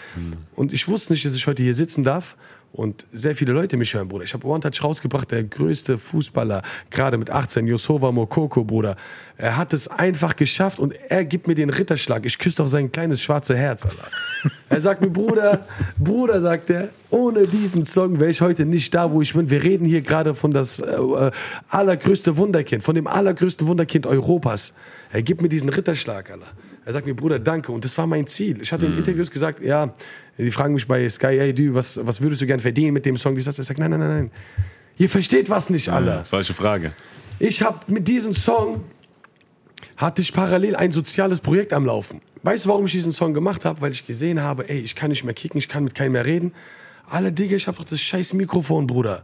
Und 0.56 0.74
ich 0.74 0.88
wusste 0.88 1.14
nicht, 1.14 1.26
dass 1.26 1.36
ich 1.36 1.48
heute 1.48 1.64
hier 1.64 1.74
sitzen 1.74 2.04
darf 2.04 2.36
und 2.72 3.06
sehr 3.12 3.36
viele 3.36 3.54
Leute 3.54 3.78
mich 3.78 3.94
hören, 3.94 4.08
Bruder. 4.08 4.24
Ich 4.24 4.34
habe 4.34 4.46
One 4.48 4.60
Touch 4.60 4.84
rausgebracht, 4.84 5.32
der 5.32 5.44
größte 5.44 5.98
Fußballer, 5.98 6.62
gerade 6.90 7.18
mit 7.18 7.30
18, 7.30 7.68
Yosova 7.68 8.12
Mokoko, 8.12 8.64
Bruder. 8.64 8.96
Er 9.38 9.58
hat 9.58 9.74
es 9.74 9.88
einfach 9.88 10.36
geschafft 10.36 10.80
und 10.80 10.94
er 10.94 11.26
gibt 11.26 11.48
mir 11.48 11.56
den 11.56 11.70
Ritterschlag. 11.70 12.26
Ich 12.26 12.38
küsse 12.38 12.58
doch 12.58 12.68
sein 12.68 12.92
kleines 12.92 13.22
schwarzes 13.22 13.56
Herz, 13.56 13.86
Alter. 13.86 14.08
Er 14.70 14.80
sagt 14.80 15.02
mir, 15.02 15.10
Bruder, 15.10 15.66
Bruder, 15.98 16.40
sagt 16.40 16.70
er, 16.70 16.90
ohne 17.10 17.48
diesen 17.48 17.86
Song 17.86 18.20
wäre 18.20 18.30
ich 18.30 18.40
heute 18.40 18.66
nicht 18.66 18.94
da, 18.94 19.12
wo 19.12 19.20
ich 19.20 19.34
bin. 19.34 19.50
Wir 19.50 19.64
reden 19.64 19.84
hier 19.84 20.02
gerade 20.02 20.36
von 20.36 20.52
das 20.52 20.80
äh, 20.80 20.86
äh, 20.86 21.32
allergrößte 21.70 22.38
Wunderkind, 22.38 22.84
von 22.84 22.94
dem 22.94 23.08
allergrößten 23.08 23.66
Wunderkind 23.66 24.06
Europas. 24.06 24.74
Er 25.12 25.24
gibt 25.24 25.42
mir 25.42 25.50
diesen 25.50 25.70
Ritterschlag, 25.70 26.30
Alter. 26.30 26.46
Er 26.90 26.94
sagt 26.94 27.06
mir, 27.06 27.16
Bruder, 27.16 27.38
danke. 27.38 27.72
Und 27.72 27.86
das 27.86 27.96
war 28.00 28.08
mein 28.08 28.26
Ziel. 28.26 28.64
Ich 28.64 28.72
hatte 28.72 28.88
in 28.88 28.98
Interviews 28.98 29.30
gesagt, 29.30 29.62
ja, 29.62 29.94
die 30.40 30.50
fragen 30.50 30.74
mich 30.74 30.88
bei 30.88 31.08
Sky, 31.08 31.38
hey, 31.38 31.54
du, 31.54 31.76
was, 31.76 32.04
was 32.04 32.20
würdest 32.20 32.42
du 32.42 32.48
gern 32.48 32.60
verdienen 32.60 32.94
mit 32.94 33.06
dem 33.06 33.16
Song? 33.16 33.36
Er 33.38 33.44
sagt, 33.44 33.78
nein, 33.78 33.92
nein, 33.92 34.00
nein, 34.00 34.10
nein. 34.10 34.32
Ihr 34.98 35.08
versteht 35.08 35.52
was 35.52 35.70
nicht, 35.70 35.88
Alter. 35.88 36.26
Falsche 36.26 36.56
Frage. 36.56 36.92
Ich 37.38 37.62
habe 37.62 37.78
mit 37.94 38.08
diesem 38.08 38.34
Song 38.34 38.84
hatte 39.98 40.24
ich 40.24 40.34
parallel 40.34 40.76
ein 40.76 40.92
soziales 40.92 41.40
Projekt 41.40 41.74
am 41.74 41.86
Laufen. 41.86 42.22
Weißt 42.42 42.66
du, 42.66 42.70
warum 42.70 42.86
ich 42.86 42.92
diesen 42.94 43.12
Song 43.12 43.36
gemacht 43.36 43.66
habe? 43.66 43.82
Weil 43.82 43.92
ich 43.92 44.08
gesehen 44.08 44.42
habe, 44.42 44.68
ey, 44.68 44.80
ich 44.80 44.96
kann 44.96 45.12
nicht 45.12 45.24
mehr 45.24 45.36
kicken, 45.36 45.60
ich 45.60 45.70
kann 45.70 45.84
mit 45.84 45.94
keinem 45.94 46.14
mehr 46.14 46.26
reden. 46.26 46.54
Alle 47.06 47.32
Digga, 47.32 47.56
ich 47.56 47.68
habe 47.68 47.78
doch 47.78 47.86
das 47.86 48.02
scheiß 48.02 48.34
Mikrofon, 48.34 48.88
Bruder. 48.88 49.24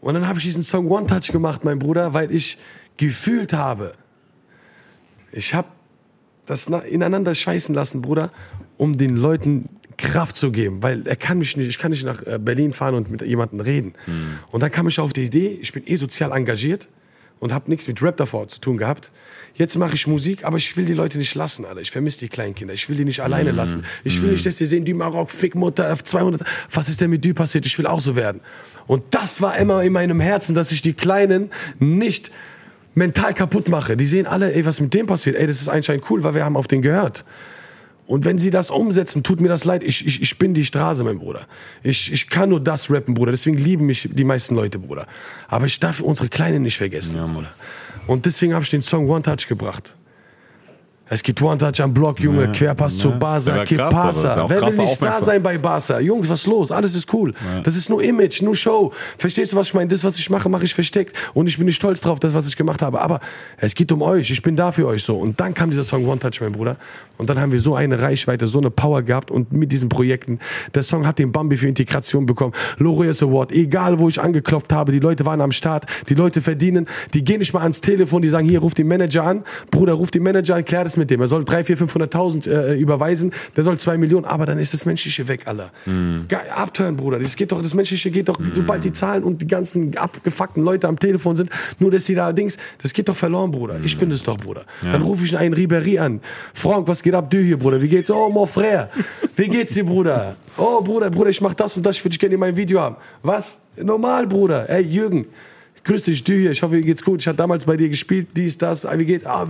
Und 0.00 0.14
dann 0.14 0.26
habe 0.26 0.40
ich 0.40 0.46
diesen 0.46 0.64
Song 0.64 0.90
One 0.90 1.06
Touch 1.06 1.30
gemacht, 1.30 1.64
mein 1.64 1.78
Bruder, 1.78 2.12
weil 2.12 2.34
ich 2.34 2.58
gefühlt 2.96 3.52
habe, 3.52 3.92
ich 5.30 5.54
habe 5.54 5.68
das 6.50 6.68
na- 6.68 6.80
ineinander 6.80 7.34
schweißen 7.34 7.74
lassen, 7.74 8.02
Bruder, 8.02 8.30
um 8.76 8.96
den 8.98 9.16
Leuten 9.16 9.68
Kraft 9.96 10.34
zu 10.36 10.50
geben, 10.50 10.82
weil 10.82 11.06
er 11.06 11.16
kann 11.16 11.38
mich 11.38 11.56
nicht, 11.56 11.68
ich 11.68 11.78
kann 11.78 11.90
nicht 11.90 12.04
nach 12.04 12.22
äh, 12.26 12.38
Berlin 12.40 12.72
fahren 12.72 12.94
und 12.94 13.10
mit 13.10 13.20
jemandem 13.22 13.60
reden. 13.60 13.92
Und 14.50 14.62
dann 14.62 14.70
kam 14.70 14.88
ich 14.88 14.98
auf 14.98 15.12
die 15.12 15.24
Idee, 15.24 15.58
ich 15.60 15.72
bin 15.72 15.82
eh 15.86 15.96
sozial 15.96 16.32
engagiert 16.32 16.88
und 17.38 17.52
habe 17.52 17.70
nichts 17.70 17.86
mit 17.86 18.00
Rap 18.02 18.16
davor 18.16 18.48
zu 18.48 18.60
tun 18.60 18.78
gehabt. 18.78 19.12
Jetzt 19.54 19.76
mache 19.76 19.94
ich 19.94 20.06
Musik, 20.06 20.44
aber 20.44 20.56
ich 20.56 20.74
will 20.76 20.86
die 20.86 20.94
Leute 20.94 21.18
nicht 21.18 21.34
lassen, 21.34 21.66
Alter. 21.66 21.80
Ich 21.82 21.90
vermisse 21.90 22.20
die 22.20 22.28
kleinen 22.28 22.54
Kinder. 22.54 22.72
Ich 22.72 22.88
will 22.88 22.96
die 22.96 23.04
nicht 23.04 23.20
alleine 23.20 23.50
lassen. 23.50 23.84
Ich 24.04 24.22
will 24.22 24.30
nicht, 24.30 24.46
dass 24.46 24.56
die 24.56 24.64
sehen, 24.64 24.84
die 24.86 24.94
Marok, 24.94 25.30
Fickmutter, 25.30 25.92
F200. 25.92 26.40
Was 26.72 26.88
ist 26.88 27.00
denn 27.00 27.10
mit 27.10 27.24
dir 27.24 27.34
passiert? 27.34 27.66
Ich 27.66 27.76
will 27.76 27.86
auch 27.86 28.00
so 28.00 28.16
werden. 28.16 28.40
Und 28.86 29.02
das 29.10 29.42
war 29.42 29.58
immer 29.58 29.82
in 29.82 29.92
meinem 29.92 30.20
Herzen, 30.20 30.54
dass 30.54 30.72
ich 30.72 30.80
die 30.82 30.94
Kleinen 30.94 31.50
nicht 31.78 32.30
mental 32.94 33.34
kaputt 33.34 33.68
mache. 33.68 33.96
Die 33.96 34.06
sehen 34.06 34.26
alle, 34.26 34.52
ey, 34.54 34.64
was 34.64 34.80
mit 34.80 34.92
dem 34.94 35.06
passiert? 35.06 35.36
Ey, 35.36 35.46
das 35.46 35.60
ist 35.60 35.68
anscheinend 35.68 36.08
cool, 36.10 36.22
weil 36.22 36.34
wir 36.34 36.44
haben 36.44 36.56
auf 36.56 36.66
den 36.66 36.82
gehört. 36.82 37.24
Und 38.06 38.24
wenn 38.24 38.38
sie 38.38 38.50
das 38.50 38.72
umsetzen, 38.72 39.22
tut 39.22 39.40
mir 39.40 39.48
das 39.48 39.64
leid. 39.64 39.84
Ich, 39.84 40.04
ich, 40.04 40.20
ich 40.20 40.36
bin 40.36 40.52
die 40.52 40.64
Straße, 40.64 41.04
mein 41.04 41.20
Bruder. 41.20 41.46
Ich, 41.84 42.10
ich 42.12 42.28
kann 42.28 42.48
nur 42.48 42.58
das 42.58 42.90
rappen, 42.90 43.14
Bruder. 43.14 43.30
Deswegen 43.30 43.56
lieben 43.56 43.86
mich 43.86 44.08
die 44.12 44.24
meisten 44.24 44.56
Leute, 44.56 44.80
Bruder. 44.80 45.06
Aber 45.46 45.66
ich 45.66 45.78
darf 45.78 46.00
unsere 46.00 46.28
Kleinen 46.28 46.62
nicht 46.62 46.76
vergessen, 46.76 47.18
Bruder. 47.32 47.52
Und 48.08 48.26
deswegen 48.26 48.52
habe 48.52 48.64
ich 48.64 48.70
den 48.70 48.82
Song 48.82 49.08
One 49.08 49.22
Touch 49.22 49.46
gebracht. 49.46 49.94
Es 51.12 51.24
gibt 51.24 51.42
One 51.42 51.58
Touch 51.58 51.82
am 51.82 51.92
Block, 51.92 52.20
Junge, 52.20 52.52
Querpass 52.52 52.96
zu 52.96 53.08
Der 53.08 53.16
Barca, 53.16 53.64
der 53.64 54.44
auch 54.44 54.48
Wer 54.48 54.62
will 54.62 54.76
nicht 54.76 55.02
da 55.02 55.20
sein 55.20 55.42
bei 55.42 55.58
Barca? 55.58 55.98
Jungs, 55.98 56.28
was 56.28 56.46
los? 56.46 56.70
Alles 56.70 56.94
ist 56.94 57.12
cool. 57.12 57.34
Das 57.64 57.74
ist 57.74 57.90
nur 57.90 58.00
Image, 58.00 58.42
nur 58.42 58.54
Show. 58.54 58.92
Verstehst 59.18 59.52
du, 59.52 59.56
was 59.56 59.66
ich 59.66 59.74
meine? 59.74 59.88
Das, 59.88 60.04
was 60.04 60.16
ich 60.20 60.30
mache, 60.30 60.48
mache 60.48 60.64
ich 60.64 60.72
versteckt. 60.72 61.16
Und 61.34 61.48
ich 61.48 61.56
bin 61.56 61.66
nicht 61.66 61.74
stolz 61.74 62.00
drauf, 62.00 62.20
das, 62.20 62.32
was 62.32 62.46
ich 62.46 62.56
gemacht 62.56 62.80
habe. 62.80 63.00
Aber 63.00 63.18
es 63.56 63.74
geht 63.74 63.90
um 63.90 64.02
euch. 64.02 64.30
Ich 64.30 64.40
bin 64.40 64.54
da 64.54 64.70
für 64.70 64.86
euch 64.86 65.02
so. 65.02 65.16
Und 65.16 65.40
dann 65.40 65.52
kam 65.52 65.70
dieser 65.70 65.82
Song 65.82 66.06
One 66.06 66.20
Touch, 66.20 66.40
mein 66.40 66.52
Bruder. 66.52 66.76
Und 67.18 67.28
dann 67.28 67.40
haben 67.40 67.50
wir 67.50 67.58
so 67.58 67.74
eine 67.74 68.00
Reichweite, 68.00 68.46
so 68.46 68.60
eine 68.60 68.70
Power 68.70 69.02
gehabt. 69.02 69.32
Und 69.32 69.52
mit 69.52 69.72
diesen 69.72 69.88
Projekten, 69.88 70.38
der 70.76 70.84
Song 70.84 71.08
hat 71.08 71.18
den 71.18 71.32
Bambi 71.32 71.56
für 71.56 71.66
Integration 71.66 72.24
bekommen. 72.24 72.52
Laureus 72.78 73.20
Award. 73.20 73.50
Egal, 73.50 73.98
wo 73.98 74.06
ich 74.06 74.20
angeklopft 74.20 74.72
habe, 74.72 74.92
die 74.92 75.00
Leute 75.00 75.26
waren 75.26 75.40
am 75.40 75.50
Start. 75.50 75.86
Die 76.08 76.14
Leute 76.14 76.40
verdienen. 76.40 76.86
Die 77.14 77.24
gehen 77.24 77.40
nicht 77.40 77.52
mal 77.52 77.62
ans 77.62 77.80
Telefon. 77.80 78.22
Die 78.22 78.28
sagen, 78.28 78.48
hier, 78.48 78.60
ruf 78.60 78.74
den 78.74 78.86
Manager 78.86 79.24
an. 79.24 79.42
Bruder, 79.72 79.94
ruf 79.94 80.12
den 80.12 80.22
Manager 80.22 80.54
an, 80.54 80.64
klär 80.64 80.84
das 80.84 80.99
mit 81.00 81.10
dem. 81.10 81.20
Er 81.20 81.26
soll 81.26 81.44
3, 81.44 81.64
4, 81.64 81.78
500.000 81.78 82.48
äh, 82.48 82.78
überweisen. 82.78 83.32
Der 83.56 83.64
soll 83.64 83.78
2 83.78 83.98
Millionen. 83.98 84.24
Aber 84.24 84.46
dann 84.46 84.58
ist 84.58 84.72
das 84.72 84.86
Menschliche 84.86 85.26
weg, 85.26 85.46
Alter. 85.46 85.72
Geil, 86.28 86.48
abtören, 86.54 86.96
Bruder. 86.96 87.18
Das 87.18 87.34
geht 87.34 87.50
doch, 87.50 87.60
das 87.60 87.74
Menschliche 87.74 88.10
geht 88.10 88.28
doch, 88.28 88.38
sobald 88.54 88.84
die 88.84 88.92
Zahlen 88.92 89.24
und 89.24 89.42
die 89.42 89.46
ganzen 89.46 89.96
abgefuckten 89.96 90.62
Leute 90.62 90.86
am 90.86 90.98
Telefon 90.98 91.34
sind, 91.36 91.50
nur 91.78 91.90
dass 91.90 92.06
sie 92.06 92.14
da 92.14 92.32
Dings, 92.32 92.56
das 92.82 92.92
geht 92.92 93.08
doch 93.08 93.16
verloren, 93.16 93.50
Bruder. 93.50 93.80
Ich 93.82 93.98
bin 93.98 94.10
es 94.10 94.22
doch, 94.22 94.36
Bruder. 94.36 94.64
Dann 94.82 95.02
rufe 95.02 95.24
ich 95.24 95.36
einen 95.36 95.54
Ribéry 95.54 95.98
an. 95.98 96.20
Frank, 96.54 96.86
was 96.86 97.02
geht 97.02 97.14
ab, 97.14 97.30
du 97.30 97.38
hier, 97.38 97.58
Bruder? 97.58 97.80
Wie 97.82 97.88
geht's? 97.88 98.10
Oh, 98.10 98.28
mon 98.28 98.46
frère. 98.46 98.88
Wie 99.36 99.48
geht's 99.48 99.74
dir, 99.74 99.84
Bruder? 99.84 100.36
Oh, 100.56 100.80
Bruder, 100.82 101.10
Bruder, 101.10 101.30
ich 101.30 101.40
mach 101.40 101.54
das 101.54 101.76
und 101.76 101.84
das, 101.84 101.96
ich 101.96 102.04
würde 102.04 102.10
dich 102.10 102.18
gerne 102.18 102.34
in 102.34 102.40
meinem 102.40 102.56
Video 102.56 102.80
haben. 102.80 102.96
Was? 103.22 103.58
Normal, 103.76 104.26
Bruder. 104.26 104.68
Ey, 104.68 104.82
Jürgen. 104.82 105.26
Grüß 105.84 106.02
dich, 106.02 106.24
du 106.24 106.34
hier. 106.34 106.50
Ich 106.50 106.62
hoffe, 106.62 106.76
dir 106.76 106.82
geht's 106.82 107.02
gut. 107.04 107.20
Ich 107.20 107.28
habe 107.28 107.36
damals 107.36 107.64
bei 107.64 107.76
dir 107.76 107.88
gespielt, 107.88 108.28
dies, 108.36 108.58
das. 108.58 108.84
Ah, 108.84 108.98
Wie 108.98 109.04
geht's? 109.04 109.24
Ah, 109.24 109.46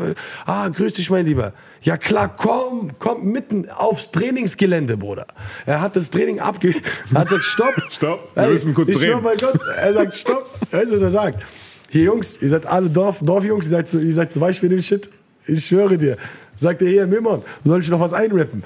ah, 0.46 0.68
grüß 0.68 0.92
dich, 0.94 1.10
mein 1.10 1.26
Lieber. 1.26 1.52
Ja 1.82 1.96
klar, 1.96 2.34
komm, 2.36 2.92
komm 2.98 3.32
mitten 3.32 3.68
aufs 3.68 4.10
Trainingsgelände, 4.12 4.96
Bruder. 4.96 5.26
Er 5.66 5.80
hat 5.80 5.96
das 5.96 6.10
Training 6.10 6.40
abge... 6.40 6.74
Er 7.12 7.20
hat 7.20 7.28
gesagt, 7.28 7.44
stopp. 7.44 7.74
Stopp, 7.90 8.30
wir 8.36 8.46
müssen 8.48 8.74
kurz 8.74 8.88
ich 8.88 8.98
drehen. 8.98 9.10
schwör 9.10 9.22
bei 9.22 9.36
Gott, 9.36 9.60
er 9.76 9.92
sagt, 9.92 10.14
stopp. 10.14 10.48
Weißt 10.70 10.92
du, 10.92 10.96
was 10.96 11.02
er 11.02 11.10
sagt? 11.10 11.42
Hier, 11.88 12.04
Jungs, 12.04 12.38
ihr 12.40 12.48
seid 12.48 12.66
alle 12.66 12.88
Dorf, 12.88 13.20
Dorfjungs, 13.20 13.66
ihr 13.66 13.70
seid, 13.70 13.88
so, 13.88 13.98
ihr 13.98 14.12
seid 14.14 14.30
so 14.30 14.40
weich 14.40 14.60
für 14.60 14.68
den 14.68 14.80
Shit. 14.80 15.10
Ich 15.46 15.66
schwöre 15.66 15.98
dir. 15.98 16.16
Sagt 16.60 16.82
er, 16.82 16.88
hier, 16.88 17.06
Mimon, 17.06 17.42
soll 17.64 17.80
ich 17.80 17.88
noch 17.88 18.00
was 18.00 18.12
einrappen? 18.12 18.62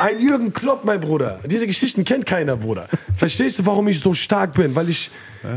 Ein 0.00 0.18
Jürgen 0.18 0.54
Klopp, 0.54 0.86
mein 0.86 1.02
Bruder. 1.02 1.40
Diese 1.44 1.66
Geschichten 1.66 2.02
kennt 2.02 2.24
keiner, 2.24 2.56
Bruder. 2.56 2.88
Verstehst 3.14 3.58
du, 3.58 3.66
warum 3.66 3.86
ich 3.88 4.00
so 4.00 4.14
stark 4.14 4.54
bin? 4.54 4.74
Weil 4.74 4.88
ich 4.88 5.10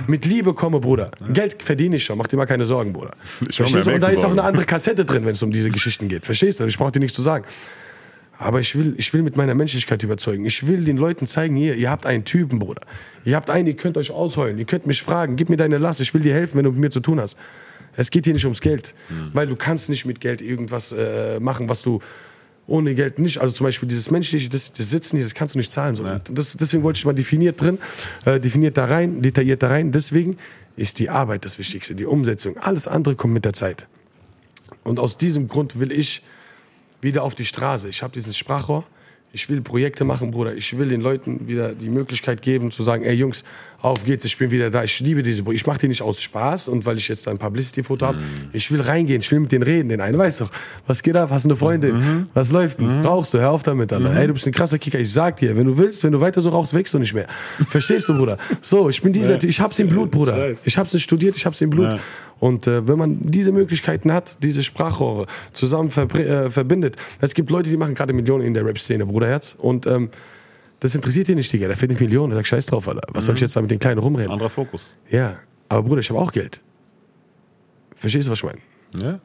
mit 0.05 0.25
Liebe 0.25 0.53
komme, 0.53 0.81
Bruder. 0.81 1.09
Geld 1.31 1.63
verdiene 1.63 1.95
ich 1.95 2.03
schon, 2.03 2.17
mach 2.17 2.27
dir 2.27 2.35
mal 2.35 2.45
keine 2.45 2.65
Sorgen, 2.65 2.91
Bruder. 2.91 3.13
Ich 3.47 3.55
Verstehst 3.55 3.87
du? 3.87 3.93
Und 3.93 4.03
da 4.03 4.09
ist 4.09 4.25
auch 4.25 4.31
eine 4.31 4.43
andere 4.43 4.65
Kassette 4.65 5.05
drin, 5.05 5.25
wenn 5.25 5.31
es 5.31 5.41
um 5.41 5.51
diese 5.51 5.69
Geschichten 5.69 6.09
geht. 6.09 6.25
Verstehst 6.25 6.59
du? 6.59 6.65
Ich 6.65 6.77
brauche 6.77 6.91
dir 6.91 6.99
nichts 6.99 7.15
zu 7.15 7.21
sagen. 7.21 7.45
Aber 8.37 8.59
ich 8.59 8.77
will, 8.77 8.95
ich 8.97 9.13
will 9.13 9.21
mit 9.21 9.37
meiner 9.37 9.55
Menschlichkeit 9.55 10.03
überzeugen. 10.03 10.43
Ich 10.43 10.67
will 10.67 10.83
den 10.83 10.97
Leuten 10.97 11.27
zeigen, 11.27 11.55
hier, 11.55 11.75
ihr 11.75 11.89
habt 11.89 12.05
einen 12.05 12.25
Typen, 12.25 12.59
Bruder. 12.59 12.81
Ihr 13.23 13.37
habt 13.37 13.49
einen, 13.49 13.67
ihr 13.67 13.77
könnt 13.77 13.97
euch 13.97 14.11
ausheulen. 14.11 14.57
Ihr 14.57 14.65
könnt 14.65 14.85
mich 14.85 15.01
fragen, 15.01 15.37
gib 15.37 15.49
mir 15.49 15.57
deine 15.57 15.77
Last, 15.77 16.01
ich 16.01 16.13
will 16.13 16.21
dir 16.21 16.33
helfen, 16.33 16.57
wenn 16.57 16.65
du 16.65 16.71
mit 16.71 16.79
mir 16.81 16.89
zu 16.89 16.99
tun 16.99 17.21
hast. 17.21 17.37
Es 17.95 18.11
geht 18.11 18.25
hier 18.25 18.33
nicht 18.33 18.45
ums 18.45 18.61
Geld. 18.61 18.93
Weil 19.33 19.47
du 19.47 19.55
kannst 19.55 19.89
nicht 19.89 20.05
mit 20.05 20.19
Geld 20.19 20.41
irgendwas 20.41 20.91
äh, 20.91 21.39
machen, 21.39 21.69
was 21.69 21.81
du 21.81 21.99
ohne 22.67 22.93
Geld 22.93 23.19
nicht. 23.19 23.39
Also 23.39 23.53
zum 23.53 23.65
Beispiel 23.65 23.89
dieses 23.89 24.11
menschliche, 24.11 24.47
das, 24.47 24.71
das 24.71 24.89
Sitzen 24.89 25.17
hier, 25.17 25.25
das 25.25 25.33
kannst 25.33 25.55
du 25.55 25.59
nicht 25.59 25.71
zahlen. 25.71 25.95
So. 25.95 26.03
Und 26.03 26.21
Das, 26.31 26.55
deswegen 26.55 26.83
wollte 26.83 26.97
ich 26.97 27.05
mal 27.05 27.13
definiert 27.13 27.59
drin, 27.59 27.79
äh, 28.25 28.39
definiert 28.39 28.77
da 28.77 28.85
rein, 28.85 29.21
detailliert 29.21 29.63
da 29.63 29.69
rein. 29.69 29.91
Deswegen 29.91 30.37
ist 30.75 30.99
die 30.99 31.09
Arbeit 31.09 31.45
das 31.45 31.59
Wichtigste, 31.59 31.95
die 31.95 32.05
Umsetzung. 32.05 32.57
Alles 32.57 32.87
andere 32.87 33.15
kommt 33.15 33.33
mit 33.33 33.43
der 33.43 33.53
Zeit. 33.53 33.87
Und 34.83 34.99
aus 34.99 35.17
diesem 35.17 35.47
Grund 35.47 35.79
will 35.79 35.91
ich 35.91 36.23
wieder 37.01 37.23
auf 37.23 37.35
die 37.35 37.45
Straße. 37.45 37.89
Ich 37.89 38.03
habe 38.03 38.13
dieses 38.13 38.37
Sprachrohr. 38.37 38.85
Ich 39.31 39.47
will 39.49 39.61
Projekte 39.61 40.05
machen, 40.05 40.31
Bruder. 40.31 40.55
Ich 40.55 40.75
will 40.77 40.89
den 40.89 41.01
Leuten 41.01 41.47
wieder 41.47 41.75
die 41.75 41.89
Möglichkeit 41.89 42.41
geben, 42.41 42.71
zu 42.71 42.81
sagen, 42.81 43.03
ey 43.03 43.13
Jungs, 43.13 43.43
auf 43.81 44.03
geht's, 44.03 44.25
ich 44.25 44.37
bin 44.37 44.51
wieder 44.51 44.69
da. 44.69 44.83
Ich 44.83 44.99
liebe 44.99 45.23
diese 45.23 45.43
Projekte. 45.43 45.61
Ich 45.61 45.67
mache 45.67 45.79
die 45.79 45.87
nicht 45.87 46.01
aus 46.01 46.21
Spaß 46.21 46.67
und 46.67 46.85
weil 46.85 46.97
ich 46.97 47.07
jetzt 47.07 47.27
ein 47.27 47.37
Publicity-Foto 47.37 48.05
habe. 48.05 48.19
Ich 48.51 48.71
will 48.71 48.81
reingehen, 48.81 49.21
ich 49.21 49.31
will 49.31 49.39
mit 49.39 49.51
denen 49.51 49.63
reden. 49.63 49.89
Den 49.89 50.01
einen 50.01 50.17
weiß 50.17 50.39
doch, 50.39 50.51
was 50.85 51.01
geht 51.01 51.15
ab? 51.15 51.29
Hast 51.31 51.45
du 51.45 51.49
eine 51.49 51.55
Freundin? 51.55 52.27
Was 52.33 52.51
läuft 52.51 52.79
denn? 52.79 53.05
Rauchst 53.05 53.33
du? 53.33 53.39
Hör 53.39 53.51
auf 53.51 53.63
damit, 53.63 53.93
Alter. 53.93 54.15
Ey, 54.15 54.27
du 54.27 54.33
bist 54.33 54.47
ein 54.47 54.53
krasser 54.53 54.77
Kicker. 54.77 54.99
Ich 54.99 55.11
sag 55.11 55.37
dir, 55.37 55.55
wenn 55.55 55.67
du 55.67 55.77
willst, 55.77 56.03
wenn 56.03 56.11
du 56.11 56.19
weiter 56.19 56.41
so 56.41 56.49
rauchst, 56.49 56.73
wächst 56.73 56.93
du 56.93 56.99
nicht 56.99 57.13
mehr. 57.13 57.27
Verstehst 57.67 58.09
du, 58.09 58.17
Bruder? 58.17 58.37
So, 58.61 58.89
ich 58.89 59.01
bin 59.01 59.13
dieser 59.13 59.39
Typ. 59.39 59.49
Ich 59.49 59.61
hab's 59.61 59.79
im 59.79 59.87
Blut, 59.87 60.11
Bruder. 60.11 60.51
Ich 60.65 60.77
hab's 60.77 60.93
nicht 60.93 61.03
studiert, 61.03 61.35
ich 61.35 61.45
hab's 61.45 61.61
im 61.61 61.69
Blut. 61.69 61.93
Ja. 61.93 61.99
Und 62.39 62.67
äh, 62.67 62.87
wenn 62.87 62.97
man 62.97 63.17
diese 63.21 63.51
Möglichkeiten 63.51 64.13
hat, 64.13 64.37
diese 64.41 64.63
Sprachrohre 64.63 65.25
zusammen 65.51 65.89
äh, 65.89 66.49
verbindet, 66.49 66.95
es 67.19 67.33
gibt 67.33 67.49
Leute, 67.49 67.69
die 67.69 67.77
machen 67.77 67.95
gerade 67.95 68.13
Millionen 68.13 68.45
in 68.45 68.53
der 68.53 68.65
Rap-Szene, 68.65 69.05
Bruderherz. 69.05 69.55
Und 69.57 69.85
ähm, 69.87 70.09
das 70.79 70.95
interessiert 70.95 71.27
die 71.27 71.35
nicht, 71.35 71.51
Digga. 71.51 71.67
Der 71.67 71.77
verdient 71.77 71.99
Millionen. 71.99 72.29
Der 72.29 72.37
sagt, 72.37 72.47
scheiß 72.47 72.65
drauf, 72.67 72.87
Alter. 72.87 73.01
Was 73.13 73.25
soll 73.25 73.35
ich 73.35 73.41
jetzt 73.41 73.55
da 73.55 73.61
mit 73.61 73.71
den 73.71 73.79
Kleinen 73.79 73.99
rumreden? 73.99 74.31
Anderer 74.31 74.49
Fokus. 74.49 74.95
Ja, 75.09 75.39
aber 75.67 75.83
Bruder, 75.83 75.99
ich 75.99 76.09
habe 76.09 76.19
auch 76.19 76.31
Geld. 76.31 76.61
Verstehst 77.95 78.27
du, 78.27 78.31
was 78.31 78.39
ich 78.39 78.45
meine? 78.45 78.59
Ja? 78.97 79.19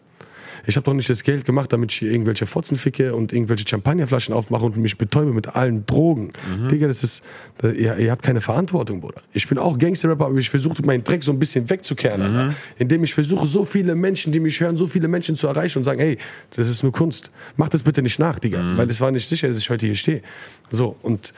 Ich 0.67 0.77
habe 0.77 0.85
doch 0.85 0.95
nicht 0.95 1.09
das 1.11 1.23
Geld 1.23 1.45
gemacht, 1.45 1.73
damit 1.73 1.93
ich 1.93 1.99
hier 1.99 2.11
irgendwelche 2.11 2.47
Fotzen 2.47 2.77
ficke 2.77 3.15
und 3.15 3.33
irgendwelche 3.33 3.65
Champagnerflaschen 3.69 4.35
aufmache 4.35 4.65
und 4.65 4.77
mich 4.77 4.97
betäube 4.99 5.33
mit 5.33 5.55
allen 5.55 5.87
Drogen. 5.87 6.31
Digga, 6.71 6.87
das 6.89 7.03
ist, 7.03 7.23
ihr, 7.63 7.97
ihr 7.97 8.11
habt 8.11 8.23
keine 8.23 8.41
Verantwortung, 8.41 9.01
Bruder. 9.01 9.23
Ich 9.33 9.49
bin 9.49 9.59
auch 9.59 9.79
Gangster-Rapper, 9.79 10.27
aber 10.27 10.39
ich 10.39 10.51
versuche 10.51 10.83
meinen 10.85 11.05
Dreck 11.05 11.23
so 11.25 11.33
ein 11.33 11.39
bisschen 11.39 11.69
wegzukehren, 11.69 12.23
Alter. 12.23 12.55
Indem 12.79 13.05
ich 13.05 13.15
versuche, 13.15 13.47
so 13.47 13.65
viele 13.65 13.95
Menschen, 13.95 14.33
die 14.33 14.41
mich 14.41 14.61
hören, 14.61 14.77
so 14.77 14.87
viele 14.87 15.09
Menschen 15.09 15.37
zu 15.37 15.47
erreichen 15.47 15.79
und 15.79 15.85
sagen, 15.85 16.01
ey, 16.01 16.19
das 16.55 16.69
ist 16.69 16.83
nur 16.83 16.93
Kunst. 16.93 17.31
Mach 17.57 17.69
das 17.69 17.83
bitte 17.83 18.03
nicht 18.03 18.19
nach, 18.19 18.39
Digga. 18.39 18.59
Weil 18.77 18.89
es 18.91 19.01
war 19.01 19.11
nicht 19.11 19.29
sicher, 19.29 19.49
dass 19.49 19.59
ich 19.59 19.71
heute 19.71 19.87
hier 19.87 19.95
stehe. 19.95 20.23
So, 20.71 20.97
und 21.03 21.33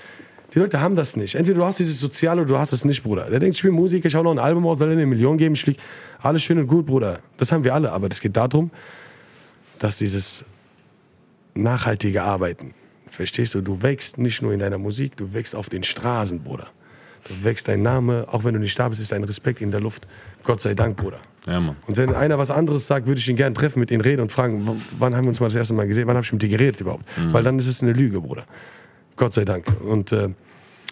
die 0.54 0.60
Leute 0.60 0.80
haben 0.80 0.94
das 0.94 1.16
nicht. 1.16 1.34
Entweder 1.34 1.58
du 1.58 1.64
hast 1.64 1.78
dieses 1.80 2.00
Soziale 2.00 2.40
oder 2.40 2.48
du 2.48 2.58
hast 2.58 2.72
es 2.72 2.84
nicht, 2.84 3.02
Bruder. 3.02 3.28
Der 3.28 3.40
denkt, 3.40 3.56
ich 3.56 3.62
bin 3.62 3.72
Musiker, 3.72 4.06
ich 4.06 4.14
hau 4.14 4.22
noch 4.22 4.30
ein 4.30 4.38
Album 4.38 4.66
aus, 4.66 4.78
soll 4.78 4.88
er 4.88 4.92
eine 4.92 5.04
Million 5.04 5.36
geben, 5.36 5.54
ich 5.54 5.60
flieg. 5.60 5.76
Alles 6.18 6.42
schön 6.42 6.58
und 6.58 6.66
gut, 6.66 6.86
Bruder. 6.86 7.18
Das 7.36 7.52
haben 7.52 7.62
wir 7.62 7.74
alle. 7.74 7.92
Aber 7.92 8.08
es 8.10 8.20
geht 8.20 8.36
darum, 8.36 8.70
dass 9.78 9.98
dieses 9.98 10.44
nachhaltige 11.54 12.22
Arbeiten, 12.22 12.74
verstehst 13.08 13.54
du, 13.54 13.60
du 13.60 13.82
wächst 13.82 14.18
nicht 14.18 14.42
nur 14.42 14.52
in 14.52 14.58
deiner 14.58 14.78
Musik, 14.78 15.16
du 15.16 15.32
wächst 15.32 15.54
auf 15.54 15.68
den 15.68 15.82
Straßen, 15.82 16.42
Bruder. 16.42 16.68
Du 17.28 17.44
wächst 17.44 17.66
dein 17.66 17.82
Name, 17.82 18.26
auch 18.30 18.44
wenn 18.44 18.54
du 18.54 18.60
nicht 18.60 18.78
da 18.78 18.88
bist, 18.88 19.00
ist 19.00 19.12
ein 19.12 19.24
Respekt 19.24 19.60
in 19.60 19.70
der 19.70 19.80
Luft. 19.80 20.06
Gott 20.44 20.60
sei 20.60 20.74
Dank, 20.74 20.96
Bruder. 20.96 21.18
Ja, 21.46 21.60
Mann. 21.60 21.76
Und 21.86 21.96
wenn 21.96 22.14
einer 22.14 22.38
was 22.38 22.50
anderes 22.50 22.86
sagt, 22.86 23.06
würde 23.06 23.18
ich 23.18 23.28
ihn 23.28 23.36
gerne 23.36 23.54
treffen, 23.54 23.80
mit 23.80 23.90
ihm 23.90 24.00
reden 24.00 24.22
und 24.22 24.30
fragen, 24.32 24.80
wann 24.98 25.14
haben 25.14 25.24
wir 25.24 25.30
uns 25.30 25.40
mal 25.40 25.46
das 25.46 25.54
erste 25.56 25.74
Mal 25.74 25.88
gesehen, 25.88 26.06
wann 26.06 26.16
habe 26.16 26.24
ich 26.24 26.32
mit 26.32 26.42
dir 26.42 26.48
geredet 26.48 26.80
überhaupt? 26.80 27.04
Weil 27.32 27.42
dann 27.42 27.58
ist 27.58 27.66
es 27.66 27.82
eine 27.82 27.92
Lüge, 27.92 28.20
Bruder. 28.20 28.44
Gott 29.16 29.32
sei 29.32 29.44
Dank. 29.44 29.66
Und 29.80 30.12
äh, 30.12 30.28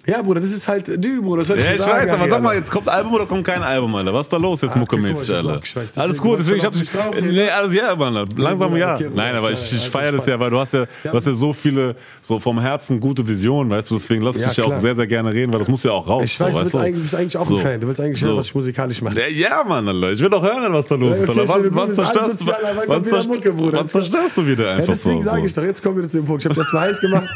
ja, 0.07 0.21
Bruder, 0.23 0.41
das 0.41 0.53
ist 0.53 0.69
halt 0.69 0.87
du, 0.89 1.23
Bruder. 1.23 1.39
Das 1.39 1.49
soll 1.49 1.59
Ja, 1.59 1.67
dir 1.69 1.75
ich 1.75 1.81
sagen, 1.81 1.93
weiß, 2.07 2.09
aber 2.15 2.23
Alter. 2.23 2.35
sag 2.35 2.43
mal, 2.43 2.55
jetzt 2.57 2.71
kommt 2.71 2.89
Album 2.89 3.15
oder 3.15 3.27
kommt 3.27 3.45
kein 3.45 3.63
Album, 3.63 3.95
Alter? 3.95 4.13
Was 4.13 4.27
ist 4.27 4.33
da 4.33 4.37
los 4.37 4.61
jetzt 4.63 4.73
Ach, 4.73 4.77
muckemäßig, 4.77 5.29
mal, 5.31 5.41
ich 5.41 5.47
Alter? 5.49 5.61
geschweißt. 5.61 5.99
Alles 5.99 6.17
Deswegen, 6.17 6.29
gut, 6.31 6.39
du 6.39 6.43
deswegen, 6.43 6.59
ich 6.59 6.65
hab 6.65 6.73
dich. 6.75 7.23
Nee, 7.33 7.49
alles, 7.49 7.75
ja, 7.75 7.97
Mann, 7.97 8.29
langsam 8.37 8.77
ja. 8.77 8.95
Okay, 8.97 9.11
Nein, 9.15 9.35
aber 9.35 9.47
ja, 9.49 9.53
ich, 9.53 9.71
ja, 9.73 9.79
ich 9.79 9.85
ja, 9.85 9.91
feiere 9.91 10.13
das 10.13 10.27
ja, 10.27 10.39
weil 10.39 10.51
du 10.51 10.59
hast 10.59 10.73
ja, 10.75 10.85
du 11.05 11.13
hast 11.13 11.27
ja 11.27 11.35
so 11.35 11.53
viele, 11.53 11.97
so 12.21 12.39
vom 12.39 12.61
Herzen 12.61 13.01
gute 13.01 13.27
Visionen, 13.27 13.71
weißt 13.71 13.91
du, 13.91 13.95
deswegen 13.95 14.23
lass 14.23 14.37
ich 14.37 14.43
Ja, 14.43 14.49
dich 14.49 14.57
ja 14.59 14.65
auch 14.65 14.77
sehr, 14.77 14.95
sehr 14.95 15.07
gerne 15.07 15.33
reden, 15.33 15.53
weil 15.53 15.61
das 15.61 15.69
muss 15.69 15.83
ja 15.85 15.93
auch 15.93 16.07
raus. 16.07 16.23
Ich 16.25 16.39
weiß, 16.39 16.49
so, 16.49 16.53
du, 16.53 16.55
weißt 16.55 16.65
bist 16.65 16.75
du? 16.75 16.79
eigentlich, 16.79 16.97
du 16.97 17.03
bist 17.03 17.15
eigentlich 17.15 17.37
auch 17.39 17.47
So. 17.47 17.57
ein 17.57 17.63
Fan. 17.63 17.81
Du 17.81 17.87
willst 17.89 18.01
eigentlich 18.01 18.21
So. 18.21 18.27
hören, 18.29 18.37
was 18.37 18.47
ich 18.47 18.55
musikalisch 18.55 19.03
mache. 19.03 19.21
Ja, 19.21 19.27
ja, 19.29 19.65
Mann, 19.65 19.89
Alter. 19.89 20.13
Ich 20.13 20.21
will 20.21 20.31
doch 20.31 20.43
hören, 20.43 20.73
was 20.73 20.87
da 20.87 20.95
los 20.97 21.17
ist. 21.17 21.29
Alter. 21.29 21.49
Wann, 21.49 21.89
du 21.89 21.95
zerstörst, 21.95 22.47
wann, 22.47 22.55
kommt 22.87 23.07
wieder 23.45 23.73
wann 23.79 23.89
zerstörst 23.89 24.37
du 24.37 24.47
wieder 24.47 24.65
Ja, 24.67 24.73
einfach 24.75 24.87
deswegen 24.93 25.23
so? 25.23 25.31
sage 25.31 25.41
so. 25.41 25.47
ich 25.47 25.55
doch, 25.55 25.63
jetzt 25.63 25.83
kommen 25.83 25.97
wir 25.97 26.07
zu 26.09 26.19
dem 26.19 26.27
Punkt. 26.27 26.43
Ich 26.43 26.47
habe 26.47 26.55
das 26.55 26.73
mal 26.73 26.81
heiß 26.83 27.01
gemacht. 27.01 27.29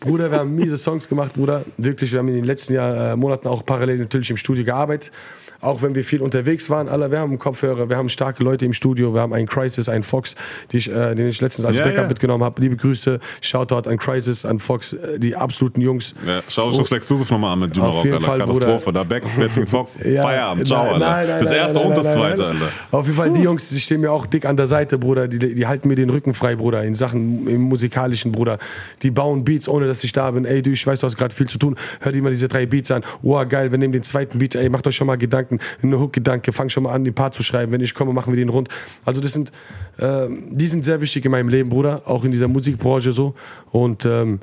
Bruder, 0.00 0.30
wir 0.30 0.38
haben 0.38 0.54
miese 0.54 0.76
Songs 0.76 1.08
gemacht, 1.08 1.32
Bruder. 1.34 1.62
Wirklich, 1.76 2.09
wir 2.12 2.18
haben 2.18 2.28
in 2.28 2.34
den 2.34 2.44
letzten 2.44 2.74
Jahr, 2.74 3.12
äh, 3.12 3.16
Monaten 3.16 3.48
auch 3.48 3.64
parallel 3.64 3.98
natürlich 3.98 4.30
im 4.30 4.36
Studio 4.36 4.64
gearbeitet. 4.64 5.12
Auch 5.60 5.82
wenn 5.82 5.94
wir 5.94 6.04
viel 6.04 6.22
unterwegs 6.22 6.70
waren, 6.70 6.88
alle, 6.88 7.10
wir 7.10 7.18
haben 7.18 7.38
Kopfhörer, 7.38 7.88
wir 7.88 7.96
haben 7.96 8.08
starke 8.08 8.42
Leute 8.42 8.64
im 8.64 8.72
Studio, 8.72 9.12
wir 9.14 9.20
haben 9.20 9.32
einen 9.34 9.46
Crisis, 9.46 9.88
einen 9.88 10.02
Fox, 10.02 10.34
die 10.72 10.78
ich, 10.78 10.90
äh, 10.90 11.14
den 11.14 11.28
ich 11.28 11.40
letztens 11.40 11.66
als 11.66 11.78
Ja, 11.78 11.84
Backup 11.84 12.02
ja. 12.02 12.08
mitgenommen 12.08 12.44
habe. 12.44 12.60
Liebe 12.62 12.76
Grüße, 12.76 13.18
Shoutout 13.40 13.88
an 13.88 13.98
Crisis, 13.98 14.44
an 14.44 14.58
Fox, 14.58 14.92
äh, 14.94 15.18
die 15.18 15.36
absoluten 15.36 15.80
Jungs. 15.80 16.14
Ja, 16.26 16.40
schau 16.48 16.70
das 16.70 16.90
Exclusive 16.90 17.32
nochmal 17.32 17.52
an 17.52 17.58
mit 17.60 17.76
Juma 17.76 17.88
Auf 17.88 18.04
jeden 18.04 18.14
Alter. 18.14 18.26
Fall, 18.26 18.38
Katastrophe. 18.38 18.92
Da 18.92 19.02
Back, 19.02 19.22
Betting 19.36 19.66
Fox, 19.66 19.98
Ja, 20.04 20.22
Feierabend, 20.22 20.66
ciao, 20.66 20.82
Alter. 20.84 20.98
nein, 20.98 21.26
nein, 21.28 21.38
das 21.40 21.50
erste 21.50 21.78
nein, 21.78 21.86
und 21.88 21.96
das 21.98 22.12
zweite. 22.14 22.46
Alter. 22.46 22.66
Auf 22.90 23.06
jeden 23.06 23.18
Fall, 23.18 23.32
die 23.32 23.42
Jungs, 23.42 23.68
die 23.68 23.80
stehen 23.80 24.00
mir 24.00 24.12
auch 24.12 24.26
dick 24.26 24.46
an 24.46 24.56
der 24.56 24.66
Seite, 24.66 24.98
Bruder. 24.98 25.28
Die, 25.28 25.54
die 25.54 25.66
halten 25.66 25.88
mir 25.88 25.96
den 25.96 26.10
Rücken 26.10 26.32
frei, 26.32 26.56
Bruder, 26.56 26.84
in 26.84 26.94
Sachen 26.94 27.46
im 27.46 27.62
musikalischen, 27.62 28.32
Bruder. 28.32 28.58
Die 29.02 29.10
bauen 29.10 29.44
Beats, 29.44 29.68
ohne 29.68 29.86
dass 29.86 30.02
ich 30.04 30.12
da 30.12 30.30
bin. 30.30 30.44
Ey, 30.44 30.62
du, 30.62 30.70
ich 30.70 30.86
weiß, 30.86 31.00
du 31.00 31.06
hast 31.06 31.16
gerade 31.16 31.34
viel 31.34 31.48
zu 31.48 31.58
tun. 31.58 31.76
Hör 32.00 32.12
dir 32.12 32.22
mal 32.22 32.30
diese 32.30 32.48
drei 32.48 32.66
Beats 32.66 32.90
an. 32.90 33.02
Oh, 33.22 33.42
geil, 33.46 33.70
wir 33.70 33.78
nehmen 33.78 33.92
den 33.92 34.02
zweiten 34.02 34.38
Beat. 34.38 34.54
Ey, 34.54 34.68
macht 34.68 34.86
euch 34.86 34.96
schon 34.96 35.06
mal 35.06 35.18
Gedanken. 35.18 35.49
Eine 35.82 35.98
Hook-Gedanke. 35.98 36.52
Fang 36.52 36.68
schon 36.68 36.84
mal 36.84 36.92
an, 36.92 37.04
den 37.04 37.14
Part 37.14 37.34
zu 37.34 37.42
schreiben. 37.42 37.72
Wenn 37.72 37.80
ich 37.80 37.94
komme, 37.94 38.12
machen 38.12 38.32
wir 38.32 38.36
den 38.36 38.48
rund. 38.50 38.68
Also, 39.04 39.20
das 39.20 39.32
sind, 39.32 39.50
äh, 39.98 40.26
die 40.50 40.66
sind 40.66 40.84
sehr 40.84 41.00
wichtig 41.00 41.24
in 41.24 41.30
meinem 41.30 41.48
Leben, 41.48 41.68
Bruder. 41.70 42.02
Auch 42.06 42.24
in 42.24 42.30
dieser 42.30 42.48
Musikbranche 42.48 43.12
so. 43.12 43.34
Und, 43.70 44.04
ähm, 44.06 44.40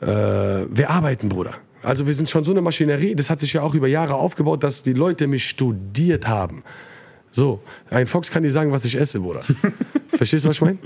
äh, 0.00 0.06
wir 0.06 0.90
arbeiten, 0.90 1.28
Bruder. 1.28 1.54
Also 1.82 2.06
wir 2.08 2.14
sind 2.14 2.28
schon 2.28 2.42
so 2.42 2.50
eine 2.50 2.60
Maschinerie, 2.62 3.14
das 3.14 3.30
hat 3.30 3.40
sich 3.40 3.52
ja 3.52 3.62
auch 3.62 3.74
über 3.74 3.86
Jahre 3.86 4.14
aufgebaut, 4.14 4.64
dass 4.64 4.82
die 4.82 4.92
Leute 4.92 5.28
mich 5.28 5.48
studiert 5.48 6.26
haben. 6.26 6.64
So, 7.30 7.60
ein 7.90 8.06
Fox 8.06 8.30
kann 8.30 8.42
dir 8.42 8.50
sagen, 8.50 8.72
was 8.72 8.84
ich 8.84 8.98
esse, 8.98 9.20
Bruder. 9.20 9.42
Verstehst 10.08 10.44
du, 10.44 10.48
was 10.48 10.56
ich 10.56 10.62
meine? 10.62 10.78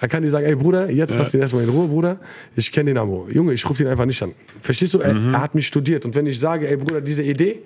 Er 0.00 0.06
kann 0.08 0.22
dir 0.22 0.30
sagen, 0.30 0.46
ey 0.46 0.54
Bruder, 0.54 0.90
jetzt 0.90 1.18
lass 1.18 1.34
ihn 1.34 1.40
erstmal 1.40 1.64
in 1.64 1.70
Ruhe, 1.70 1.88
Bruder. 1.88 2.20
Ich 2.54 2.70
kenne 2.70 2.90
den 2.90 2.98
Amo. 2.98 3.26
Junge, 3.32 3.52
ich 3.52 3.68
rufe 3.68 3.82
den 3.82 3.90
einfach 3.90 4.04
nicht 4.04 4.22
an. 4.22 4.32
Verstehst 4.60 4.94
du? 4.94 4.98
Er, 5.00 5.14
Mhm. 5.14 5.34
er 5.34 5.40
hat 5.40 5.54
mich 5.56 5.66
studiert. 5.66 6.04
Und 6.04 6.14
wenn 6.14 6.26
ich 6.26 6.38
sage, 6.38 6.68
ey 6.68 6.76
Bruder, 6.76 7.00
diese 7.00 7.22
Idee, 7.24 7.60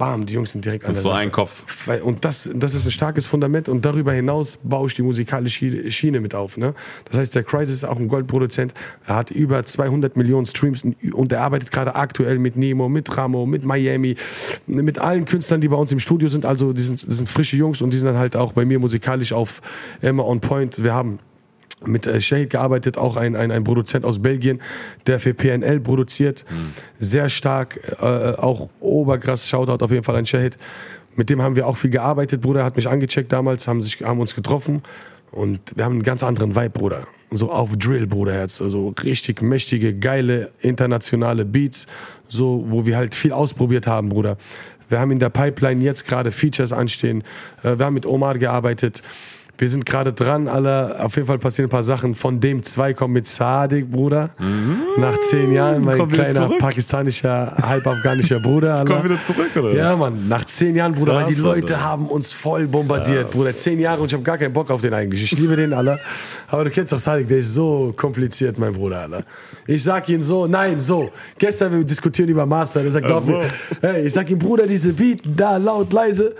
bam, 0.00 0.24
die 0.24 0.32
Jungs 0.32 0.52
sind 0.52 0.64
direkt 0.64 0.86
an 0.86 0.94
der 0.94 1.02
so 1.02 1.10
ein 1.10 1.30
Kopf. 1.30 1.86
Und 2.02 2.24
das, 2.24 2.48
das 2.54 2.74
ist 2.74 2.86
ein 2.86 2.90
starkes 2.90 3.26
Fundament 3.26 3.68
und 3.68 3.84
darüber 3.84 4.12
hinaus 4.12 4.58
baue 4.62 4.88
ich 4.88 4.94
die 4.94 5.02
musikalische 5.02 5.90
Schiene 5.90 6.20
mit 6.20 6.34
auf. 6.34 6.56
Ne? 6.56 6.74
Das 7.04 7.18
heißt, 7.18 7.34
der 7.34 7.44
Crisis 7.44 7.76
ist 7.76 7.84
auch 7.84 7.98
ein 7.98 8.08
Goldproduzent. 8.08 8.72
Er 9.06 9.16
hat 9.16 9.30
über 9.30 9.62
200 9.62 10.16
Millionen 10.16 10.46
Streams 10.46 10.86
und 11.12 11.32
er 11.32 11.42
arbeitet 11.42 11.70
gerade 11.70 11.94
aktuell 11.96 12.38
mit 12.38 12.56
Nemo, 12.56 12.88
mit 12.88 13.14
Ramo, 13.14 13.44
mit 13.44 13.62
Miami, 13.62 14.16
mit 14.66 14.98
allen 14.98 15.26
Künstlern, 15.26 15.60
die 15.60 15.68
bei 15.68 15.76
uns 15.76 15.92
im 15.92 15.98
Studio 15.98 16.28
sind. 16.28 16.46
Also, 16.46 16.72
die 16.72 16.80
sind, 16.80 17.06
das 17.06 17.18
sind 17.18 17.28
frische 17.28 17.58
Jungs 17.58 17.82
und 17.82 17.92
die 17.92 17.98
sind 17.98 18.06
dann 18.06 18.16
halt 18.16 18.36
auch 18.36 18.54
bei 18.54 18.64
mir 18.64 18.78
musikalisch 18.78 19.34
auf 19.34 19.60
immer 20.00 20.26
on 20.26 20.40
point. 20.40 20.82
Wir 20.82 20.94
haben 20.94 21.18
mit 21.86 22.06
äh, 22.06 22.20
Shahid 22.20 22.50
gearbeitet, 22.50 22.98
auch 22.98 23.16
ein, 23.16 23.36
ein, 23.36 23.50
ein 23.50 23.64
Produzent 23.64 24.04
aus 24.04 24.20
Belgien, 24.20 24.60
der 25.06 25.20
für 25.20 25.34
PNL 25.34 25.80
produziert. 25.80 26.44
Sehr 26.98 27.28
stark, 27.28 27.80
äh, 28.00 28.04
auch 28.04 28.68
oberkrass, 28.80 29.48
Shoutout 29.48 29.84
auf 29.84 29.90
jeden 29.90 30.04
Fall 30.04 30.16
an 30.16 30.26
Shahid. 30.26 30.56
Mit 31.16 31.30
dem 31.30 31.42
haben 31.42 31.56
wir 31.56 31.66
auch 31.66 31.76
viel 31.76 31.90
gearbeitet, 31.90 32.40
Bruder, 32.40 32.64
hat 32.64 32.76
mich 32.76 32.88
angecheckt 32.88 33.32
damals, 33.32 33.66
haben, 33.66 33.82
sich, 33.82 34.02
haben 34.02 34.20
uns 34.20 34.34
getroffen 34.34 34.82
und 35.32 35.60
wir 35.74 35.84
haben 35.84 35.92
einen 35.94 36.02
ganz 36.02 36.22
anderen 36.22 36.54
Vibe, 36.54 36.70
Bruder. 36.70 37.06
So 37.30 37.52
auf 37.52 37.76
Drill, 37.76 38.06
Bruderherz, 38.06 38.60
also 38.60 38.94
richtig 39.04 39.42
mächtige, 39.42 39.94
geile, 39.94 40.52
internationale 40.60 41.44
Beats, 41.44 41.86
so, 42.26 42.64
wo 42.68 42.86
wir 42.86 42.96
halt 42.96 43.14
viel 43.14 43.32
ausprobiert 43.32 43.86
haben, 43.86 44.08
Bruder. 44.08 44.36
Wir 44.88 44.98
haben 44.98 45.12
in 45.12 45.20
der 45.20 45.30
Pipeline 45.30 45.82
jetzt 45.82 46.06
gerade 46.06 46.32
Features 46.32 46.72
anstehen. 46.72 47.22
Äh, 47.62 47.78
Wir 47.78 47.86
haben 47.86 47.94
mit 47.94 48.06
Omar 48.06 48.38
gearbeitet. 48.38 49.02
Wir 49.60 49.68
sind 49.68 49.84
gerade 49.84 50.14
dran, 50.14 50.48
alle. 50.48 51.04
Auf 51.04 51.16
jeden 51.16 51.26
Fall 51.26 51.38
passieren 51.38 51.68
ein 51.68 51.70
paar 51.70 51.82
Sachen. 51.82 52.14
Von 52.14 52.40
dem 52.40 52.62
zwei 52.62 52.94
kommen 52.94 53.12
mit 53.12 53.26
Sadik, 53.26 53.90
Bruder. 53.90 54.30
Nach 54.96 55.18
zehn 55.18 55.52
Jahren, 55.52 55.84
mein. 55.84 55.98
Komm 55.98 56.08
kleiner 56.08 56.48
pakistanischer, 56.58 57.54
halb 57.60 57.86
afghanischer 57.86 58.40
Bruder. 58.40 58.74
Alter. 58.76 58.94
Komm 58.94 59.04
wieder 59.04 59.22
zurück, 59.22 59.50
oder? 59.56 59.74
Ja, 59.74 59.94
Mann. 59.96 60.28
Nach 60.28 60.46
zehn 60.46 60.74
Jahren, 60.74 60.92
Bruder, 60.92 61.16
weil 61.16 61.26
die 61.26 61.34
Krass, 61.34 61.44
Leute 61.44 61.74
Alter. 61.74 61.84
haben 61.84 62.06
uns 62.06 62.32
voll 62.32 62.68
bombardiert, 62.68 63.30
Bruder. 63.32 63.54
Zehn 63.54 63.78
Jahre 63.78 64.00
und 64.00 64.06
ich 64.06 64.14
habe 64.14 64.22
gar 64.22 64.38
keinen 64.38 64.54
Bock 64.54 64.70
auf 64.70 64.80
den 64.80 64.94
eigentlich. 64.94 65.24
Ich 65.24 65.38
liebe 65.38 65.56
den, 65.56 65.74
Alter. 65.74 65.98
Aber 66.48 66.64
du 66.64 66.70
kennst 66.70 66.94
doch 66.94 66.98
Sadik, 66.98 67.28
der 67.28 67.38
ist 67.38 67.52
so 67.52 67.92
kompliziert, 67.94 68.58
mein 68.58 68.72
Bruder, 68.72 69.00
Alter. 69.02 69.24
Ich 69.66 69.82
sag 69.82 70.08
ihm 70.08 70.22
so, 70.22 70.46
nein, 70.46 70.80
so. 70.80 71.10
Gestern 71.36 71.72
wir 71.72 71.84
diskutieren 71.84 72.30
über 72.30 72.46
Master. 72.46 72.80
Der 72.80 72.92
sagt, 72.92 73.06
glaub 73.06 73.26
so. 73.26 73.32
mir. 73.32 73.42
Hey, 73.82 74.06
ich 74.06 74.12
sag 74.14 74.30
ihm, 74.30 74.38
Bruder, 74.38 74.66
diese 74.66 74.94
Beat, 74.94 75.20
da 75.36 75.58
laut, 75.58 75.92
leise. 75.92 76.34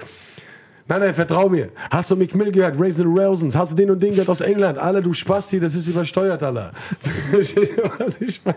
Nein, 0.90 1.02
nein, 1.02 1.14
vertrau 1.14 1.48
mir. 1.48 1.68
Hast 1.88 2.10
du 2.10 2.16
Mick 2.16 2.34
Mill 2.34 2.50
gehört? 2.50 2.74
Raisin 2.76 3.06
Rosens? 3.06 3.54
Hast 3.54 3.70
du 3.72 3.76
den 3.76 3.92
und 3.92 4.02
den 4.02 4.10
gehört 4.10 4.28
aus 4.28 4.40
England? 4.40 4.76
Alle, 4.76 5.00
du 5.00 5.12
Spasti, 5.12 5.60
das 5.60 5.76
ist 5.76 5.86
übersteuert, 5.86 6.42
Alter. 6.42 6.72
Was 7.30 8.20
ich 8.20 8.44
meine? 8.44 8.56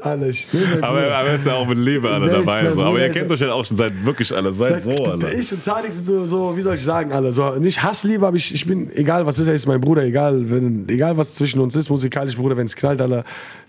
Alles. 0.00 0.46
Aber, 0.80 1.02
er 1.02 1.34
ist 1.34 1.44
ja 1.44 1.52
auch 1.54 1.66
mit 1.66 1.76
Liebe 1.76 2.08
alle 2.08 2.30
dabei. 2.30 2.72
So. 2.72 2.82
Aber 2.82 2.98
ihr 2.98 3.10
kennt 3.10 3.30
euch 3.30 3.40
ja 3.40 3.52
auch 3.52 3.64
schon 3.64 3.76
seit 3.76 3.92
wirklich 4.06 4.34
alle, 4.34 4.54
Sag, 4.54 4.82
so 4.82 5.04
alle. 5.04 5.34
Ich 5.34 5.52
und 5.52 5.62
Zadig 5.62 5.92
sind 5.92 6.06
so, 6.06 6.24
so, 6.24 6.56
wie 6.56 6.62
soll 6.62 6.76
ich 6.76 6.82
sagen, 6.82 7.12
alle. 7.12 7.30
So, 7.30 7.50
nicht 7.56 7.82
Hassliebe, 7.82 8.26
aber 8.26 8.36
ich, 8.36 8.54
ich 8.54 8.66
bin, 8.66 8.90
egal 8.96 9.26
was 9.26 9.38
ist, 9.38 9.48
er 9.48 9.54
ist 9.54 9.66
mein 9.66 9.80
Bruder, 9.80 10.02
egal, 10.02 10.50
wenn, 10.50 10.88
egal 10.88 11.18
was 11.18 11.34
zwischen 11.34 11.60
uns 11.60 11.76
ist, 11.76 11.90
musikalisch, 11.90 12.36
Bruder, 12.36 12.56
wenn 12.56 12.64
es 12.64 12.74
knallt, 12.74 13.02
alle. 13.02 13.22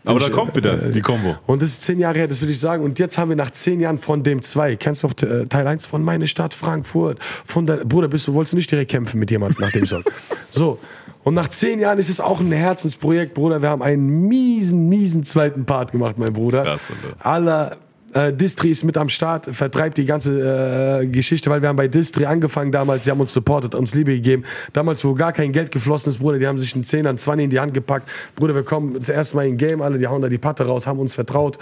Aber 0.06 0.20
Ich, 0.20 0.26
da 0.28 0.32
kommt 0.32 0.56
wieder 0.56 0.82
äh, 0.82 0.92
die 0.92 1.02
Kombo. 1.02 1.36
Und 1.46 1.62
das 1.62 1.70
ist 1.70 1.84
zehn 1.84 2.00
Jahre 2.00 2.20
her, 2.20 2.28
das 2.28 2.42
will 2.42 2.50
ich 2.50 2.60
sagen. 2.60 2.84
Und 2.86 2.98
jetzt 2.98 3.18
haben 3.18 3.28
wir 3.28 3.36
nach 3.36 3.52
zehn 3.52 3.82
Jahren 3.82 3.98
von 3.98 4.24
dem 4.24 4.42
zwei, 4.42 4.78
kennst 4.78 5.04
du 5.04 5.08
noch 5.10 5.30
äh, 5.30 5.46
Teil 5.48 5.68
1 5.68 5.86
von 5.86 6.04
Meine 6.04 6.26
Stadt 6.26 6.54
Frankfurt? 6.54 7.20
Von 7.22 7.66
der, 7.66 7.78
Bruder, 7.78 8.08
bist 8.08 8.30
du, 8.30 8.34
wolltest 8.34 8.54
du 8.54 8.58
nicht 8.58 8.72
direkt 8.72 8.92
kämpfen 8.92 9.20
mit 9.20 9.30
jemandem 9.30 9.60
nach 9.60 9.72
dem 9.72 9.86
Song? 9.86 10.04
so. 10.50 10.80
Und 11.24 11.36
nach 11.36 11.50
zehn 11.50 11.80
Jahren 11.80 12.00
ist 12.00 12.10
es 12.10 12.20
auch 12.20 12.40
ein 12.40 12.52
Herzensprojekt, 12.52 13.34
Bruder. 13.34 13.62
Wir 13.62 13.70
haben 13.70 13.84
einen 13.84 14.28
miesen, 14.28 14.90
miesen 14.90 15.24
zweiten 15.24 15.66
Part 15.66 15.92
gemacht, 15.92 16.18
mein 16.18 16.34
Bruder. 16.34 16.64
Krass, 16.64 16.82
Alter. 16.90 17.26
Aller 17.26 17.72
äh, 18.14 18.34
Distri 18.34 18.70
ist 18.70 18.84
mit 18.84 18.98
am 18.98 19.10
Start, 19.10 19.46
vertreibt 19.46 19.98
die 19.98 20.06
ganze 20.06 21.02
äh, 21.02 21.06
Geschichte, 21.06 21.50
weil 21.50 21.62
wir 21.62 21.70
haben 21.70 21.76
bei 21.76 21.88
Distri 21.88 22.26
angefangen 22.26 22.72
damals, 22.72 23.06
sie 23.06 23.12
haben 23.12 23.20
uns 23.20 23.34
supportet, 23.34 23.76
uns 23.76 23.94
Liebe 23.94 24.14
gegeben. 24.14 24.44
Damals, 24.74 25.04
wo 25.04 25.14
gar 25.14 25.34
kein 25.34 25.52
Geld 25.52 25.72
geflossen 25.72 26.10
ist, 26.10 26.20
Bruder, 26.20 26.40
die 26.40 26.48
haben 26.48 26.58
sich 26.58 26.74
einen 26.74 26.84
Zehner, 26.84 27.10
einen 27.10 27.18
20 27.18 27.46
in 27.46 27.50
die 27.50 27.60
Hand 27.60 27.74
gepackt. 27.74 28.10
Bruder, 28.36 28.56
wir 28.56 28.64
kommen 28.64 28.96
das 28.96 29.10
erste 29.10 29.36
Mal 29.36 29.48
in 29.48 29.58
Game, 29.58 29.82
alle, 29.82 29.98
die 29.98 30.08
hauen 30.08 30.22
da 30.22 30.30
die 30.30 30.38
Patte 30.38 30.66
raus, 30.66 30.88
haben 30.88 31.00
uns 31.00 31.14
vertraut, 31.14 31.58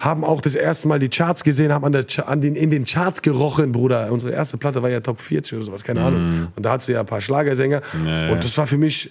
haben 0.00 0.24
auch 0.24 0.40
das 0.40 0.54
erste 0.54 0.88
Mal 0.88 0.98
die 0.98 1.08
Charts 1.08 1.44
gesehen, 1.44 1.72
haben 1.72 1.84
an 1.84 1.92
der, 1.92 2.04
an 2.26 2.40
den, 2.40 2.54
in 2.54 2.70
den 2.70 2.84
Charts 2.84 3.22
gerochen, 3.22 3.72
Bruder. 3.72 4.10
Unsere 4.10 4.32
erste 4.32 4.56
Platte 4.56 4.82
war 4.82 4.90
ja 4.90 5.00
Top 5.00 5.20
40 5.20 5.54
oder 5.54 5.64
sowas, 5.64 5.84
keine 5.84 6.02
Ahnung. 6.02 6.48
Und 6.56 6.64
da 6.64 6.72
hat 6.72 6.82
sie 6.82 6.92
ja 6.92 7.00
ein 7.00 7.06
paar 7.06 7.20
Schlagersänger. 7.20 7.82
Ja. 8.06 8.30
Und 8.30 8.44
das 8.44 8.56
war 8.58 8.66
für 8.66 8.78
mich 8.78 9.10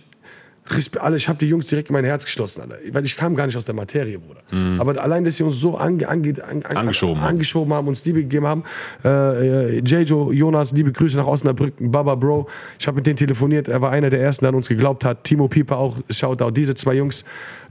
alle, 0.99 1.17
ich 1.17 1.27
habe 1.27 1.39
die 1.39 1.47
Jungs 1.47 1.67
direkt 1.67 1.89
in 1.89 1.93
mein 1.93 2.05
Herz 2.05 2.25
geschlossen, 2.25 2.61
Alter. 2.61 2.77
weil 2.91 3.05
ich 3.05 3.17
kam 3.17 3.35
gar 3.35 3.45
nicht 3.45 3.57
aus 3.57 3.65
der 3.65 3.75
Materie, 3.75 4.17
Bruder. 4.17 4.41
Aber 4.79 5.01
allein, 5.01 5.23
dass 5.25 5.37
sie 5.37 5.43
uns 5.43 5.59
so 5.59 5.77
ange, 5.77 6.07
ange, 6.07 6.33
an, 6.43 6.63
an, 6.63 6.77
Angeschoben 6.77 7.21
haben. 7.21 7.29
angeschoben 7.29 7.73
haben, 7.73 7.87
uns 7.87 8.05
Liebe 8.05 8.21
gegeben 8.21 8.47
haben. 8.47 8.63
Äh, 9.03 9.77
äh, 9.77 9.81
Jejo, 9.85 10.31
Jonas, 10.31 10.71
liebe 10.71 10.91
Grüße 10.91 11.17
nach 11.17 11.27
Osnabrück, 11.27 11.73
Baba 11.79 12.15
Bro. 12.15 12.47
Ich 12.79 12.87
habe 12.87 12.97
mit 12.97 13.07
denen 13.07 13.17
telefoniert, 13.17 13.67
er 13.67 13.81
war 13.81 13.91
einer 13.91 14.09
der 14.09 14.21
ersten, 14.21 14.45
der 14.45 14.49
an 14.49 14.55
uns 14.55 14.69
geglaubt 14.69 15.03
hat. 15.03 15.23
Timo 15.23 15.47
Pieper 15.47 15.77
auch, 15.77 15.97
Shoutout. 16.09 16.51
Diese 16.51 16.75
zwei 16.75 16.95
Jungs 16.95 17.23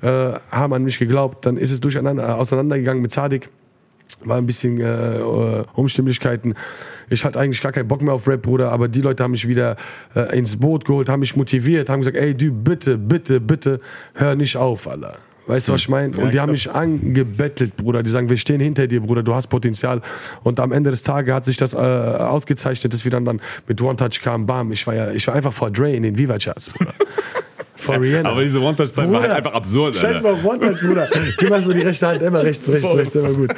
äh, 0.03 0.09
haben 0.51 0.73
an 0.75 0.85
mich 0.85 0.99
geglaubt. 0.99 1.47
Dann 1.47 1.57
ist 1.57 1.71
es 1.71 1.81
durcheinander, 1.81 2.29
äh, 2.29 2.33
auseinandergegangen 2.33 3.01
mit 3.01 3.13
Sadik 3.13 3.49
war 4.25 4.39
ein 4.39 4.47
bisschen 4.47 4.81
äh, 4.81 5.19
äh, 5.19 5.65
Umstimmlichkeiten. 5.75 6.55
Ich 7.11 7.25
hatte 7.25 7.39
eigentlich 7.39 7.61
gar 7.61 7.73
keinen 7.73 7.89
Bock 7.89 8.03
mehr 8.03 8.15
auf 8.15 8.27
Rap, 8.27 8.43
Bruder, 8.43 8.71
aber 8.71 8.89
die 8.89 9.01
Leute 9.03 9.23
haben 9.23 9.33
mich 9.33 9.47
wieder 9.47 9.77
äh, 10.15 10.37
ins 10.39 10.57
Boot 10.57 10.85
geholt, 10.85 11.09
haben 11.09 11.21
mich 11.21 11.37
motiviert, 11.37 11.89
haben 11.89 12.01
gesagt, 12.01 12.17
ey, 12.17 12.35
du, 12.35 12.51
bitte, 12.53 12.97
bitte, 12.97 13.41
bitte, 13.41 13.81
hör 14.15 14.35
nicht 14.35 14.57
auf, 14.57 14.89
Alter. 14.89 15.17
Weißt 15.47 15.69
du, 15.69 15.73
was 15.73 15.81
ich 15.81 15.89
meine? 15.89 16.17
Und 16.17 16.33
die 16.33 16.39
haben 16.39 16.53
mich 16.53 16.71
angebettelt, 16.71 17.77
Bruder. 17.77 18.05
Die 18.05 18.11
sagen, 18.11 18.29
wir 18.29 18.37
stehen 18.37 18.61
hinter 18.61 18.87
dir, 18.87 19.01
Bruder, 19.01 19.25
du 19.25 19.35
hast 19.35 19.49
Potenzial. 19.49 20.01
Und 20.45 20.61
am 20.61 20.71
Ende 20.71 20.91
des 20.91 21.03
Tages 21.03 21.35
hat 21.35 21.45
sich 21.45 21.57
das 21.57 21.75
äh, 21.75 21.79
ausgezeichnet, 21.79 22.93
dass 22.93 23.05
wir 23.05 23.11
dann, 23.11 23.25
dann 23.25 23.41
mit 23.67 23.81
One 23.83 23.97
Touch 23.97 24.21
kamen, 24.23 24.47
bam. 24.47 24.71
Ich 24.71 24.87
war 24.87 24.95
ja, 24.95 25.11
ich 25.11 25.27
war 25.27 25.35
einfach 25.35 25.53
vor 25.53 25.71
Dre 25.73 25.93
in 25.93 26.05
den 26.05 26.17
Viva-Charts, 26.17 26.71
Bruder. 26.71 26.95
vor 27.83 28.01
Rihanna. 28.01 28.31
Aber 28.31 28.43
diese 28.43 28.61
One-Touch-Zeit 28.61 29.11
war 29.11 29.23
halt 29.23 29.33
einfach 29.33 29.53
absurd, 29.53 29.97
Scheiß 29.97 30.23
mal 30.23 30.33
auf 30.33 30.45
One-Touch, 30.45 30.81
Bruder. 30.81 31.09
Gib 31.39 31.51
mal 31.51 31.61
die 31.61 31.81
rechte 31.81 32.07
Hand, 32.07 32.23
immer 32.23 32.43
rechts, 32.43 32.69
rechts, 32.69 32.95
rechts, 32.95 33.15
immer 33.17 33.33
gut. 33.33 33.53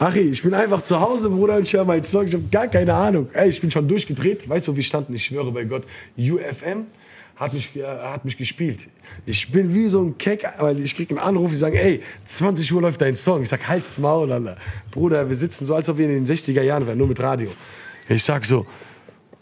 Achi, 0.00 0.20
ich 0.20 0.42
bin 0.42 0.54
einfach 0.54 0.80
zu 0.80 0.98
Hause, 0.98 1.28
Bruder, 1.28 1.56
und 1.56 1.64
ich 1.64 1.74
höre 1.74 1.84
meinen 1.84 2.02
Song. 2.02 2.24
Ich 2.24 2.32
habe 2.32 2.44
gar 2.50 2.68
keine 2.68 2.94
Ahnung. 2.94 3.28
Ey, 3.34 3.50
ich 3.50 3.60
bin 3.60 3.70
schon 3.70 3.86
durchgedreht. 3.86 4.48
Weißt 4.48 4.66
du, 4.66 4.72
wo 4.72 4.76
wir 4.76 4.82
standen? 4.82 5.12
Ich 5.12 5.26
schwöre 5.26 5.52
bei 5.52 5.64
Gott. 5.64 5.82
UFM 6.16 6.86
hat 7.36 7.52
mich, 7.52 7.76
äh, 7.76 7.84
hat 7.84 8.24
mich 8.24 8.38
gespielt. 8.38 8.88
Ich 9.26 9.52
bin 9.52 9.74
wie 9.74 9.90
so 9.90 10.02
ein 10.02 10.16
Keck, 10.16 10.46
weil 10.58 10.80
ich 10.80 10.96
krieg 10.96 11.10
einen 11.10 11.18
Anruf, 11.18 11.50
die 11.50 11.56
sagen, 11.58 11.76
ey, 11.76 12.00
20 12.24 12.72
Uhr 12.72 12.80
läuft 12.80 13.02
dein 13.02 13.14
Song. 13.14 13.42
Ich 13.42 13.50
sag, 13.50 13.68
halt's 13.68 13.98
Maul, 13.98 14.32
Alter. 14.32 14.56
Bruder, 14.90 15.28
wir 15.28 15.36
sitzen 15.36 15.66
so, 15.66 15.74
als 15.74 15.86
ob 15.90 15.98
wir 15.98 16.08
in 16.08 16.24
den 16.24 16.26
60er 16.26 16.62
Jahren 16.62 16.86
wären, 16.86 16.96
nur 16.96 17.06
mit 17.06 17.20
Radio. 17.20 17.50
Ich 18.08 18.24
sag 18.24 18.46
so, 18.46 18.64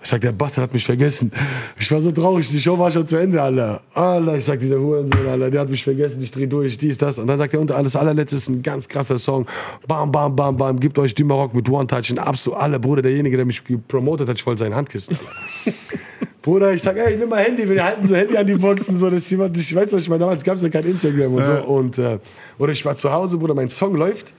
ich 0.01 0.09
sag, 0.09 0.21
der 0.21 0.33
Bastard 0.33 0.65
hat 0.69 0.73
mich 0.73 0.85
vergessen. 0.85 1.33
Ich 1.79 1.91
war 1.91 2.01
so 2.01 2.13
traurig, 2.13 2.49
die 2.49 2.61
Show 2.61 2.79
war 2.79 2.91
schon 2.91 3.07
zu 3.07 3.17
Ende, 3.17 3.43
Alter. 3.43 3.83
Alter, 3.95 4.37
ich 4.37 4.45
sag, 4.45 4.61
dieser 4.61 4.79
Hurensohn, 4.79 5.27
Alter, 5.27 5.51
der 5.51 5.61
hat 5.63 5.69
mich 5.69 5.83
vergessen, 5.83 6.23
ich 6.23 6.31
dreh 6.31 6.47
durch, 6.47 6.79
dies, 6.79 6.97
das. 6.99 7.19
Und 7.19 7.27
dann 7.27 7.37
sagt 7.37 7.53
er, 7.55 7.61
und 7.61 7.73
alles 7.73 7.97
allerletzte 7.97 8.37
ist 8.37 8.49
ein 8.49 8.63
ganz 8.63 8.89
krasser 8.89 9.19
Song. 9.19 9.47
Bam, 9.89 10.13
bam, 10.13 10.37
bam, 10.37 10.57
bam, 10.57 10.79
gibt 10.79 10.99
euch 10.99 11.15
Dümarock 11.15 11.53
mit 11.55 11.69
One 11.69 11.87
Touch. 11.87 12.11
Und 12.11 12.21
absolut 12.21 12.61
alle, 12.61 12.79
Bruder, 12.79 13.03
derjenige, 13.03 13.37
der 13.37 13.45
mich 13.45 13.65
gepromotet 13.65 14.29
hat, 14.29 14.39
ich 14.39 14.47
wollte 14.47 14.65
seine 14.65 14.77
Hand 14.77 14.89
küssen, 14.89 15.19
Alter. 15.19 15.77
Bruder, 16.43 16.73
ich 16.73 16.81
sag, 16.81 16.97
ey, 16.97 17.17
nimm 17.17 17.29
mal 17.29 17.43
Handy, 17.45 17.69
wir 17.69 17.85
halten 17.85 18.07
so 18.07 18.15
Handy 18.15 18.37
an 18.37 18.47
die 18.47 18.55
Boxen, 18.55 18.99
so, 18.99 19.11
dass 19.11 19.29
jemand, 19.29 19.59
ich 19.59 19.75
weiß, 19.75 19.93
was 19.93 20.03
ich 20.03 20.09
meine, 20.09 20.21
damals 20.21 20.45
gab 20.45 20.57
es 20.57 20.63
ja 20.63 20.69
kein 20.69 20.85
Instagram 20.85 21.35
und 21.35 21.45
so. 21.45 21.53
Und, 21.53 21.99
äh, 21.99 22.19
oder 22.59 22.73
ich 22.73 22.85
war 22.85 22.95
zu 22.97 23.13
Hause, 23.13 23.37
Bruder, 23.37 23.55
mein 23.55 23.69
Song 23.69 23.95
läuft. 23.95 24.33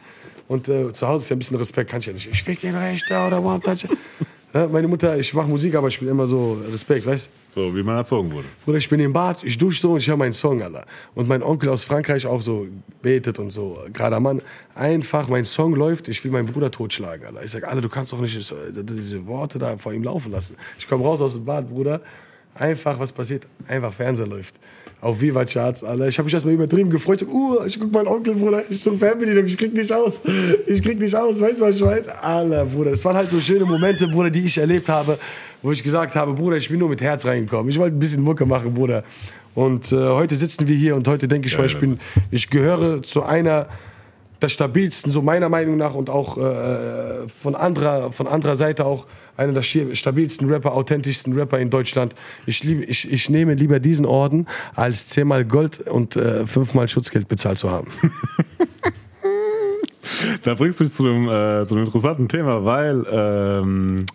Und 0.48 0.68
äh, 0.68 0.92
zu 0.94 1.08
Hause 1.08 1.26
ist 1.26 1.30
ja 1.30 1.36
ein 1.36 1.40
bisschen 1.40 1.58
Respekt, 1.58 1.92
kann 1.92 2.00
ich 2.00 2.08
ja 2.08 2.14
nicht. 2.14 2.28
Ich 2.32 2.42
fick 2.42 2.62
den 2.62 2.76
Rechter 2.76 3.28
oder 3.28 3.44
One 3.44 3.60
Touch. 3.60 3.86
Ja, 4.52 4.68
meine 4.68 4.88
Mutter, 4.88 5.16
ich 5.16 5.32
mache 5.36 5.48
Musik, 5.48 5.76
aber 5.76 5.90
ich 5.90 6.00
bin 6.00 6.08
immer 6.08 6.26
so 6.26 6.60
Respekt, 6.72 7.06
weißt 7.06 7.30
So, 7.54 7.76
wie 7.76 7.84
man 7.84 7.98
erzogen 7.98 8.32
wurde. 8.32 8.48
Bruder, 8.66 8.80
ich 8.80 8.90
bin 8.90 9.00
im 9.00 9.14
Bad, 9.14 9.44
ich 9.44 9.60
dusche 9.60 9.80
so 9.80 9.92
und 9.92 9.98
ich 9.98 10.08
höre 10.08 10.18
meinen 10.18 10.34
Song, 10.34 10.64
Alter. 10.64 10.86
Und 11.14 11.28
mein 11.28 11.44
Onkel 11.44 11.70
aus 11.70 11.84
Frankreich 11.84 12.26
auch 12.26 12.42
so 12.42 12.66
betet 13.04 13.38
und 13.38 13.52
so. 13.52 13.78
Gerade 13.94 14.20
Mann, 14.20 14.42
einfach, 14.74 15.28
mein 15.30 15.46
Song 15.46 15.76
läuft, 15.76 16.08
ich 16.08 16.24
will 16.24 16.32
meinen 16.32 16.48
Bruder 16.48 16.72
totschlagen, 16.72 17.28
Alter. 17.28 17.44
Ich 17.44 17.52
sag, 17.52 17.64
Alter, 17.64 17.82
du 17.82 17.90
kannst 17.90 18.12
doch 18.12 18.20
nicht 18.20 18.42
so, 18.42 18.56
diese 18.72 19.28
Worte 19.28 19.60
da 19.60 19.78
vor 19.78 19.94
ihm 19.94 20.04
laufen 20.04 20.32
lassen. 20.32 20.58
Ich 20.80 20.88
komme 20.88 21.04
raus 21.04 21.22
aus 21.22 21.34
dem 21.34 21.46
Bad, 21.46 21.70
Bruder. 21.70 22.02
Einfach, 22.56 23.00
was 23.00 23.12
passiert? 23.12 23.46
Einfach 23.68 23.94
Fernseher 23.94 24.26
läuft. 24.26 24.56
Auf 25.02 25.22
Viva 25.22 25.46
Charts, 25.46 25.84
Alter. 25.84 26.10
Ich 26.10 26.18
habe 26.18 26.26
mich 26.26 26.34
erstmal 26.34 26.54
übertrieben 26.54 26.90
gefreut. 26.90 27.26
Uh, 27.26 27.64
ich 27.66 27.80
guck 27.80 27.92
meinen 27.94 28.08
Onkel, 28.08 28.36
Bruder. 28.36 28.64
Ich 28.70 28.82
so 28.82 28.92
Fernbedienung, 28.92 29.46
ich 29.46 29.58
krieg 29.58 29.74
nicht 29.74 29.94
aus. 29.94 30.22
Ich 30.68 30.84
krieg 30.84 31.00
nicht 31.00 31.16
aus. 31.16 31.40
Weißt 31.40 31.62
du, 31.62 31.66
was 31.66 31.78
ich 31.78 31.86
meine? 31.86 32.24
Alter, 32.24 32.66
Bruder. 32.66 32.92
Das 32.92 33.06
waren 33.06 33.16
halt 33.16 33.30
so 33.30 33.40
schöne 33.40 33.64
Momente, 33.64 34.08
Bruder, 34.10 34.30
die 34.30 34.46
ich 34.46 34.58
erlebt 34.58 34.90
habe, 34.90 35.18
wo 35.62 35.72
ich 35.72 35.82
gesagt 35.82 36.16
habe, 36.16 36.34
Bruder, 36.34 36.58
ich 36.58 36.68
bin 36.68 36.80
nur 36.80 36.90
mit 36.90 37.02
Herz 37.02 37.26
reingekommen. 37.26 37.70
Ich 37.70 37.80
wollte 37.80 37.96
ein 37.96 38.00
bisschen 38.00 38.24
Mucke 38.24 38.46
machen, 38.46 38.74
Bruder. 38.74 39.04
Und 39.56 39.90
äh, 39.94 39.96
heute 39.96 40.36
sitzen 40.36 40.68
wir 40.68 40.76
hier 40.76 40.96
und 40.96 41.08
heute 41.08 41.30
denke 41.30 41.48
ich 41.48 41.58
mal, 41.58 41.66
ich 41.66 41.80
bin, 41.80 42.00
ich 42.30 42.50
gehöre 42.50 43.02
zu 43.02 43.24
einer 43.24 43.68
der 44.42 44.50
stabilsten, 44.50 45.12
so 45.12 45.22
meiner 45.22 45.50
Meinung 45.50 45.78
nach 45.78 45.96
und 45.96 46.10
auch 46.10 46.38
äh, 46.38 47.28
von, 47.28 47.56
anderer, 47.56 48.12
von 48.12 48.28
anderer 48.28 48.56
Seite 48.56 48.86
auch 48.86 49.06
einer 49.40 49.54
der 49.54 49.64
stabilsten 49.64 50.50
Rapper, 50.50 50.74
authentischsten 50.74 51.34
Rapper 51.34 51.60
in 51.60 51.70
Deutschland. 51.70 52.14
Ich, 52.46 52.64
liebe, 52.64 52.84
ich, 52.84 53.12
ich 53.12 53.30
nehme 53.30 53.56
lieber 53.56 53.80
diesen 53.80 54.06
Orden, 54.06 54.48
als 54.76 55.08
zehnmal 55.08 55.46
Gold 55.46 55.80
und 55.88 56.16
äh, 56.16 56.46
fünfmal 56.46 56.88
Schutzgeld 56.88 57.28
bezahlt 57.28 57.58
zu 57.58 57.72
haben. 57.72 57.88
Da 60.44 60.56
bringst 60.56 60.80
du 60.80 60.84
mich 60.86 60.94
zu 60.94 61.04
einem, 61.04 61.30
äh, 61.30 61.62
interessanten 61.62 62.28
Thema, 62.28 62.66
weil 62.66 63.06
ähm, 63.10 64.06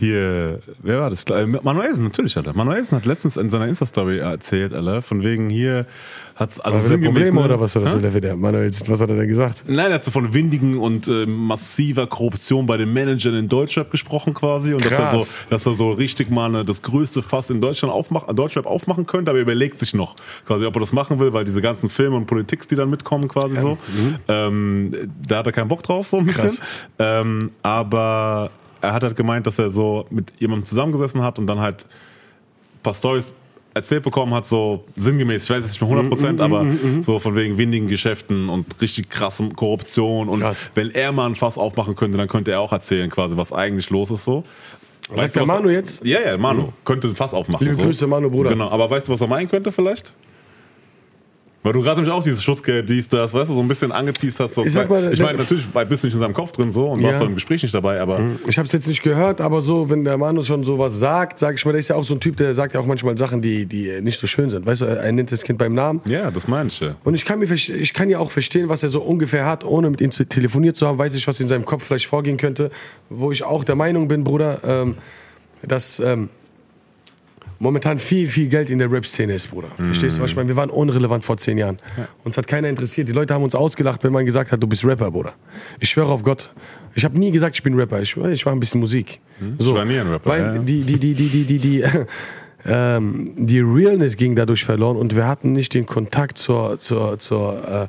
hier, 0.00 0.60
wer 0.82 1.00
war 1.00 1.10
das? 1.10 1.24
Äh, 1.24 1.46
Manuelsen, 1.46 2.04
natürlich, 2.04 2.36
Alter. 2.36 2.54
Manuelsen 2.54 2.96
hat 2.96 3.04
letztens 3.04 3.36
in 3.36 3.50
seiner 3.50 3.68
Insta-Story 3.68 4.18
erzählt, 4.18 4.72
Alter, 4.72 5.02
von 5.02 5.22
wegen 5.22 5.50
hier 5.50 5.86
hat 6.36 6.48
also 6.64 6.64
War 6.64 6.72
wieder 6.72 6.80
sinngemäß, 6.80 7.28
Probleme 7.28 7.40
ne? 7.40 7.44
oder 7.44 7.60
was? 7.60 7.76
Oder 7.76 7.86
Hä? 7.86 7.92
so, 7.92 7.98
der, 7.98 8.18
der 8.18 8.34
Manuel, 8.34 8.70
was 8.70 9.00
hat 9.00 9.10
er 9.10 9.16
denn 9.16 9.28
gesagt? 9.28 9.64
Nein, 9.66 9.90
er 9.90 9.96
hat 9.96 10.04
so 10.04 10.10
von 10.10 10.32
windigen 10.32 10.78
und 10.78 11.06
äh, 11.06 11.26
massiver 11.26 12.06
Korruption 12.06 12.64
bei 12.64 12.78
den 12.78 12.90
Managern 12.94 13.34
in 13.34 13.46
Deutschrap 13.46 13.90
gesprochen 13.90 14.32
quasi 14.32 14.72
und 14.72 14.82
dass 14.82 14.92
er, 14.92 15.10
so, 15.10 15.16
Krass. 15.18 15.46
dass 15.50 15.66
er 15.66 15.74
so 15.74 15.92
richtig 15.92 16.30
mal 16.30 16.48
ne, 16.48 16.64
das 16.64 16.80
größte 16.80 17.20
Fass 17.20 17.50
in 17.50 17.60
Deutschland 17.60 17.92
aufmachen, 17.92 18.34
Deutschrap 18.34 18.64
aufmachen 18.64 19.04
könnte, 19.04 19.30
aber 19.30 19.38
er 19.38 19.42
überlegt 19.42 19.78
sich 19.78 19.92
noch 19.92 20.14
quasi, 20.46 20.64
ob 20.64 20.74
er 20.76 20.80
das 20.80 20.94
machen 20.94 21.20
will, 21.20 21.34
weil 21.34 21.44
diese 21.44 21.60
ganzen 21.60 21.90
Filme 21.90 22.16
und 22.16 22.24
Politiks, 22.24 22.66
die 22.66 22.74
dann 22.74 22.88
mitkommen 22.88 23.28
quasi 23.28 23.60
so, 23.60 23.76
ähm, 24.26 25.12
da 25.28 25.38
hat 25.38 25.46
er 25.46 25.52
keinen 25.52 25.68
Bock 25.68 25.82
drauf 25.82 26.06
so 26.06 26.16
ein 26.16 26.24
bisschen. 26.24 26.48
Krass. 26.48 26.62
Ähm, 26.98 27.50
aber 27.62 28.50
er 28.80 28.92
hat 28.92 29.02
halt 29.02 29.16
gemeint, 29.16 29.46
dass 29.46 29.58
er 29.58 29.70
so 29.70 30.04
mit 30.10 30.32
jemandem 30.38 30.66
zusammengesessen 30.66 31.22
hat 31.22 31.38
und 31.38 31.46
dann 31.46 31.60
halt 31.60 31.84
ein 31.84 32.82
paar 32.82 32.94
Storys 32.94 33.32
erzählt 33.72 34.02
bekommen 34.02 34.34
hat, 34.34 34.46
so 34.46 34.84
sinngemäß, 34.96 35.44
ich 35.44 35.50
weiß 35.50 35.58
jetzt 35.62 35.70
nicht 35.70 35.80
mehr 35.80 35.88
100 35.90 36.04
Mhm, 36.06 36.08
Prozent, 36.10 36.40
aber 36.40 36.66
so 37.02 37.20
von 37.20 37.36
wegen 37.36 37.56
windigen 37.56 37.86
Geschäften 37.86 38.48
und 38.48 38.66
richtig 38.82 39.08
krassem 39.10 39.54
Korruption 39.54 40.28
und 40.28 40.40
Krass. 40.40 40.72
wenn 40.74 40.90
er 40.90 41.12
mal 41.12 41.26
ein 41.26 41.36
Fass 41.36 41.56
aufmachen 41.56 41.94
könnte, 41.94 42.18
dann 42.18 42.26
könnte 42.26 42.50
er 42.50 42.60
auch 42.60 42.72
erzählen 42.72 43.08
quasi, 43.08 43.36
was 43.36 43.52
eigentlich 43.52 43.88
los 43.90 44.10
ist 44.10 44.24
so. 44.24 44.42
Sagt 45.14 45.36
der 45.36 45.42
was- 45.42 45.48
Manu 45.48 45.70
jetzt? 45.70 46.04
Ja, 46.04 46.18
ja, 46.20 46.36
Manu 46.36 46.72
könnte 46.84 47.06
ein 47.08 47.14
Fass 47.14 47.32
aufmachen. 47.32 47.64
Liebe 47.64 47.76
so. 47.76 47.84
Grüße, 47.84 48.06
Manu, 48.08 48.28
Bruder. 48.28 48.50
Genau, 48.50 48.68
aber 48.70 48.90
weißt 48.90 49.06
du, 49.08 49.12
was 49.12 49.20
er 49.20 49.26
meinen 49.28 49.48
könnte 49.48 49.70
vielleicht? 49.70 50.12
Weil 51.62 51.74
du 51.74 51.82
gerade 51.82 52.00
nämlich 52.00 52.14
auch 52.14 52.22
dieses 52.24 52.42
Schutzgeld, 52.42 52.88
dies, 52.88 53.06
das, 53.06 53.34
weißt 53.34 53.50
du, 53.50 53.54
so 53.54 53.60
ein 53.60 53.68
bisschen 53.68 53.92
angeteased 53.92 54.40
hast. 54.40 54.54
So, 54.54 54.64
Ich 54.64 54.74
mal, 54.74 55.12
ich 55.12 55.20
meine, 55.20 55.36
natürlich 55.36 55.66
bist 55.66 56.02
du 56.02 56.06
nicht 56.06 56.14
in 56.14 56.20
seinem 56.20 56.32
Kopf 56.32 56.52
drin 56.52 56.72
so 56.72 56.88
und 56.88 57.02
warst 57.02 57.14
Ja. 57.14 57.18
beim 57.24 57.34
Gespräch 57.34 57.62
nicht 57.62 57.74
dabei, 57.74 58.00
aber 58.00 58.18
Ich 58.46 58.56
habe 58.56 58.64
es 58.64 58.72
jetzt 58.72 58.88
nicht 58.88 59.02
gehört, 59.02 59.42
aber 59.42 59.60
so, 59.60 59.90
wenn 59.90 60.02
der 60.04 60.16
Manu 60.16 60.42
schon 60.42 60.64
sowas 60.64 60.98
sagt, 60.98 61.38
sag 61.38 61.56
ich 61.56 61.64
mal, 61.66 61.72
der 61.72 61.80
ist 61.80 61.88
ja 61.88 61.96
auch 61.96 62.04
so 62.04 62.14
ein 62.14 62.20
Typ, 62.20 62.38
der 62.38 62.54
sagt 62.54 62.72
ja 62.72 62.80
auch 62.80 62.86
manchmal 62.86 63.18
Sachen, 63.18 63.42
die, 63.42 63.66
die 63.66 64.00
nicht 64.00 64.18
so 64.18 64.26
schön 64.26 64.48
sind. 64.48 64.64
Weißt 64.64 64.80
du, 64.80 64.86
er 64.86 65.12
nennt 65.12 65.30
das 65.32 65.42
Kind 65.42 65.58
beim 65.58 65.74
Namen. 65.74 66.00
ja, 66.06 66.30
das 66.30 66.48
meine 66.48 66.68
ich 66.70 66.80
ja. 66.80 66.96
Und 67.04 67.12
ich 67.12 67.26
kann, 67.26 67.38
mir, 67.38 67.50
ich 67.52 67.92
kann 67.92 68.08
ja 68.08 68.20
auch 68.20 68.30
verstehen, 68.30 68.70
was 68.70 68.82
er 68.82 68.88
so 68.88 69.02
ungefähr 69.02 69.44
hat, 69.44 69.62
ohne 69.62 69.90
mit 69.90 70.00
ihm 70.00 70.12
zu 70.12 70.24
telefoniert 70.24 70.76
zu 70.76 70.86
haben, 70.86 70.96
weiß 70.96 71.14
ich, 71.14 71.28
was 71.28 71.40
in 71.40 71.48
seinem 71.48 71.66
Kopf 71.66 71.84
vielleicht 71.84 72.06
vorgehen 72.06 72.38
könnte. 72.38 72.70
Wo 73.10 73.32
ich 73.32 73.42
auch 73.44 73.64
der 73.64 73.76
Meinung 73.76 74.08
bin, 74.08 74.24
Bruder, 74.24 74.60
ähm, 74.64 74.94
dass 75.62 76.00
ähm, 76.00 76.30
momentan 77.60 77.98
viel, 77.98 78.28
viel 78.28 78.48
Geld 78.48 78.70
in 78.70 78.78
der 78.80 78.90
Rap-Szene 78.90 79.34
ist, 79.34 79.48
Bruder. 79.50 79.68
Verstehst 79.76 80.18
du, 80.18 80.22
was 80.22 80.30
ich 80.30 80.36
meine? 80.36 80.48
Wir 80.48 80.56
waren 80.56 80.70
unrelevant 80.70 81.24
vor 81.24 81.36
zehn 81.36 81.58
Jahren. 81.58 81.78
Uns 82.24 82.36
hat 82.36 82.48
keiner 82.48 82.68
interessiert. 82.68 83.08
Die 83.08 83.12
Leute 83.12 83.34
haben 83.34 83.44
uns 83.44 83.54
ausgelacht, 83.54 84.02
wenn 84.02 84.12
man 84.12 84.24
gesagt 84.24 84.50
hat, 84.50 84.60
du 84.60 84.66
bist 84.66 84.84
Rapper, 84.84 85.10
Bruder. 85.10 85.34
Ich 85.78 85.90
schwöre 85.90 86.10
auf 86.10 86.24
Gott. 86.24 86.50
Ich 86.94 87.04
habe 87.04 87.16
nie 87.18 87.30
gesagt, 87.30 87.54
ich 87.54 87.62
bin 87.62 87.74
Rapper. 87.74 88.00
Ich, 88.00 88.16
ich 88.16 88.46
war 88.46 88.52
ein 88.52 88.60
bisschen 88.60 88.80
Musik. 88.80 89.20
So. 89.58 89.70
Ich 89.70 89.74
war 89.76 89.84
nie 89.84 89.98
ein 89.98 90.08
Rapper, 90.08 90.30
Weil 90.30 90.40
ja, 90.40 90.54
ja. 90.54 90.62
die, 90.62 90.82
die, 90.82 90.98
die, 90.98 91.14
die, 91.14 91.28
die, 91.28 91.44
die, 91.44 91.58
die, 91.58 91.84
ähm, 92.66 93.32
die 93.36 93.60
Realness 93.60 94.16
ging 94.16 94.34
dadurch 94.34 94.64
verloren 94.64 94.96
und 94.96 95.14
wir 95.14 95.28
hatten 95.28 95.52
nicht 95.52 95.74
den 95.74 95.86
Kontakt 95.86 96.38
zur, 96.38 96.78
zur, 96.78 97.18
zur 97.18 97.88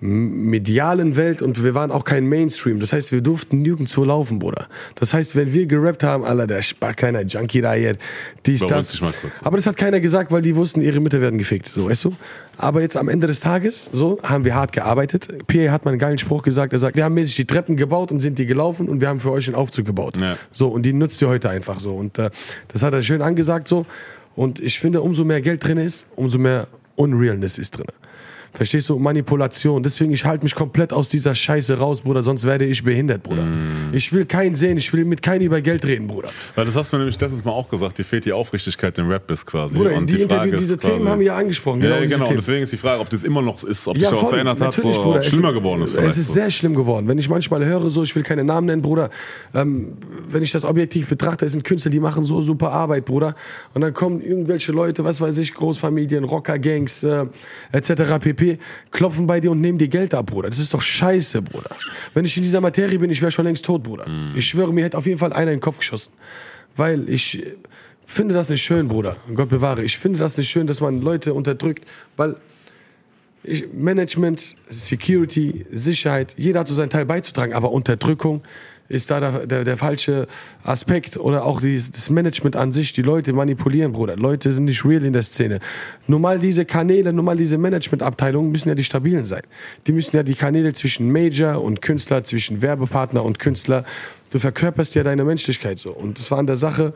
medialen 0.00 1.16
Welt 1.16 1.42
und 1.42 1.62
wir 1.62 1.74
waren 1.74 1.90
auch 1.90 2.04
kein 2.04 2.26
Mainstream. 2.26 2.80
Das 2.80 2.92
heißt, 2.92 3.12
wir 3.12 3.20
durften 3.20 3.60
nirgendwo 3.60 4.02
laufen, 4.04 4.38
Bruder. 4.38 4.66
Das 4.94 5.12
heißt, 5.12 5.36
wenn 5.36 5.52
wir 5.52 5.66
gerappt 5.66 6.02
haben, 6.02 6.24
Alter, 6.24 6.46
der 6.46 6.62
spart 6.62 6.96
keiner 6.96 7.22
Junkie 7.22 7.60
da 7.60 7.74
jetzt, 7.74 8.00
dies, 8.46 8.66
das. 8.66 8.92
dich 8.92 9.02
mal 9.02 9.12
kurz. 9.20 9.42
Aber 9.42 9.58
das 9.58 9.66
hat 9.66 9.76
keiner 9.76 10.00
gesagt, 10.00 10.32
weil 10.32 10.40
die 10.40 10.56
wussten, 10.56 10.80
ihre 10.80 11.00
Mitte 11.00 11.20
werden 11.20 11.38
gefickt, 11.38 11.68
so, 11.68 11.88
weißt 11.88 12.06
du? 12.06 12.16
Aber 12.56 12.80
jetzt 12.80 12.96
am 12.96 13.08
Ende 13.08 13.26
des 13.26 13.40
Tages, 13.40 13.90
so, 13.92 14.18
haben 14.22 14.44
wir 14.44 14.54
hart 14.54 14.72
gearbeitet. 14.72 15.28
Pierre 15.46 15.70
hat 15.70 15.84
mal 15.84 15.90
einen 15.90 16.00
geilen 16.00 16.18
Spruch 16.18 16.42
gesagt, 16.42 16.72
er 16.72 16.78
sagt, 16.78 16.96
wir 16.96 17.04
haben 17.04 17.14
mäßig 17.14 17.36
die 17.36 17.46
Treppen 17.46 17.76
gebaut 17.76 18.10
und 18.10 18.20
sind 18.20 18.38
die 18.38 18.46
gelaufen 18.46 18.88
und 18.88 19.00
wir 19.00 19.08
haben 19.08 19.20
für 19.20 19.32
euch 19.32 19.48
einen 19.48 19.56
Aufzug 19.56 19.84
gebaut. 19.84 20.16
Ja. 20.16 20.36
So, 20.50 20.68
und 20.68 20.84
die 20.84 20.92
nutzt 20.94 21.20
ihr 21.20 21.28
heute 21.28 21.50
einfach 21.50 21.78
so. 21.78 21.94
Und 21.94 22.18
äh, 22.18 22.30
das 22.68 22.82
hat 22.82 22.94
er 22.94 23.02
schön 23.02 23.22
angesagt 23.22 23.68
so. 23.68 23.86
Und 24.34 24.60
ich 24.60 24.78
finde, 24.78 25.02
umso 25.02 25.24
mehr 25.24 25.42
Geld 25.42 25.64
drin 25.64 25.78
ist, 25.78 26.06
umso 26.16 26.38
mehr 26.38 26.68
Unrealness 26.96 27.58
ist 27.58 27.78
drin. 27.78 27.86
Verstehst 28.52 28.88
du? 28.88 28.98
Manipulation. 28.98 29.82
Deswegen, 29.82 30.12
ich 30.12 30.24
halte 30.24 30.44
mich 30.44 30.54
komplett 30.54 30.92
aus 30.92 31.08
dieser 31.08 31.34
Scheiße 31.34 31.78
raus, 31.78 32.00
Bruder, 32.00 32.22
sonst 32.22 32.44
werde 32.44 32.64
ich 32.64 32.82
behindert, 32.82 33.22
Bruder. 33.22 33.44
Mm. 33.44 33.92
Ich 33.92 34.12
will 34.12 34.24
keinen 34.26 34.54
sehen, 34.54 34.76
ich 34.76 34.92
will 34.92 35.04
mit 35.04 35.22
keinem 35.22 35.46
über 35.46 35.60
Geld 35.60 35.84
reden, 35.84 36.06
Bruder. 36.08 36.28
Weil 36.56 36.64
das 36.64 36.74
hast 36.74 36.92
du 36.92 36.96
mir 36.96 37.00
nämlich 37.04 37.20
letztens 37.20 37.44
mal 37.44 37.52
auch 37.52 37.68
gesagt, 37.68 37.98
dir 37.98 38.04
fehlt 38.04 38.24
die 38.24 38.32
Aufrichtigkeit 38.32 38.98
im 38.98 39.08
Rap 39.08 39.30
ist 39.30 39.46
quasi. 39.46 39.76
Bruder, 39.76 39.94
Und 39.94 40.10
die, 40.10 40.16
die 40.16 40.24
Frage 40.26 40.56
diese 40.56 40.76
quasi- 40.76 40.94
Themen 40.94 41.08
haben 41.08 41.20
wir 41.20 41.28
ja 41.28 41.36
angesprochen. 41.36 41.80
Ja, 41.82 42.00
diese 42.00 42.14
genau. 42.14 42.28
Und 42.28 42.36
deswegen 42.38 42.64
ist 42.64 42.72
die 42.72 42.76
Frage, 42.76 43.00
ob 43.00 43.08
das 43.08 43.22
immer 43.22 43.40
noch 43.40 43.62
ist, 43.62 43.86
ob 43.86 43.96
sich 43.96 44.08
da 44.08 44.20
was 44.20 44.28
verändert 44.28 44.60
hat, 44.60 44.72
so, 44.74 44.80
Natürlich, 44.80 44.96
Bruder. 44.96 45.16
ob 45.16 45.22
es 45.22 45.28
schlimmer 45.28 45.52
geworden 45.52 45.82
ist. 45.82 45.94
Es 45.94 46.18
ist 46.18 46.28
so. 46.28 46.34
sehr 46.34 46.50
schlimm 46.50 46.74
geworden. 46.74 47.06
Wenn 47.06 47.18
ich 47.18 47.28
manchmal 47.28 47.64
höre, 47.64 47.88
so, 47.88 48.02
ich 48.02 48.14
will 48.16 48.24
keine 48.24 48.42
Namen 48.42 48.66
nennen, 48.66 48.82
Bruder, 48.82 49.10
ähm, 49.54 49.92
wenn 50.28 50.42
ich 50.42 50.50
das 50.50 50.64
objektiv 50.64 51.08
betrachte, 51.08 51.44
es 51.44 51.52
sind 51.52 51.62
Künstler, 51.64 51.92
die 51.92 52.00
machen 52.00 52.24
so 52.24 52.40
super 52.40 52.72
Arbeit, 52.72 53.04
Bruder. 53.04 53.34
Und 53.74 53.82
dann 53.82 53.94
kommen 53.94 54.20
irgendwelche 54.20 54.72
Leute, 54.72 55.04
was 55.04 55.20
weiß 55.20 55.38
ich, 55.38 55.54
Großfamilien, 55.54 56.24
Rocker-Gangs, 56.24 57.04
äh, 57.04 57.26
etc. 57.72 58.18
pp., 58.20 58.39
klopfen 58.90 59.26
bei 59.26 59.40
dir 59.40 59.50
und 59.50 59.60
nehmen 59.60 59.78
dir 59.78 59.88
Geld 59.88 60.14
ab, 60.14 60.26
Bruder. 60.26 60.48
Das 60.48 60.58
ist 60.58 60.74
doch 60.74 60.80
scheiße, 60.80 61.42
Bruder. 61.42 61.70
Wenn 62.14 62.24
ich 62.24 62.36
in 62.36 62.42
dieser 62.42 62.60
Materie 62.60 62.98
bin, 62.98 63.10
ich 63.10 63.20
wäre 63.20 63.30
schon 63.30 63.44
längst 63.44 63.64
tot, 63.64 63.82
Bruder. 63.82 64.08
Mhm. 64.08 64.32
Ich 64.36 64.46
schwöre, 64.46 64.72
mir 64.72 64.84
hätte 64.84 64.98
auf 64.98 65.06
jeden 65.06 65.18
Fall 65.18 65.32
einer 65.32 65.50
in 65.50 65.58
den 65.58 65.60
Kopf 65.60 65.78
geschossen. 65.78 66.12
Weil 66.76 67.08
ich 67.10 67.42
finde 68.06 68.34
das 68.34 68.48
nicht 68.48 68.62
schön, 68.62 68.88
Bruder. 68.88 69.16
Gott 69.34 69.48
bewahre. 69.48 69.82
Ich 69.84 69.98
finde 69.98 70.18
das 70.18 70.36
nicht 70.36 70.48
schön, 70.48 70.66
dass 70.66 70.80
man 70.80 71.00
Leute 71.00 71.34
unterdrückt, 71.34 71.84
weil 72.16 72.36
ich, 73.42 73.72
Management, 73.72 74.56
Security, 74.68 75.64
Sicherheit, 75.70 76.34
jeder 76.36 76.60
hat 76.60 76.68
so 76.68 76.74
seinen 76.74 76.90
Teil 76.90 77.06
beizutragen, 77.06 77.54
aber 77.54 77.72
Unterdrückung 77.72 78.42
ist 78.90 79.10
da 79.10 79.20
der, 79.20 79.46
der, 79.46 79.64
der 79.64 79.76
falsche 79.76 80.26
Aspekt 80.64 81.16
oder 81.16 81.44
auch 81.44 81.60
die, 81.60 81.76
das 81.76 82.10
Management 82.10 82.56
an 82.56 82.72
sich, 82.72 82.92
die 82.92 83.02
Leute 83.02 83.32
manipulieren, 83.32 83.92
Bruder. 83.92 84.16
Leute 84.16 84.52
sind 84.52 84.64
nicht 84.64 84.84
real 84.84 85.04
in 85.04 85.12
der 85.12 85.22
Szene. 85.22 85.60
Nur 86.08 86.18
mal 86.18 86.38
diese 86.38 86.64
Kanäle, 86.64 87.12
nur 87.12 87.24
mal 87.24 87.36
diese 87.36 87.56
Managementabteilungen 87.56 88.50
müssen 88.50 88.68
ja 88.68 88.74
die 88.74 88.84
stabilen 88.84 89.24
sein. 89.24 89.42
Die 89.86 89.92
müssen 89.92 90.16
ja 90.16 90.22
die 90.22 90.34
Kanäle 90.34 90.72
zwischen 90.72 91.10
Major 91.10 91.62
und 91.62 91.80
Künstler, 91.80 92.24
zwischen 92.24 92.62
Werbepartner 92.62 93.24
und 93.24 93.38
Künstler, 93.38 93.84
du 94.30 94.38
verkörperst 94.38 94.94
ja 94.96 95.04
deine 95.04 95.24
Menschlichkeit 95.24 95.78
so. 95.78 95.90
Und 95.92 96.18
das 96.18 96.30
war 96.30 96.38
an 96.38 96.46
der 96.46 96.56
Sache, 96.56 96.92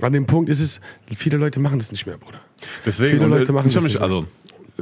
an 0.00 0.12
dem 0.12 0.26
Punkt 0.26 0.48
ist 0.48 0.60
es, 0.60 0.80
viele 1.16 1.38
Leute 1.38 1.60
machen 1.60 1.78
das 1.78 1.92
nicht 1.92 2.06
mehr, 2.06 2.18
Bruder. 2.18 2.40
Deswegen, 2.84 3.18
Viele 3.18 3.26
Leute 3.26 3.52
machen 3.52 3.68
ich 3.68 3.74
das 3.74 3.82
mich, 3.82 3.94
nicht 3.94 4.00
mehr. 4.00 4.10
also 4.10 4.26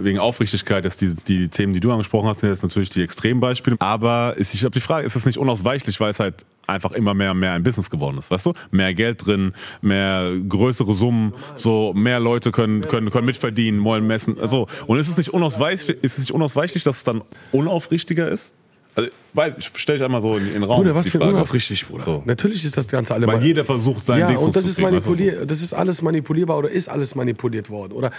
wegen 0.04 0.18
Aufrichtigkeit, 0.18 0.84
dass 0.84 0.96
die, 0.96 1.14
die 1.14 1.48
Themen, 1.48 1.72
die 1.72 1.80
du 1.80 1.90
angesprochen 1.90 2.28
hast, 2.28 2.40
sind 2.40 2.50
jetzt 2.50 2.62
natürlich 2.62 2.90
die 2.90 3.02
Extrembeispiele. 3.02 3.76
Aber 3.78 4.34
ist, 4.36 4.54
ich 4.54 4.62
habe 4.64 4.72
die 4.72 4.80
Frage, 4.80 5.06
ist 5.06 5.16
das 5.16 5.26
nicht 5.26 5.38
unausweichlich, 5.38 6.00
weil 6.00 6.10
es 6.10 6.20
halt 6.20 6.44
einfach 6.66 6.92
immer 6.92 7.14
mehr 7.14 7.32
und 7.32 7.38
mehr 7.38 7.52
ein 7.52 7.62
Business 7.62 7.90
geworden 7.90 8.18
ist, 8.18 8.30
weißt 8.30 8.46
du? 8.46 8.52
Mehr 8.70 8.94
Geld 8.94 9.26
drin, 9.26 9.52
mehr 9.82 10.32
größere 10.48 10.94
Summen, 10.94 11.34
so 11.54 11.92
mehr 11.94 12.20
Leute 12.20 12.52
können, 12.52 12.82
können, 12.82 13.10
können 13.10 13.26
mitverdienen, 13.26 13.82
wollen 13.84 14.06
messen. 14.06 14.38
Also, 14.38 14.66
und 14.86 14.98
ist 14.98 15.08
es 15.08 15.16
nicht 15.16 15.30
unausweichlich, 15.30 15.98
ist 16.02 16.14
es 16.14 16.18
nicht 16.20 16.32
unausweichlich, 16.32 16.82
dass 16.82 16.98
es 16.98 17.04
dann 17.04 17.22
unaufrichtiger 17.52 18.28
ist? 18.28 18.54
Also, 18.96 19.08
weiß, 19.34 19.54
ich 19.58 19.70
stelle 19.76 19.98
ich 19.98 20.04
einmal 20.04 20.20
so 20.20 20.36
in, 20.36 20.46
in 20.48 20.52
den 20.54 20.62
Raum. 20.64 20.78
Bruder, 20.78 20.94
was 20.94 21.08
für 21.08 21.18
Frage. 21.18 21.34
unaufrichtig, 21.34 21.86
Bruder. 21.86 22.02
So. 22.02 22.22
Natürlich 22.26 22.64
ist 22.64 22.76
das 22.76 22.88
Ganze 22.88 23.14
alle 23.14 23.26
Weil 23.26 23.42
jeder 23.42 23.64
versucht, 23.64 24.04
sein 24.04 24.20
ja, 24.20 24.26
Ding 24.26 24.38
und 24.38 24.54
das 24.54 24.64
zu 24.64 24.70
ist 24.70 24.76
so. 24.76 24.82
manipuliert, 24.82 25.50
das 25.50 25.62
ist 25.62 25.72
alles 25.72 26.02
manipulierbar 26.02 26.58
oder 26.58 26.70
ist 26.70 26.88
alles 26.88 27.14
manipuliert 27.14 27.70
worden. 27.70 27.92
Oder 27.92 28.10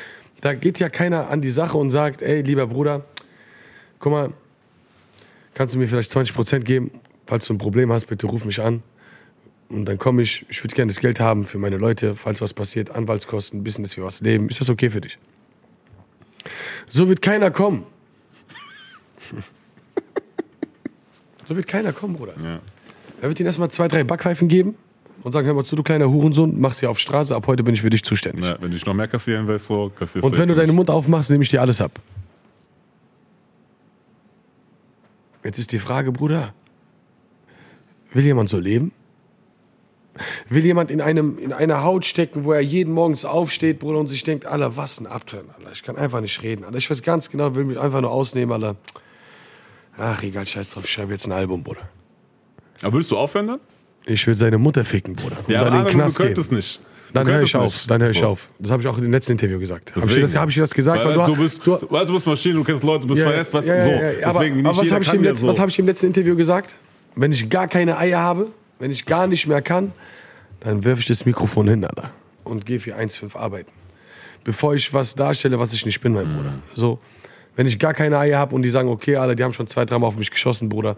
da 0.42 0.54
geht 0.54 0.80
ja 0.80 0.89
keiner 0.89 1.30
an 1.30 1.42
die 1.42 1.50
Sache 1.50 1.78
und 1.78 1.92
sagt, 1.92 2.22
ey, 2.22 2.42
lieber 2.42 2.68
Bruder, 2.68 3.06
guck 4.00 4.12
mal, 4.12 4.34
kannst 5.54 5.76
du 5.76 5.80
mir 5.80 5.88
vielleicht 5.88 6.12
20% 6.12 6.60
geben, 6.60 6.92
falls 7.28 7.46
du 7.46 7.54
ein 7.54 7.58
Problem 7.58 7.92
hast, 7.92 8.08
bitte 8.08 8.28
ruf 8.28 8.44
mich 8.46 8.62
an. 8.62 8.84
Und 9.70 9.86
dann 9.86 9.98
komme 9.98 10.22
ich, 10.22 10.46
ich 10.50 10.64
würde 10.64 10.76
gerne 10.76 10.89
das 10.92 11.00
Geld 11.00 11.20
haben 11.20 11.46
für 11.46 11.58
meine 11.58 11.78
Leute, 11.78 12.16
falls 12.16 12.42
was 12.42 12.54
passiert, 12.54 12.92
Anwaltskosten, 12.92 13.64
dass 13.64 13.96
wir 13.96 14.04
was 14.04 14.22
leben. 14.22 14.50
Ist 14.50 14.60
das 14.60 14.70
okay 14.70 14.89
für 14.89 15.00
dich? 15.00 15.18
So 16.89 17.08
wird 17.08 17.22
keiner 17.22 17.52
kommen. 17.52 17.86
So 21.48 21.58
wird 21.58 21.68
keiner 21.68 21.92
kommen, 21.92 22.16
Bruder. 22.16 22.34
Ja. 22.42 22.62
Er 23.22 23.28
wird 23.28 23.38
ihnen 23.42 23.48
erstmal 23.48 23.70
zwei, 23.70 23.89
drei 23.89 24.06
Backpfeifen 24.06 24.48
geben 24.48 24.78
und 25.24 25.32
sagen, 25.32 25.46
hör 25.48 25.54
mal 25.54 25.64
zu, 25.64 25.76
du 25.76 25.84
kleiner 25.84 26.10
Hurensohn, 26.10 26.60
mach's 26.60 26.80
hier 26.80 26.90
auf 26.90 27.00
Straße, 27.00 27.36
ab 27.36 27.48
heute 27.48 27.64
bin 27.64 27.74
ich 27.74 27.82
für 27.82 27.90
dich 27.90 28.04
zuständig. 28.04 28.46
Ja, 28.46 28.54
wenn 28.60 28.72
du 28.72 28.76
dich 28.76 28.86
noch 28.86 28.94
mehr 28.94 29.08
kassieren 29.08 29.48
willst, 29.48 29.68
so 29.68 29.92
kassierst 29.94 30.26
und 30.26 30.38
wenn 30.38 30.48
du 30.48 30.56
deinen 30.56 30.76
Mund 30.76 30.90
aufmachst, 30.90 31.30
nehme 31.30 31.44
ich 31.44 31.50
dir 31.50 31.62
alles 31.62 31.82
ab. 31.82 31.92
Jetzt 35.44 35.58
ist 35.58 35.72
die 35.72 35.80
Frage, 35.80 36.12
Bruder, 36.12 36.54
will 38.14 38.24
jemand 38.24 38.50
so 38.50 38.60
leben? 38.60 38.92
Will 40.50 40.64
jemand 40.64 40.92
in, 40.92 41.02
einem, 41.02 41.38
in 41.38 41.54
einer 41.54 41.84
Haut 41.84 42.06
stecken, 42.06 42.44
wo 42.44 42.52
er 42.52 42.60
jeden 42.60 42.94
Morgens 42.94 43.24
aufsteht, 43.26 43.80
Bruder, 43.80 44.00
und 44.00 44.08
sich 44.08 44.24
denkt, 44.24 44.46
Alter, 44.46 44.76
was 44.76 45.00
ein 45.00 45.08
Abturn, 45.08 45.46
Alter. 45.58 45.72
Ich 45.72 45.84
kann 45.84 45.96
einfach 45.96 46.22
nicht 46.22 46.44
reden, 46.44 46.66
Alter. 46.66 46.78
Ich 46.78 46.90
weiß 46.90 47.02
ganz 47.02 47.30
genau, 47.30 47.56
will 47.56 47.64
mich 47.64 47.80
einfach 47.80 48.02
nur 48.02 48.12
ausnehmen, 48.12 48.52
Alter. 48.52 48.76
Ach, 49.98 50.22
egal, 50.22 50.46
scheiß 50.46 50.72
drauf, 50.72 50.84
ich 50.84 50.92
schreibe 50.92 51.14
jetzt 51.14 51.28
ein 51.28 51.32
Album, 51.32 51.64
Bruder. 51.64 51.90
Aber 52.82 52.94
würdest 52.94 53.12
du 53.12 53.18
aufhören 53.18 53.48
dann? 53.48 53.60
Ich 54.06 54.26
will 54.28 54.36
seine 54.36 54.58
Mutter 54.58 54.84
ficken, 54.84 55.16
Bruder. 55.16 55.38
Und 55.47 55.49
dann 55.54 55.68
in 55.80 55.86
den 55.86 55.93
Knast 55.93 56.18
du 56.18 56.24
gehen. 56.24 56.28
könntest 56.34 56.52
nicht. 56.52 56.80
Du 57.10 57.14
Dann 57.16 57.28
höre 57.28 57.41
ich 57.43 57.56
auf, 57.56 57.66
nicht. 57.66 57.91
dann 57.91 58.02
höre 58.02 58.10
ich 58.12 58.20
So. 58.20 58.26
auf. 58.28 58.49
Das 58.58 58.72
habe 58.72 58.82
ich 58.82 58.88
auch 58.88 58.97
in 58.97 59.04
dem 59.04 59.12
letzten 59.12 59.34
Interview 59.34 59.60
gesagt. 59.60 59.89
Habe 59.91 59.99
ich, 59.99 60.06
Deswegen. 60.06 60.16
dir 60.28 60.32
das- 60.34 60.36
hab 60.41 60.49
ich 60.49 60.56
das 60.56 60.74
gesagt? 60.74 61.04
Weil, 61.06 61.14
du, 61.26 61.36
bist, 61.36 61.68
du, 61.68 61.78
weil 61.89 62.06
du 62.06 62.14
bist 62.14 62.26
Maschine, 62.26 62.56
du 62.56 62.64
kennst 62.64 62.84
Leute, 62.84 63.02
du 63.02 63.08
bist 63.10 63.20
Ja, 63.20 63.28
verletzt, 63.28 63.54
weißt 63.54 63.68
ja, 63.68 63.76
du, 63.76 63.80
ja, 63.82 63.86
so. 63.86 63.91
ja, 63.91 64.28
aber, 64.28 64.39
Deswegen 64.39 64.56
nicht 64.58 64.66
aber 64.66 64.78
was 64.78 64.91
habe 64.91 65.04
ich, 65.04 65.14
im 65.14 65.24
ja 65.24 65.30
letzten- 65.32 65.45
so. 65.45 65.47
was 65.52 65.60
hab 65.60 65.68
ich 65.70 65.78
im 65.80 65.86
letzten 65.88 66.06
Interview 66.08 66.36
gesagt? 66.38 66.76
Wenn 67.16 67.32
ich 67.34 67.49
gar 67.49 67.68
keine 67.68 67.97
Eier 67.97 68.20
habe, 68.22 68.47
wenn 68.80 68.91
ich 68.91 69.06
gar 69.06 69.28
nicht 69.28 69.45
mehr 69.45 69.62
kann, 69.62 69.91
dann 70.62 70.86
werfe 70.86 71.02
ich 71.02 71.08
das 71.08 71.26
Mikrofon 71.26 71.68
hin, 71.68 71.84
Alter. 71.84 72.12
Und 72.45 72.66
gehe 72.66 72.80
für 72.80 72.95
1,5 72.95 73.36
arbeiten. 73.36 73.72
Bevor 74.45 74.74
ich 74.74 74.93
was 74.93 75.14
darstelle, 75.14 75.60
was 75.60 75.74
ich 75.74 75.86
nicht 75.86 75.99
bin, 76.02 76.14
mein 76.14 76.34
Bruder. 76.34 76.54
So, 76.74 76.99
wenn 77.58 77.68
ich 77.68 77.78
gar 77.78 77.93
keine 77.93 78.18
Eier 78.18 78.39
habe 78.39 78.56
und 78.56 78.62
die 78.62 78.70
sagen, 78.70 78.88
okay, 78.88 79.18
Alter, 79.18 79.36
die 79.36 79.43
haben 79.43 79.54
schon 79.54 79.68
zwei, 79.68 79.84
dreimal 79.84 80.08
auf 80.08 80.16
mich 80.18 80.32
geschossen, 80.32 80.70
Bruder. 80.70 80.95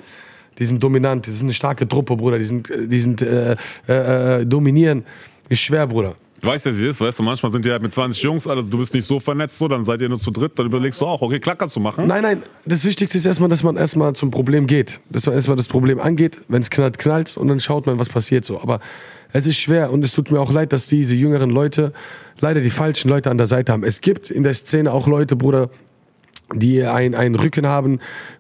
Die 0.60 0.66
sind 0.66 0.84
dominant, 0.84 1.26
die 1.26 1.32
sind 1.32 1.48
eine 1.48 1.54
starke 1.54 1.88
Truppe, 1.88 2.16
Bruder. 2.16 2.38
Die 2.38 2.46
sind, 2.46 2.70
die 2.70 3.00
sind 3.00 3.22
äh, 3.22 3.56
äh, 3.88 4.42
äh, 4.42 4.46
dominieren. 4.46 5.04
Ist 5.50 5.62
schwer, 5.62 5.88
Bruder. 5.88 6.16
Weißt 6.44 6.66
ja, 6.66 6.72
es 6.74 6.80
ist, 6.80 7.00
weißt 7.00 7.20
du, 7.20 7.24
manchmal 7.24 7.54
sind 7.54 7.64
die 7.64 7.72
halt 7.72 7.82
mit 7.82 7.94
20 7.94 8.22
Jungs, 8.22 8.48
also 8.48 8.70
du 8.70 8.78
bist 8.78 8.94
nicht 8.94 9.08
so 9.08 9.18
vernetzt, 9.18 9.58
so, 9.58 9.70
dann 9.70 9.86
seid 9.86 10.02
ihr 10.02 10.10
nur 10.10 10.20
zu 10.20 10.30
dritt, 10.30 10.60
dann 10.60 10.66
überlegst 10.66 11.00
du 11.00 11.06
auch, 11.06 11.22
okay, 11.22 11.40
klar 11.40 11.56
kannst 11.56 11.78
du 11.78 11.80
machen. 11.80 12.06
Nein, 12.06 12.22
nein, 12.22 12.44
das 12.66 12.84
Wichtigste 12.84 13.18
ist 13.18 13.26
erstmal, 13.26 13.48
dass 13.48 13.64
man 13.64 13.78
erstmal 13.78 14.14
zum 14.14 14.30
Problem 14.30 14.68
geht. 14.68 15.00
Dass 15.10 15.26
man 15.26 15.36
erstmal 15.36 15.56
das 15.56 15.70
Problem 15.70 16.02
angeht, 16.02 16.42
wenn 16.50 16.62
es 16.62 16.70
knallt, 16.70 16.98
knallt 16.98 17.38
und 17.38 17.48
dann 17.48 17.62
schaut 17.62 17.86
man, 17.86 17.98
was 17.98 18.10
passiert 18.10 18.44
so. 18.44 18.60
Aber 18.62 18.82
es 19.32 19.48
ist 19.48 19.58
schwer 19.58 19.90
und 19.92 20.04
es 20.04 20.14
tut 20.14 20.32
mir 20.32 20.42
auch 20.42 20.52
leid, 20.52 20.74
dass 20.74 20.88
diese 20.88 21.16
jüngeren 21.16 21.50
Leute 21.50 21.94
leider 22.42 22.60
die 22.60 22.70
falschen 22.70 23.08
Leute 23.08 23.32
an 23.32 23.38
der 23.38 23.48
Seite 23.48 23.72
haben. 23.72 23.86
Es 23.86 24.02
gibt 24.02 24.30
in 24.30 24.44
der 24.44 24.54
Szene 24.54 24.92
auch 24.92 25.08
Leute, 25.08 25.38
Bruder, 25.38 25.70
die 26.54 26.84
ein, 26.84 27.16
einen 27.16 27.36
Rücken 27.36 27.68
haben, 27.68 28.00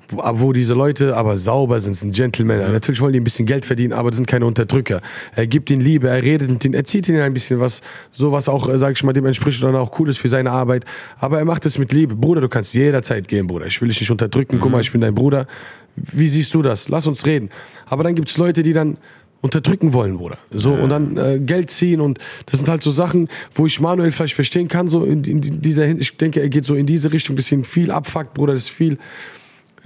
wo, 0.10 0.22
wo 0.24 0.54
diese 0.54 0.74
Leute 0.74 1.16
aber 1.16 1.38
sauber 1.38 1.80
sind, 1.80 1.94
sind 1.94 2.16
Gentlemen. 2.16 2.60
Natürlich 2.72 3.02
wollen 3.02 3.14
die 3.14 3.20
ein 3.20 3.24
bisschen 3.24 3.46
Geld 3.46 3.66
verdienen, 3.66 3.94
aber 3.94 4.10
das 4.10 4.18
sind 4.18 4.26
keine 4.26 4.46
Unterdrücker. 4.46 5.02
Er 5.36 5.48
gibt 5.48 5.70
ihnen 5.70 5.82
Liebe, 5.82 6.10
er 6.10 6.24
redet 6.24 6.50
mit 6.50 6.64
ihnen, 6.66 6.74
er 6.74 6.84
zieht 6.84 7.08
ihnen 7.10 7.22
ein 7.22 7.34
bisschen 7.34 7.60
was, 7.60 7.82
so 8.12 8.32
was 8.32 8.50
auch, 8.50 8.70
äh, 8.70 8.78
sag 8.78 8.94
ich 8.94 9.04
mal, 9.04 9.14
dem 9.14 9.26
entspricht 9.26 9.64
oder 9.64 9.80
auch 9.80 10.00
cool 10.00 10.10
ist 10.10 10.18
für 10.18 10.28
seine 10.30 10.52
Arbeit. 10.52 10.86
Aber 11.20 11.40
er 11.40 11.46
macht 11.46 11.66
es 11.66 11.78
mit 11.78 11.94
Liebe. 11.94 12.16
Bruder, 12.16 12.42
du 12.42 12.50
kannst 12.50 12.74
jederzeit 12.74 13.28
gehen, 13.28 13.48
Bruder. 13.48 13.66
Ich 13.68 13.82
will 13.82 13.90
dich 13.90 14.00
nicht 14.00 14.12
unterdrücken. 14.12 14.60
Guck 14.60 14.72
mal, 14.72 14.82
ich 14.82 14.92
bin 14.92 15.02
dein 15.02 15.16
Bruder. 15.16 15.48
Wie 15.96 16.28
siehst 16.28 16.54
du 16.54 16.62
das? 16.62 16.90
Lass 16.90 17.06
uns 17.06 17.26
reden. 17.26 17.50
Aber 17.86 18.04
dann 18.04 18.16
gibt's 18.16 18.38
Leute, 18.38 18.64
die 18.64 18.74
dann 18.74 18.98
unterdrücken 19.44 19.92
wollen, 19.92 20.18
Bruder. 20.18 20.38
So, 20.52 20.74
und 20.74 20.88
dann 20.88 21.18
äh, 21.18 21.38
Geld 21.38 21.70
ziehen 21.70 22.00
und 22.00 22.18
das 22.46 22.62
sind 22.62 22.70
halt 22.70 22.82
so 22.82 22.92
Sachen, 22.92 23.28
wo 23.54 23.66
ich 23.66 23.80
Manuel 23.82 24.10
vielleicht 24.12 24.36
verstehen 24.36 24.70
kann, 24.70 24.88
so 24.88 25.04
in, 25.04 25.24
in 25.26 25.42
dieser 25.42 25.86
ich 25.86 26.16
denke, 26.16 26.40
er 26.40 26.48
geht 26.48 26.64
so 26.64 26.76
in 26.76 26.86
diese 26.86 27.12
Richtung, 27.12 27.36
das 27.36 27.46
ist 27.46 27.52
ihm 27.52 27.66
viel 27.66 27.92
abfuckt, 27.92 28.34
Bruder, 28.34 28.54
das 28.54 28.64
ist 28.64 28.70
viel, 28.70 28.98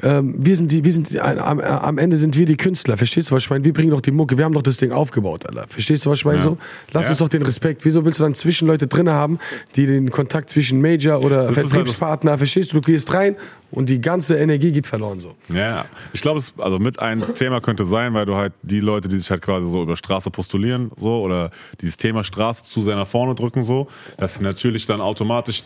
ähm, 0.03 0.35
wir 0.37 0.55
sind 0.55 0.71
die, 0.71 0.83
wir 0.83 0.91
sind 0.91 1.09
die, 1.11 1.19
am, 1.19 1.59
am 1.59 1.97
Ende 1.97 2.17
sind 2.17 2.37
wir 2.37 2.45
die 2.45 2.57
Künstler, 2.57 2.97
verstehst 2.97 3.31
du, 3.31 3.35
was 3.35 3.43
ich 3.43 3.49
meine? 3.49 3.63
Wir 3.65 3.73
bringen 3.73 3.89
doch 3.91 4.01
die 4.01 4.11
Mucke, 4.11 4.37
wir 4.37 4.45
haben 4.45 4.53
doch 4.53 4.61
das 4.61 4.77
Ding 4.77 4.91
aufgebaut, 4.91 5.45
Alter. 5.47 5.67
Verstehst 5.67 6.05
du, 6.05 6.09
was 6.11 6.19
ich 6.19 6.25
meine? 6.25 6.37
Ja. 6.37 6.43
So, 6.43 6.57
lass 6.93 7.05
Ja. 7.05 7.09
uns 7.11 7.19
doch 7.19 7.29
den 7.29 7.41
Respekt. 7.41 7.83
Wieso 7.85 8.05
willst 8.05 8.19
du 8.19 8.23
dann 8.23 8.35
Zwischenleute 8.35 8.87
drin 8.87 9.09
haben, 9.09 9.39
die 9.75 9.85
den 9.87 10.11
Kontakt 10.11 10.49
zwischen 10.49 10.81
Major 10.81 11.23
oder 11.23 11.49
ist 11.49 11.57
halt 11.57 11.67
Vertriebspartner, 11.69 12.37
verstehst 12.37 12.71
du, 12.73 12.79
du 12.79 12.81
gehst 12.81 13.13
rein 13.13 13.35
und 13.71 13.89
die 13.89 13.99
ganze 13.99 14.37
Energie 14.37 14.71
geht 14.71 14.87
verloren 14.87 15.19
so. 15.19 15.35
Ja, 15.53 15.85
ich 16.13 16.21
glaube, 16.21 16.39
es 16.39 16.53
also 16.57 16.79
mit 16.79 16.99
ein 16.99 17.23
Thema 17.35 17.59
könnte 17.61 17.85
sein, 17.85 18.13
weil 18.13 18.25
du 18.25 18.35
halt 18.35 18.53
die 18.61 18.79
Leute, 18.79 19.07
die 19.07 19.17
sich 19.17 19.29
halt 19.29 19.41
quasi 19.41 19.69
so 19.69 19.83
über 19.83 19.95
Straße 19.97 20.29
postulieren, 20.31 20.91
so 20.97 21.21
oder 21.21 21.51
dieses 21.81 21.97
Thema 21.97 22.23
Straße 22.23 22.63
zu 22.63 22.83
sehr 22.83 22.95
nach 22.95 23.07
vorne 23.07 23.35
drücken, 23.35 23.63
so, 23.63 23.87
dass 24.17 24.35
sie 24.35 24.43
natürlich 24.43 24.85
dann 24.85 25.01
automatisch 25.01 25.63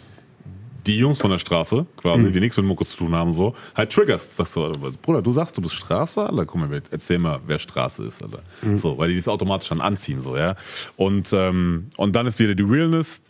die 0.88 0.98
Jungs 0.98 1.20
von 1.22 1.32
der 1.32 1.38
Straße, 1.38 1.86
quasi, 1.98 2.24
Mhm. 2.24 2.32
die 2.32 2.40
nichts 2.40 2.58
mit 2.58 2.66
Mucke 2.66 2.86
zu 2.86 2.98
tun 2.98 3.14
haben, 3.14 3.34
so, 3.34 3.54
halt 3.76 3.92
triggerst. 3.92 4.36
Sagst 4.36 4.56
du, 4.56 4.72
Bruder, 5.02 5.22
du 5.22 5.32
sagst, 5.32 5.58
du 5.58 5.62
bist 5.62 5.76
Straße, 5.76 6.22
Alter, 6.28 6.46
guck 6.46 6.60
mal, 6.62 6.82
erzähl 6.92 7.20
mal, 7.20 7.40
wer 7.46 7.60
Straße 7.60 8.04
ist, 8.06 8.24
Alter. 8.24 8.40
Mhm. 8.62 8.78
So, 8.78 8.98
weil 8.98 9.10
die 9.10 9.16
das 9.18 9.28
automatisch 9.28 9.70
dann 9.70 9.82
anziehen, 9.82 10.22
so, 10.22 10.36
ja. 10.38 10.56
Und, 10.98 11.32
ähm, 11.34 11.88
und 11.98 12.16
dann 12.16 12.26
ist 12.28 12.40
wieder 12.40 12.56
die 12.56 12.64
Realness 12.64 13.22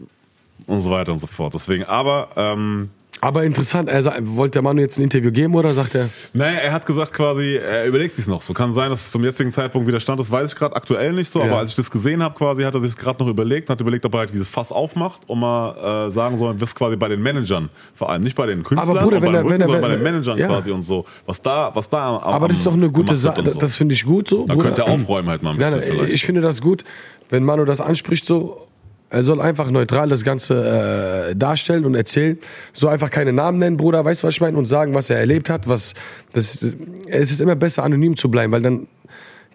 und 0.67 0.81
so 0.81 0.91
weiter 0.91 1.11
und 1.11 1.19
so 1.19 1.27
fort. 1.27 1.53
Deswegen, 1.53 1.83
aber, 1.85 2.29
ähm, 2.35 2.89
Aber 3.23 3.43
interessant, 3.43 3.87
er 3.87 4.03
wollte 4.35 4.53
der 4.53 4.61
Manu 4.63 4.81
jetzt 4.81 4.97
ein 4.97 5.03
Interview 5.03 5.31
geben 5.31 5.53
oder 5.53 5.75
sagt 5.75 5.93
er? 5.93 6.09
Naja, 6.33 6.57
er 6.57 6.73
hat 6.73 6.87
gesagt 6.87 7.13
quasi, 7.13 7.55
er 7.55 7.85
überlegt 7.85 8.15
sich 8.15 8.25
noch. 8.25 8.41
So 8.41 8.53
kann 8.53 8.73
sein, 8.73 8.89
dass 8.89 9.01
es 9.05 9.11
zum 9.11 9.23
jetzigen 9.23 9.51
Zeitpunkt 9.51 9.87
wieder 9.87 9.99
stand. 9.99 10.19
Das 10.19 10.31
weiß 10.31 10.51
ich 10.53 10.57
gerade 10.57 10.75
aktuell 10.75 11.13
nicht 11.13 11.29
so. 11.29 11.37
Ja. 11.39 11.45
Aber 11.45 11.57
als 11.59 11.69
ich 11.69 11.75
das 11.75 11.91
gesehen 11.91 12.23
habe, 12.23 12.33
quasi, 12.33 12.63
hat 12.63 12.73
er 12.73 12.81
sich 12.81 12.95
gerade 12.97 13.21
noch 13.23 13.29
überlegt, 13.29 13.69
hat 13.69 13.79
überlegt, 13.79 14.05
ob 14.05 14.13
er 14.15 14.19
halt 14.21 14.33
dieses 14.33 14.49
Fass 14.49 14.71
aufmacht 14.71 15.21
und 15.27 15.39
mal 15.39 16.07
äh, 16.07 16.11
sagen 16.11 16.39
soll, 16.39 16.59
was 16.59 16.73
quasi 16.73 16.95
bei 16.95 17.09
den 17.09 17.21
Managern, 17.21 17.69
vor 17.95 18.09
allem 18.09 18.23
nicht 18.23 18.35
bei 18.35 18.47
den 18.47 18.63
Künstlern, 18.63 18.97
Aber 18.97 19.05
Bruder, 19.05 19.21
wenn 19.21 19.35
er- 19.35 19.41
Rücken, 19.41 19.49
wenn 19.51 19.61
er- 19.61 19.65
sondern 19.67 19.81
bei 19.83 19.89
wenn- 19.89 19.95
den 19.97 20.03
Managern 20.03 20.37
ja. 20.39 20.47
quasi 20.47 20.71
und 20.71 20.81
so. 20.81 21.05
Was 21.27 21.39
da, 21.41 21.69
was 21.75 21.87
da 21.89 22.17
am, 22.17 22.23
Aber 22.23 22.47
das 22.47 22.57
ist 22.57 22.65
doch 22.65 22.73
eine 22.73 22.89
gute 22.89 23.15
Sache, 23.15 23.43
so. 23.47 23.59
das 23.59 23.75
finde 23.75 23.93
ich 23.93 24.03
gut 24.03 24.27
so. 24.29 24.47
Da 24.47 24.53
Bruder. 24.55 24.65
könnte 24.69 24.81
er 24.81 24.87
aufräumen 24.93 25.29
halt 25.29 25.43
mal 25.43 25.51
ein 25.51 25.57
Nein, 25.59 25.73
bisschen 25.73 25.87
nein, 25.89 25.97
vielleicht. 25.99 26.13
ich 26.15 26.25
finde 26.25 26.41
das 26.41 26.59
gut, 26.59 26.83
wenn 27.29 27.43
Manu 27.43 27.65
das 27.65 27.81
anspricht 27.81 28.25
so. 28.25 28.67
Er 29.11 29.23
soll 29.23 29.41
einfach 29.41 29.69
neutral 29.69 30.07
das 30.07 30.23
Ganze 30.23 31.29
äh, 31.31 31.35
darstellen 31.35 31.83
und 31.85 31.95
erzählen. 31.95 32.37
So 32.71 32.87
einfach 32.87 33.09
keine 33.09 33.33
Namen 33.33 33.57
nennen, 33.59 33.75
Bruder, 33.77 34.03
weißt 34.05 34.23
du, 34.23 34.27
was 34.27 34.35
ich 34.35 34.41
meine? 34.41 34.57
Und 34.57 34.67
sagen, 34.67 34.93
was 34.93 35.09
er 35.09 35.17
erlebt 35.17 35.49
hat. 35.49 35.67
Was, 35.67 35.93
das, 36.31 36.65
es 37.07 37.31
ist 37.31 37.41
immer 37.41 37.55
besser, 37.55 37.83
anonym 37.83 38.15
zu 38.15 38.31
bleiben, 38.31 38.53
weil 38.53 38.61
dann 38.61 38.87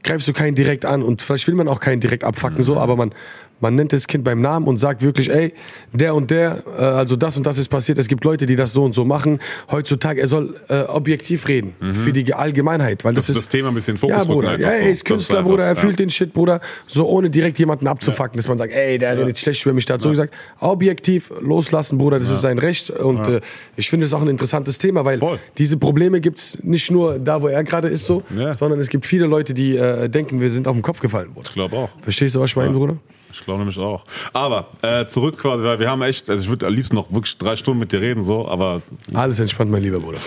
greifst 0.03 0.29
du 0.29 0.33
keinen 0.35 0.55
direkt 0.55 0.85
an. 0.85 1.03
Und 1.03 1.23
vielleicht 1.23 1.49
will 1.49 1.55
man 1.55 1.69
auch 1.69 1.81
keinen 1.81 2.01
direkt 2.01 2.23
abfacken, 2.23 2.59
Mhm. 2.59 2.63
so, 2.65 2.77
aber 2.79 2.97
man, 2.97 3.13
man 3.61 3.75
nennt 3.75 3.93
das 3.93 4.07
Kind 4.07 4.23
beim 4.25 4.41
Namen 4.41 4.67
und 4.67 4.79
sagt 4.79 5.03
wirklich, 5.03 5.31
ey, 5.31 5.55
der 5.93 6.15
und 6.15 6.31
der, 6.31 6.63
äh, 6.79 6.83
also 6.83 7.17
das 7.17 7.37
und 7.37 7.47
das 7.47 7.59
ist 7.59 7.69
passiert. 7.69 7.99
Es 7.99 8.09
gibt 8.09 8.25
Leute, 8.25 8.47
die 8.47 8.55
das 8.57 8.73
so 8.73 8.85
und 8.85 8.95
so 8.95 9.05
machen. 9.05 9.39
Heutzutage, 9.71 10.21
er 10.21 10.29
soll 10.29 10.55
äh, 10.69 10.81
objektiv 10.83 11.49
reden 11.49 11.75
für 11.95 12.13
die 12.13 12.33
Allgemeinheit, 12.35 13.05
weil 13.05 13.15
das, 13.15 13.25
Mhm. 13.29 13.33
Das- 13.33 13.37
ist 13.37 13.47
das 13.47 13.49
Thema 13.49 13.69
ein 13.69 13.75
bisschen 13.75 13.97
Fokus 13.97 14.17
Ja, 14.17 14.25
Bruder, 14.25 14.59
ja, 14.59 14.69
er 14.69 14.91
ist 14.91 15.05
Künstler, 15.05 15.43
Bruder, 15.43 15.65
er 15.65 15.71
ja. 15.71 15.75
fühlt 15.75 15.99
den 15.99 16.11
Shit, 16.11 16.33
Bruder, 16.33 16.61
so 16.87 17.07
ohne 17.09 17.31
direkt 17.31 17.59
jemanden 17.59 17.87
abzufacken, 17.89 18.37
dass 18.37 18.47
man 18.49 18.59
sagt, 18.59 18.73
ey, 18.73 18.99
der 18.99 19.17
redet 19.19 19.39
schlecht 19.39 19.65
über 19.65 19.75
mich, 19.75 19.87
der 19.87 19.95
hat 19.95 20.03
so 20.03 20.11
gesagt. 20.11 20.35
Objektiv 20.61 21.33
loslassen, 21.41 21.99
Bruder, 21.99 22.19
das 22.19 22.29
ist 22.31 22.43
sein 22.43 22.59
Recht 22.59 22.91
und 22.91 23.27
äh, 23.27 23.41
ich 23.77 23.89
finde 23.89 24.07
es 24.07 24.13
auch 24.13 24.21
ein 24.23 24.29
interessantes 24.29 24.79
Thema, 24.79 25.05
weil 25.05 25.19
Voll. 25.19 25.39
diese 25.59 25.77
Probleme 25.77 26.21
gibt 26.21 26.39
es 26.39 26.59
nicht 26.63 26.91
nur 26.91 27.19
da, 27.19 27.41
wo 27.41 27.49
er 27.49 27.65
gerade 27.65 27.89
ist, 27.89 28.05
so, 28.05 28.23
Ja. 28.37 28.53
sondern 28.53 28.79
es 28.81 28.89
gibt 28.89 29.07
viele 29.07 29.27
Leute, 29.27 29.55
die 29.55 29.77
äh, 29.77 30.09
denken, 30.09 30.41
wir 30.41 30.51
sind 30.51 30.69
auf 30.69 30.75
den 30.77 30.83
Kopf 30.83 31.01
gefallen, 31.01 31.33
Bruder. 31.33 31.47
Ich 31.49 31.55
glaube 31.55 31.77
auch. 31.77 31.89
Verstehst 32.03 32.35
du, 32.37 32.41
was 32.41 32.51
ich 32.51 32.57
meine, 32.57 32.73
Bruder? 32.73 32.97
Ich 33.39 33.45
glaube 33.45 33.59
nämlich 33.61 33.78
auch. 33.78 34.05
Aber 34.32 34.68
äh, 34.82 35.07
zurück 35.07 35.39
quasi, 35.39 35.62
weil 35.64 35.78
wir 35.78 35.91
haben 35.91 36.03
echt, 36.03 36.28
also 36.30 36.43
ich 36.43 36.49
würde 36.49 36.66
am 36.66 36.72
liebsten 36.74 36.97
noch 36.97 37.12
wirklich 37.12 37.37
drei 37.39 37.55
Stunden 37.57 37.80
mit 37.80 37.93
dir 37.93 38.01
reden, 38.01 38.22
so, 38.22 38.49
aber 38.49 38.82
Alles 39.14 39.39
entspannt, 39.41 39.70
mein 39.70 39.82
lieber 39.82 40.01
Bruder. 40.01 40.18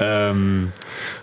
ähm, 0.00 0.72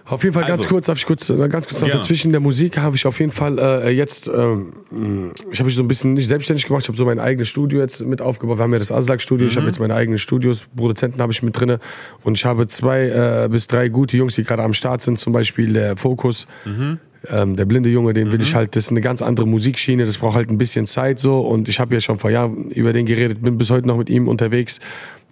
Auf 0.06 0.24
jeden 0.24 0.34
Fall 0.34 0.44
ganz 0.46 0.62
Also. 0.64 0.70
kurz, 0.70 0.86
darf 0.88 0.98
ich 0.98 1.06
kurz, 1.06 1.30
äh, 1.30 1.48
ganz 1.50 1.68
kurz 1.68 1.82
noch 1.82 1.90
dazwischen 1.90 2.28
in 2.28 2.32
der 2.32 2.42
Musik 2.42 2.78
habe 2.78 2.96
ich 2.96 3.06
auf 3.06 3.20
jeden 3.20 3.32
Fall 3.32 3.58
äh, 3.60 3.90
jetzt, 3.92 4.28
ähm, 4.28 4.74
mh, 4.92 5.32
ich 5.52 5.60
habe 5.60 5.66
mich 5.66 5.76
so 5.76 5.82
ein 5.84 5.88
bisschen 5.88 6.14
nicht 6.14 6.28
selbstständig 6.28 6.66
gemacht, 6.66 6.84
ich 6.84 6.88
habe 6.90 6.98
so 6.98 7.06
mein 7.06 7.20
eigenes 7.20 7.48
Studio 7.48 7.80
jetzt 7.80 8.04
mit 8.06 8.22
aufgebaut. 8.22 8.58
Wir 8.58 8.64
haben 8.64 8.74
ja 8.74 8.80
das 8.80 8.92
Aslak-Studio, 8.92 9.46
Mhm. 9.46 9.50
ich 9.52 9.58
habe 9.58 9.68
jetzt 9.68 9.80
meine 9.80 9.96
eigenen 9.96 10.18
Studios, 10.20 10.66
Produzenten 10.76 11.22
habe 11.22 11.32
ich 11.32 11.42
mit 11.44 11.60
drinne 11.60 11.80
und 12.24 12.38
ich 12.38 12.46
habe 12.46 12.68
zwei 12.68 13.06
äh, 13.08 13.48
bis 13.50 13.68
drei 13.68 13.88
gute 13.90 14.18
Jungs, 14.18 14.36
die 14.36 14.44
gerade 14.44 14.64
am 14.64 14.74
Start 14.74 15.02
sind, 15.02 15.20
zum 15.20 15.34
Beispiel 15.34 15.74
der 15.74 15.98
Fokus. 15.98 16.48
Mhm. 16.66 17.00
Ähm, 17.30 17.56
der 17.56 17.66
blinde 17.66 17.90
Junge, 17.90 18.14
den 18.14 18.32
will 18.32 18.42
ich 18.42 18.56
halt, 18.56 18.76
das 18.76 18.86
ist 18.86 18.92
eine 18.92 19.02
ganz 19.02 19.22
andere 19.22 19.48
Musikschiene, 19.48 20.06
das 20.06 20.18
braucht 20.18 20.36
halt 20.36 20.50
ein 20.50 20.58
bisschen 20.58 20.86
Zeit 20.88 21.20
so 21.20 21.40
und 21.40 21.70
ich 21.70 21.80
habe 21.80 21.94
ja 21.94 22.02
schon 22.02 22.18
vor 22.18 22.30
Jahren 22.30 22.70
über 22.72 22.94
den 22.94 23.06
geredet, 23.06 23.42
bin 23.42 23.58
bis 23.58 23.70
heute 23.70 23.88
noch 23.88 23.98
mit 23.98 24.10
ihm 24.10 24.28
unterwegs 24.28 24.80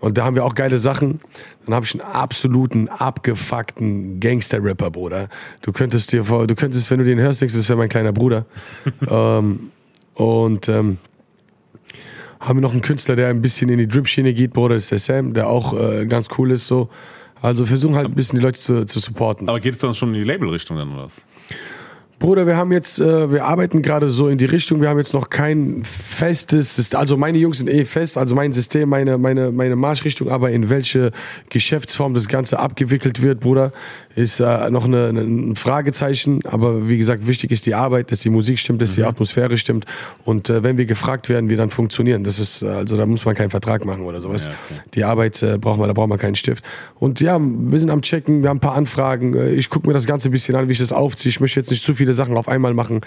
und 0.04 0.18
da 0.18 0.26
haben 0.26 0.36
wir 0.36 0.44
auch 0.44 0.54
geile 0.54 0.78
Sachen. 0.78 1.22
Dann 1.66 1.76
habe 1.76 1.86
ich 1.86 1.94
einen 1.94 2.02
absoluten, 2.02 2.90
abgefuckten 2.90 4.20
Gangster-Rapper, 4.20 4.92
Bruder. 4.92 5.30
Du 5.62 5.72
könntest 5.72 6.12
dir 6.12 6.26
vor, 6.26 6.46
du 6.46 6.56
könntest, 6.56 6.92
wenn 6.92 7.00
du 7.00 7.06
den 7.06 7.20
hörst, 7.20 7.40
denkst 7.40 7.54
du, 7.54 7.60
das 7.62 7.70
wäre 7.70 7.78
mein 7.78 7.88
kleiner 7.88 8.12
Bruder. 8.12 8.46
ähm, 9.10 9.72
und 10.16 10.68
ähm, 10.68 10.98
haben 12.42 12.58
wir 12.58 12.62
noch 12.62 12.74
einen 12.74 12.82
Künstler, 12.82 13.16
der 13.16 13.30
ein 13.30 13.42
bisschen 13.42 13.70
in 13.70 13.78
die 13.78 13.88
Drip-Schiene 13.88 14.34
geht, 14.34 14.52
Bruder, 14.52 14.76
das 14.76 14.92
ist 14.92 14.92
der 14.92 15.00
Sam, 15.00 15.34
der 15.34 15.48
auch 15.48 15.74
äh, 15.74 16.06
ganz 16.06 16.28
cool 16.38 16.52
ist 16.52 16.68
so. 16.68 16.90
Also 17.42 17.66
versuchen 17.66 17.96
halt 17.96 18.08
ein 18.08 18.14
bisschen 18.14 18.40
die 18.40 18.46
Leute 18.46 18.60
zu, 18.60 18.86
zu 18.86 19.00
supporten. 19.00 19.48
aber 19.48 19.62
geht 19.62 19.74
es 19.74 19.80
dann 19.80 19.94
schon 19.94 20.10
in 20.10 20.16
die 20.16 20.24
Labelrichtung 20.24 20.76
dann 20.76 20.94
oder 20.94 21.06
was? 21.06 21.22
Bruder, 22.20 22.48
wir 22.48 22.56
haben 22.56 22.72
jetzt, 22.72 23.02
äh, 23.02 23.32
wir 23.32 23.44
arbeiten 23.44 23.82
gerade 23.82 24.08
so 24.08 24.30
in 24.30 24.38
die 24.38 24.46
Richtung, 24.46 24.80
wir 24.80 24.88
haben 24.88 24.98
jetzt 24.98 25.14
noch 25.14 25.30
kein 25.30 25.82
festes, 25.84 26.80
Syst- 26.80 26.96
also 26.96 27.18
meine 27.18 27.38
Jungs 27.38 27.58
sind 27.58 27.70
eh 27.70 27.84
fest, 27.84 28.18
also 28.18 28.34
mein 28.34 28.54
System, 28.54 28.88
meine, 28.88 29.18
meine, 29.18 29.52
meine 29.52 29.76
Marschrichtung, 29.76 30.30
aber 30.30 30.52
in 30.52 30.70
welche 30.70 31.12
Geschäftsform 31.50 32.14
das 32.14 32.30
Ganze 32.30 32.60
abgewickelt 32.60 33.22
wird, 33.22 33.42
Bruder, 33.42 33.74
ist 34.16 34.40
äh, 34.40 34.70
noch 34.70 34.86
eine, 34.86 35.08
eine, 35.08 35.22
ein 35.22 35.56
Fragezeichen, 35.58 36.40
aber 36.46 36.88
wie 36.88 36.98
gesagt, 36.98 37.28
wichtig 37.28 37.52
ist 37.52 37.66
die 37.66 37.76
Arbeit, 37.76 38.10
dass 38.12 38.22
die 38.22 38.30
Musik 38.30 38.58
stimmt, 38.58 38.82
dass 38.82 38.96
die 38.96 39.04
Atmosphäre 39.04 39.58
stimmt 39.58 39.86
und 40.24 40.50
äh, 40.50 40.64
wenn 40.64 40.78
wir 40.78 40.86
gefragt 40.86 41.28
werden, 41.28 41.50
wir 41.50 41.58
dann 41.58 41.72
funktionieren, 41.72 42.24
das 42.24 42.40
ist, 42.40 42.62
äh, 42.62 42.68
also 42.68 42.96
da 42.96 43.06
muss 43.06 43.26
man 43.26 43.36
keinen 43.36 43.50
Vertrag 43.50 43.84
machen 43.84 44.04
oder 44.04 44.22
sowas. 44.22 44.46
Ja, 44.46 44.54
okay. 44.70 44.82
Die 44.94 45.04
Arbeit 45.04 45.44
äh, 45.44 45.58
braucht 45.58 45.78
man, 45.80 45.88
da 45.90 45.94
braucht 45.94 46.10
man 46.10 46.20
keinen 46.20 46.36
Stift. 46.36 46.64
Und 47.00 47.20
ja, 47.20 47.38
wir 47.42 47.80
sind 47.80 47.90
am 47.90 48.02
Checken, 48.02 48.44
wir 48.44 48.50
haben 48.50 48.58
ein 48.58 48.62
paar 48.62 48.76
Anfragen. 48.76 49.34
Äh, 49.36 49.50
Ich 49.56 49.70
gucke 49.70 49.88
mir 49.88 49.94
das 49.94 50.06
Ganze 50.06 50.30
ein 50.30 50.32
bisschen 50.32 50.56
an, 50.56 50.70
wie 50.70 50.72
ich 50.72 50.80
das 50.80 50.94
aufziehe. 50.94 51.30
Ich 51.30 51.40
möchte 51.42 51.60
jetzt 51.60 51.70
nicht 51.72 51.84
zu 51.84 51.94
viele 52.04 52.14
Sachen 52.14 52.36
auf 52.36 52.50
einmal 52.50 52.74
machen. 52.74 53.00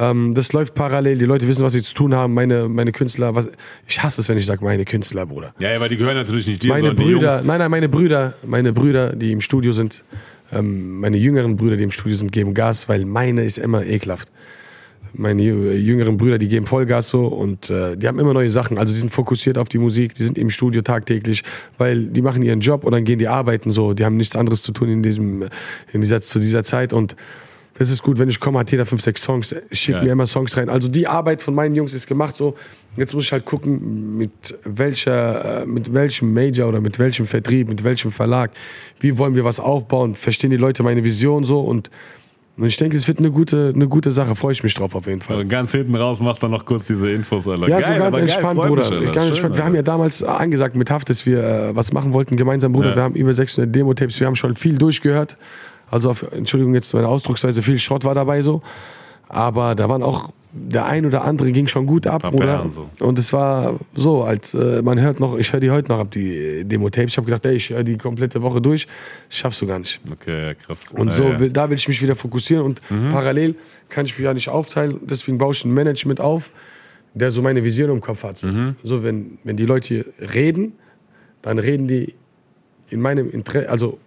Ähm, 0.00 0.34
das 0.34 0.52
läuft 0.52 0.74
parallel. 0.74 1.18
Die 1.18 1.24
Leute 1.24 1.46
wissen, 1.46 1.64
was 1.64 1.72
sie 1.72 1.82
zu 1.82 1.94
tun 1.94 2.14
haben. 2.14 2.34
Meine, 2.34 2.68
meine 2.68 2.90
Künstler, 2.90 3.32
was, 3.36 3.48
ich 3.86 4.02
hasse 4.02 4.20
es, 4.20 4.28
wenn 4.28 4.38
ich 4.38 4.46
sage, 4.46 4.64
meine 4.64 4.84
Künstler, 4.84 5.24
Bruder. 5.24 5.54
Ja, 5.60 5.70
ja, 5.70 5.80
weil 5.80 5.88
die 5.88 5.96
gehören 5.96 6.16
natürlich 6.16 6.48
nicht 6.48 6.62
dir, 6.64 6.68
Meine 6.70 6.94
Brüder, 6.94 7.42
nein, 7.44 7.60
nein, 7.60 7.70
meine 7.70 7.88
Brüder, 7.88 8.34
meine 8.44 8.72
Brüder, 8.72 9.14
die 9.14 9.30
im 9.30 9.40
Studio 9.40 9.70
sind, 9.70 10.02
ähm, 10.52 10.98
meine 10.98 11.16
jüngeren 11.16 11.54
Brüder, 11.54 11.76
die 11.76 11.84
im 11.84 11.92
Studio 11.92 12.16
sind, 12.16 12.32
geben 12.32 12.54
Gas, 12.54 12.88
weil 12.88 13.04
meine 13.04 13.44
ist 13.44 13.58
immer 13.58 13.84
ekelhaft. 13.86 14.32
Meine 15.12 15.42
jü- 15.42 15.72
jüngeren 15.72 16.16
Brüder, 16.16 16.38
die 16.38 16.46
geben 16.48 16.66
Vollgas 16.66 17.08
so 17.08 17.26
und 17.26 17.68
äh, 17.68 17.96
die 17.96 18.06
haben 18.06 18.18
immer 18.20 18.32
neue 18.32 18.50
Sachen. 18.50 18.78
Also 18.78 18.92
die 18.92 18.98
sind 19.00 19.10
fokussiert 19.10 19.58
auf 19.58 19.68
die 19.68 19.78
Musik, 19.78 20.14
die 20.14 20.22
sind 20.22 20.38
im 20.38 20.50
Studio 20.50 20.82
tagtäglich, 20.82 21.42
weil 21.78 22.04
die 22.06 22.22
machen 22.22 22.42
ihren 22.42 22.60
Job 22.60 22.84
und 22.84 22.92
dann 22.92 23.04
gehen 23.04 23.18
die 23.18 23.26
arbeiten 23.26 23.70
so. 23.70 23.92
Die 23.92 24.04
haben 24.04 24.16
nichts 24.16 24.36
anderes 24.36 24.62
zu 24.62 24.70
tun 24.72 24.88
in 24.88 25.02
diesem, 25.02 25.46
in 25.92 26.00
dieser, 26.00 26.20
zu 26.20 26.38
dieser 26.38 26.62
Zeit 26.62 26.92
und 26.92 27.16
das 27.78 27.90
ist 27.90 28.02
gut, 28.02 28.18
wenn 28.18 28.28
ich 28.28 28.38
komme, 28.40 28.58
hat 28.58 28.70
jeder 28.70 28.84
fünf, 28.84 29.00
sechs 29.00 29.22
Songs, 29.22 29.54
schickt 29.72 29.98
Ja. 29.98 30.04
mir 30.04 30.12
immer 30.12 30.26
Songs 30.26 30.56
rein. 30.56 30.68
Also 30.68 30.88
die 30.88 31.06
Arbeit 31.06 31.40
von 31.40 31.54
meinen 31.54 31.74
Jungs 31.74 31.94
ist 31.94 32.06
gemacht 32.06 32.36
so. 32.36 32.54
Jetzt 32.96 33.14
muss 33.14 33.24
ich 33.24 33.32
halt 33.32 33.44
gucken, 33.44 34.16
mit 34.18 34.30
welcher, 34.64 35.62
äh, 35.62 35.66
mit 35.66 35.94
welchem 35.94 36.34
Major 36.34 36.68
oder 36.68 36.80
mit 36.80 36.98
welchem 36.98 37.26
Vertrieb, 37.26 37.68
mit 37.68 37.84
welchem 37.84 38.10
Verlag, 38.12 38.50
wie 38.98 39.16
wollen 39.16 39.34
wir 39.34 39.44
was 39.44 39.60
aufbauen, 39.60 40.14
verstehen 40.14 40.50
die 40.50 40.56
Leute 40.56 40.82
meine 40.82 41.04
Vision 41.04 41.44
so 41.44 41.60
und, 41.60 41.88
und 42.56 42.66
ich 42.66 42.76
denke, 42.76 42.96
es 42.96 43.06
wird 43.08 43.20
eine 43.20 43.30
gute, 43.30 43.72
eine 43.74 43.86
gute 43.88 44.10
Sache, 44.10 44.34
freue 44.34 44.52
ich 44.52 44.62
mich 44.62 44.74
drauf 44.74 44.94
auf 44.96 45.06
jeden 45.06 45.20
Fall. 45.22 45.38
Und 45.38 45.48
ganz 45.48 45.70
hinten 45.70 45.94
raus 45.94 46.20
macht 46.20 46.42
dann 46.42 46.50
noch 46.50 46.64
kurz 46.66 46.86
diese 46.88 47.10
Infos, 47.10 47.46
Alter. 47.46 47.68
Ja, 47.68 47.78
geil, 47.80 47.94
so 47.96 48.02
ganz 48.02 48.16
geil, 48.16 48.22
entspannt, 48.24 48.58
freut 48.58 48.68
Bruder. 48.68 48.82
ganz 48.82 49.14
Schön, 49.14 49.26
entspannt. 49.28 49.56
Wir 49.56 49.64
haben 49.64 49.74
ja 49.76 49.82
damals 49.82 50.22
angesagt 50.22 50.74
mit 50.76 50.90
Haft, 50.90 51.08
dass 51.08 51.24
wir 51.24 51.42
äh, 51.42 51.76
was 51.76 51.92
machen 51.92 52.12
wollten 52.12 52.36
gemeinsam, 52.36 52.72
Bruder. 52.72 52.90
Ja. 52.90 52.96
Wir 52.96 53.02
haben 53.04 53.14
über 53.14 53.32
600 53.32 53.74
Demo-Tapes, 53.74 54.18
wir 54.20 54.26
haben 54.26 54.36
schon 54.36 54.54
viel 54.56 54.76
durchgehört. 54.76 55.36
Also, 55.90 56.10
auf, 56.10 56.22
Entschuldigung 56.32 56.74
jetzt 56.74 56.92
meine 56.94 57.08
Ausdrucksweise, 57.08 57.62
viel 57.62 57.78
Schrott 57.78 58.04
war 58.04 58.14
dabei 58.14 58.42
so. 58.42 58.62
Aber 59.28 59.74
da 59.76 59.88
waren 59.88 60.02
auch, 60.02 60.30
der 60.52 60.86
ein 60.86 61.06
oder 61.06 61.22
andere 61.22 61.52
ging 61.52 61.68
schon 61.68 61.86
gut 61.86 62.08
ab. 62.08 62.22
Perlen 62.36 62.72
so. 62.72 62.90
Und 62.98 63.16
es 63.20 63.32
war 63.32 63.78
so, 63.94 64.22
als 64.24 64.52
äh, 64.54 64.82
man 64.82 65.00
hört 65.00 65.20
noch, 65.20 65.38
ich 65.38 65.52
höre 65.52 65.60
die 65.60 65.70
heute 65.70 65.88
noch 65.90 66.00
ab, 66.00 66.10
die 66.10 66.64
Demo-Tapes. 66.64 67.12
Ich 67.12 67.16
habe 67.16 67.26
gedacht, 67.26 67.46
ey, 67.46 67.54
ich 67.54 67.70
höre 67.70 67.84
die 67.84 67.96
komplette 67.96 68.42
Woche 68.42 68.60
durch. 68.60 68.88
Schaffst 69.28 69.62
du 69.62 69.66
gar 69.68 69.78
nicht. 69.78 70.00
Okay, 70.10 70.48
ja, 70.48 70.54
krass. 70.54 70.78
Und 70.92 71.08
Ja, 71.08 71.12
so, 71.12 71.24
ja. 71.24 71.38
will, 71.38 71.50
da 71.52 71.70
will 71.70 71.76
ich 71.76 71.86
mich 71.86 72.02
wieder 72.02 72.16
fokussieren 72.16 72.64
und 72.64 72.80
Mhm. 72.90 73.10
parallel 73.10 73.54
kann 73.88 74.04
ich 74.06 74.18
mich 74.18 74.24
ja 74.24 74.34
nicht 74.34 74.48
aufteilen. 74.48 74.98
Deswegen 75.04 75.38
baue 75.38 75.52
ich 75.52 75.64
ein 75.64 75.72
Management 75.72 76.20
auf, 76.20 76.50
der 77.14 77.30
so 77.30 77.40
meine 77.42 77.62
Vision 77.62 77.90
im 77.90 78.00
Kopf 78.00 78.24
hat. 78.24 78.38
So, 78.38 78.48
Mhm. 78.48 78.74
so 78.82 79.04
wenn, 79.04 79.38
wenn 79.44 79.56
die 79.56 79.66
Leute 79.66 80.04
reden, 80.34 80.72
dann 81.42 81.60
reden 81.60 81.86
die 81.86 82.14
in 82.88 83.00
meinem 83.00 83.30
Interesse, 83.30 83.70
also 83.70 83.98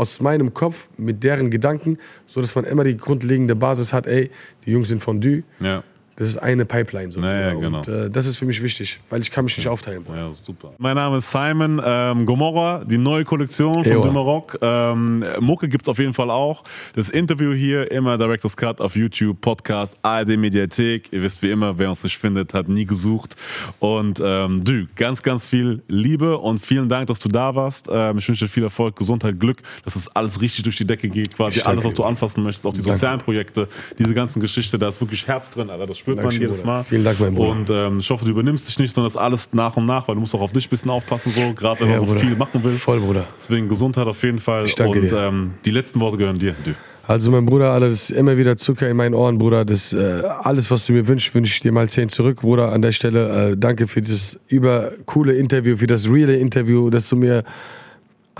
aus 0.00 0.20
meinem 0.20 0.54
Kopf 0.54 0.88
mit 0.96 1.22
deren 1.22 1.50
Gedanken, 1.50 1.98
so 2.24 2.40
dass 2.40 2.54
man 2.54 2.64
immer 2.64 2.84
die 2.84 2.96
grundlegende 2.96 3.54
Basis 3.54 3.92
hat, 3.92 4.06
ey, 4.06 4.30
die 4.64 4.70
Jungs 4.70 4.88
sind 4.88 5.02
Fondue, 5.02 5.42
ja. 5.60 5.84
Das 6.20 6.28
ist 6.28 6.36
eine 6.36 6.66
Pipeline. 6.66 7.10
So, 7.10 7.18
Naja, 7.18 7.54
genau. 7.54 7.78
Und 7.78 7.88
äh, 7.88 8.10
das 8.10 8.26
ist 8.26 8.36
für 8.36 8.44
mich 8.44 8.62
wichtig, 8.62 9.00
weil 9.08 9.22
ich 9.22 9.30
kann 9.30 9.46
mich 9.46 9.56
nicht 9.56 9.66
aufteilen. 9.66 10.04
Bruder. 10.04 10.18
Ja, 10.18 10.30
super. 10.30 10.74
Mein 10.76 10.94
Name 10.94 11.16
ist 11.16 11.30
Simon 11.30 11.80
ähm, 11.82 12.26
Gomorra, 12.26 12.84
die 12.84 12.98
neue 12.98 13.24
Kollektion 13.24 13.82
von 13.82 13.90
Ewa. 13.90 14.02
Dümmer 14.02 14.20
Rock. 14.20 14.58
Ähm, 14.60 15.24
Mucke 15.40 15.66
gibt's 15.66 15.88
auf 15.88 15.98
jeden 15.98 16.12
Fall 16.12 16.30
auch. 16.30 16.62
Das 16.94 17.08
Interview 17.08 17.54
hier, 17.54 17.90
immer 17.90 18.18
Director's 18.18 18.54
Cut 18.54 18.82
auf 18.82 18.96
YouTube, 18.96 19.40
Podcast, 19.40 19.96
ARD 20.02 20.36
Mediathek. 20.36 21.10
Ihr 21.10 21.22
wisst 21.22 21.40
wie 21.40 21.50
immer, 21.50 21.78
wer 21.78 21.88
uns 21.88 22.04
nicht 22.04 22.18
findet, 22.18 22.52
hat 22.52 22.68
nie 22.68 22.84
gesucht. 22.84 23.34
Und 23.78 24.20
ähm, 24.22 24.62
du, 24.62 24.88
ganz, 24.96 25.22
ganz 25.22 25.48
viel 25.48 25.82
Liebe 25.88 26.36
und 26.36 26.58
vielen 26.58 26.90
Dank, 26.90 27.06
dass 27.06 27.18
du 27.18 27.30
da 27.30 27.54
warst. 27.54 27.88
Ähm, 27.90 28.18
ich 28.18 28.28
wünsche 28.28 28.44
dir 28.44 28.50
viel 28.50 28.64
Erfolg, 28.64 28.94
Gesundheit, 28.94 29.40
Glück, 29.40 29.62
dass 29.86 29.94
das 29.94 30.14
alles 30.14 30.42
richtig 30.42 30.64
durch 30.64 30.76
die 30.76 30.86
Decke 30.86 31.08
geht. 31.08 31.34
Quasi 31.34 31.62
alles, 31.62 31.82
was 31.82 31.94
du 31.94 32.04
anfassen 32.04 32.42
möchtest, 32.42 32.66
auch 32.66 32.74
die 32.74 32.82
sozialen 32.82 33.20
Projekte, 33.20 33.68
diese 33.98 34.12
ganzen 34.12 34.38
Geschichte, 34.40 34.78
da 34.78 34.90
ist 34.90 35.00
wirklich 35.00 35.26
Herz 35.26 35.48
drin, 35.48 35.70
Alter. 35.70 35.86
Das 35.86 35.96
spürt 35.96 36.09
man 36.16 36.24
Dankeschön, 36.24 36.42
jedes 36.42 36.58
Bruder. 36.58 36.72
Mal. 36.72 36.84
Vielen 36.84 37.04
Dank, 37.04 37.20
mein 37.20 37.34
Bruder. 37.34 37.50
Und 37.50 37.70
ähm, 37.70 37.98
ich 38.00 38.10
hoffe, 38.10 38.24
du 38.24 38.30
übernimmst 38.30 38.68
dich 38.68 38.78
nicht, 38.78 38.94
sondern 38.94 39.12
das 39.12 39.20
alles 39.20 39.50
nach 39.52 39.76
und 39.76 39.86
nach, 39.86 40.06
weil 40.08 40.14
du 40.14 40.20
musst 40.20 40.34
auch 40.34 40.40
auf 40.40 40.52
dich 40.52 40.66
ein 40.66 40.70
bisschen 40.70 40.90
aufpassen, 40.90 41.32
so, 41.32 41.52
gerade 41.54 41.80
wenn 41.80 41.88
Ja, 41.90 41.96
man 41.98 42.06
so 42.06 42.12
Bruder. 42.14 42.26
viel 42.26 42.36
machen 42.36 42.62
will. 42.64 42.72
Voll, 42.72 43.00
Bruder. 43.00 43.24
Deswegen 43.38 43.68
Gesundheit 43.68 44.06
auf 44.06 44.22
jeden 44.22 44.38
Fall. 44.38 44.64
Ich 44.64 44.74
danke 44.74 45.00
und 45.00 45.10
dir. 45.10 45.16
Ähm, 45.18 45.50
die 45.64 45.70
letzten 45.70 46.00
Worte 46.00 46.16
gehören 46.18 46.38
dir. 46.38 46.54
Du. 46.64 46.72
Also 47.06 47.32
mein 47.32 47.44
Bruder, 47.44 47.72
Alter, 47.72 47.88
das 47.88 48.02
ist 48.02 48.10
immer 48.10 48.36
wieder 48.36 48.56
Zucker 48.56 48.88
in 48.88 48.96
meinen 48.96 49.14
Ohren, 49.14 49.36
Bruder. 49.38 49.64
Das, 49.64 49.92
äh, 49.92 50.22
alles, 50.42 50.70
was 50.70 50.86
du 50.86 50.92
mir 50.92 51.08
wünschst, 51.08 51.34
wünsche 51.34 51.52
ich 51.54 51.60
dir 51.60 51.72
mal 51.72 51.88
zehn 51.90 52.08
zurück, 52.08 52.40
Bruder. 52.42 52.70
An 52.72 52.82
der 52.82 52.92
Stelle 52.92 53.50
äh, 53.50 53.56
danke 53.56 53.88
für 53.88 54.00
dieses 54.00 54.38
übercoole 54.46 55.32
Interview, 55.34 55.76
für 55.76 55.88
das 55.88 56.08
reale 56.08 56.36
Interview, 56.36 56.88
dass 56.88 57.08
du 57.08 57.16
mir 57.16 57.42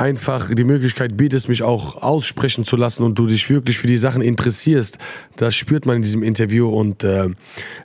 einfach 0.01 0.55
die 0.55 0.65
Möglichkeit 0.65 1.17
bietest, 1.17 1.49
mich 1.49 1.63
auch 1.63 2.03
aussprechen 2.03 2.65
zu 2.65 2.77
lassen 2.77 3.03
und 3.03 3.19
du 3.19 3.27
dich 3.27 3.49
wirklich 3.51 3.79
für 3.79 3.87
die 3.87 3.99
Sachen 3.99 4.23
interessierst. 4.23 4.99
Das 5.37 5.55
spürt 5.55 5.85
man 5.85 5.97
in 5.97 6.03
diesem 6.03 6.23
Interview 6.23 6.69
und 6.69 7.05
äh, 7.05 7.29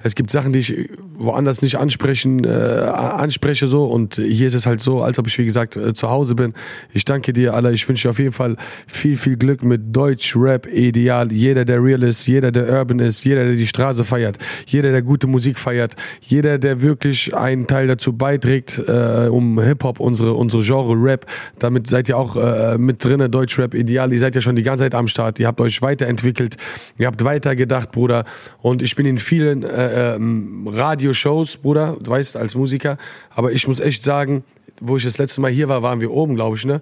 es 0.01 0.15
gibt 0.15 0.31
Sachen, 0.31 0.53
die 0.53 0.59
ich 0.59 0.89
woanders 1.17 1.61
nicht 1.61 1.77
ansprechen, 1.77 2.43
äh, 2.45 2.49
anspreche 2.49 3.67
so 3.67 3.85
und 3.85 4.15
hier 4.15 4.47
ist 4.47 4.53
es 4.53 4.65
halt 4.65 4.79
so, 4.79 5.01
als 5.01 5.19
ob 5.19 5.27
ich 5.27 5.37
wie 5.37 5.45
gesagt 5.45 5.75
äh, 5.75 5.93
zu 5.93 6.09
Hause 6.09 6.35
bin. 6.35 6.53
Ich 6.93 7.03
danke 7.03 7.33
dir, 7.33 7.53
Allah. 7.53 7.71
Ich 7.71 7.87
wünsche 7.87 8.07
dir 8.07 8.11
auf 8.11 8.19
jeden 8.19 8.33
Fall 8.33 8.55
viel, 8.87 9.17
viel 9.17 9.35
Glück 9.35 9.63
mit 9.63 9.95
Deutsch, 9.95 10.35
Rap, 10.37 10.67
Ideal. 10.67 11.31
Jeder, 11.31 11.65
der 11.65 11.83
real 11.83 12.03
ist, 12.03 12.25
jeder, 12.27 12.51
der 12.51 12.69
urban 12.69 12.99
ist, 12.99 13.23
jeder, 13.25 13.43
der 13.43 13.55
die 13.55 13.67
Straße 13.67 14.05
feiert, 14.05 14.37
jeder, 14.67 14.91
der 14.91 15.01
gute 15.01 15.27
Musik 15.27 15.59
feiert, 15.59 15.95
jeder, 16.21 16.57
der 16.59 16.81
wirklich 16.81 17.35
einen 17.35 17.67
Teil 17.67 17.87
dazu 17.87 18.13
beiträgt, 18.13 18.81
äh, 18.87 19.27
um 19.29 19.59
Hip-Hop, 19.59 19.99
unsere, 19.99 20.33
unsere 20.33 20.63
Genre 20.63 20.95
Rap. 20.95 21.25
Damit 21.59 21.87
seid 21.87 22.04
ihr 22.09 22.17
auch 22.17 22.35
äh, 22.35 22.77
mit 22.77 23.03
drinne, 23.03 23.29
Deutsch 23.29 23.57
Rap, 23.59 23.73
Ideal. 23.73 24.11
Ihr 24.11 24.19
seid 24.19 24.35
ja 24.35 24.41
schon 24.41 24.55
die 24.55 24.63
ganze 24.63 24.83
Zeit 24.83 24.95
am 24.95 25.07
Start. 25.07 25.39
Ihr 25.39 25.47
habt 25.47 25.61
euch 25.61 25.81
weiterentwickelt. 25.81 26.57
Ihr 26.97 27.07
habt 27.07 27.23
weitergedacht, 27.23 27.91
Bruder. 27.91 28.25
Und 28.61 28.81
ich 28.81 28.95
bin 28.95 29.05
in 29.05 29.17
vielen 29.17 29.63
äh, 29.63 30.15
ähm, 30.15 30.67
Radioshows, 30.67 31.57
Bruder, 31.57 31.97
du 32.01 32.11
weißt, 32.11 32.37
als 32.37 32.55
Musiker. 32.55 32.97
Aber 33.29 33.51
ich 33.51 33.67
muss 33.67 33.79
echt 33.79 34.03
sagen, 34.03 34.43
wo 34.81 34.97
ich 34.97 35.03
das 35.03 35.17
letzte 35.17 35.41
Mal 35.41 35.51
hier 35.51 35.69
war, 35.69 35.81
waren 35.83 36.01
wir 36.01 36.11
oben, 36.11 36.35
glaube 36.35 36.57
ich, 36.57 36.65
ne? 36.65 36.81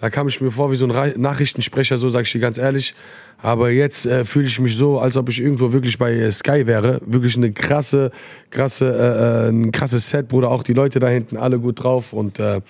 Da 0.00 0.08
kam 0.08 0.28
ich 0.28 0.40
mir 0.40 0.50
vor 0.50 0.72
wie 0.72 0.76
so 0.76 0.86
ein 0.86 1.20
Nachrichtensprecher, 1.20 1.98
so 1.98 2.08
sag 2.08 2.22
ich 2.22 2.32
dir 2.32 2.38
ganz 2.38 2.56
ehrlich. 2.56 2.94
Aber 3.42 3.70
jetzt 3.70 4.06
äh, 4.06 4.24
fühle 4.24 4.46
ich 4.46 4.58
mich 4.58 4.74
so, 4.74 4.98
als 4.98 5.18
ob 5.18 5.28
ich 5.28 5.40
irgendwo 5.40 5.74
wirklich 5.74 5.98
bei 5.98 6.12
äh, 6.12 6.30
Sky 6.30 6.66
wäre. 6.66 7.00
Wirklich 7.04 7.36
eine 7.36 7.52
krasse, 7.52 8.10
krasse, 8.48 8.86
äh, 8.86 9.48
äh, 9.48 9.50
ein 9.50 9.72
krasses 9.72 10.08
Set, 10.08 10.28
Bruder. 10.28 10.50
Auch 10.50 10.62
die 10.62 10.72
Leute 10.72 11.00
da 11.00 11.08
hinten, 11.08 11.36
alle 11.36 11.58
gut 11.58 11.82
drauf. 11.82 12.14
Und 12.14 12.38
äh, 12.38 12.62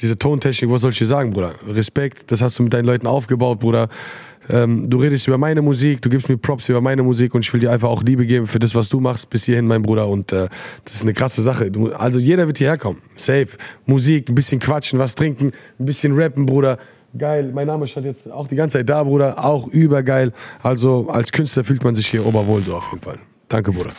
diese 0.00 0.16
Tontechnik, 0.16 0.70
was 0.70 0.82
soll 0.82 0.92
ich 0.92 0.98
dir 0.98 1.06
sagen, 1.06 1.30
Bruder? 1.30 1.54
Respekt, 1.68 2.30
das 2.30 2.40
hast 2.40 2.56
du 2.58 2.62
mit 2.62 2.72
deinen 2.72 2.86
Leuten 2.86 3.08
aufgebaut, 3.08 3.58
Bruder. 3.58 3.88
Ähm, 4.50 4.88
du 4.88 4.98
redest 4.98 5.26
über 5.26 5.38
meine 5.38 5.62
Musik, 5.62 6.02
du 6.02 6.08
gibst 6.08 6.28
mir 6.28 6.36
Props 6.36 6.68
über 6.68 6.80
meine 6.80 7.02
Musik 7.02 7.34
und 7.34 7.44
ich 7.44 7.52
will 7.52 7.60
dir 7.60 7.72
einfach 7.72 7.88
auch 7.88 8.02
Liebe 8.02 8.26
geben 8.26 8.46
für 8.46 8.58
das, 8.58 8.74
was 8.74 8.88
du 8.88 9.00
machst 9.00 9.30
bis 9.30 9.44
hierhin, 9.44 9.66
mein 9.66 9.82
Bruder. 9.82 10.08
Und 10.08 10.32
äh, 10.32 10.48
das 10.84 10.94
ist 10.94 11.02
eine 11.02 11.12
krasse 11.12 11.42
Sache. 11.42 11.70
Du, 11.70 11.92
also 11.92 12.18
jeder 12.18 12.46
wird 12.46 12.58
hierher 12.58 12.78
kommen. 12.78 13.00
Safe. 13.16 13.48
Musik, 13.86 14.28
ein 14.28 14.34
bisschen 14.34 14.60
quatschen, 14.60 14.98
was 14.98 15.14
trinken, 15.14 15.52
ein 15.78 15.86
bisschen 15.86 16.12
rappen, 16.14 16.46
Bruder. 16.46 16.78
Geil. 17.16 17.50
Mein 17.54 17.66
Name 17.66 17.86
stand 17.86 18.06
jetzt 18.06 18.30
auch 18.30 18.46
die 18.46 18.56
ganze 18.56 18.78
Zeit 18.78 18.88
da, 18.88 19.04
Bruder. 19.04 19.44
Auch 19.44 19.68
übergeil. 19.68 20.32
Also 20.62 21.08
als 21.08 21.32
Künstler 21.32 21.64
fühlt 21.64 21.82
man 21.82 21.94
sich 21.94 22.06
hier 22.06 22.26
oberwohl 22.26 22.62
so 22.62 22.76
auf 22.76 22.90
jeden 22.90 23.02
Fall. 23.02 23.18
Danke, 23.48 23.72
Bruder. 23.72 23.92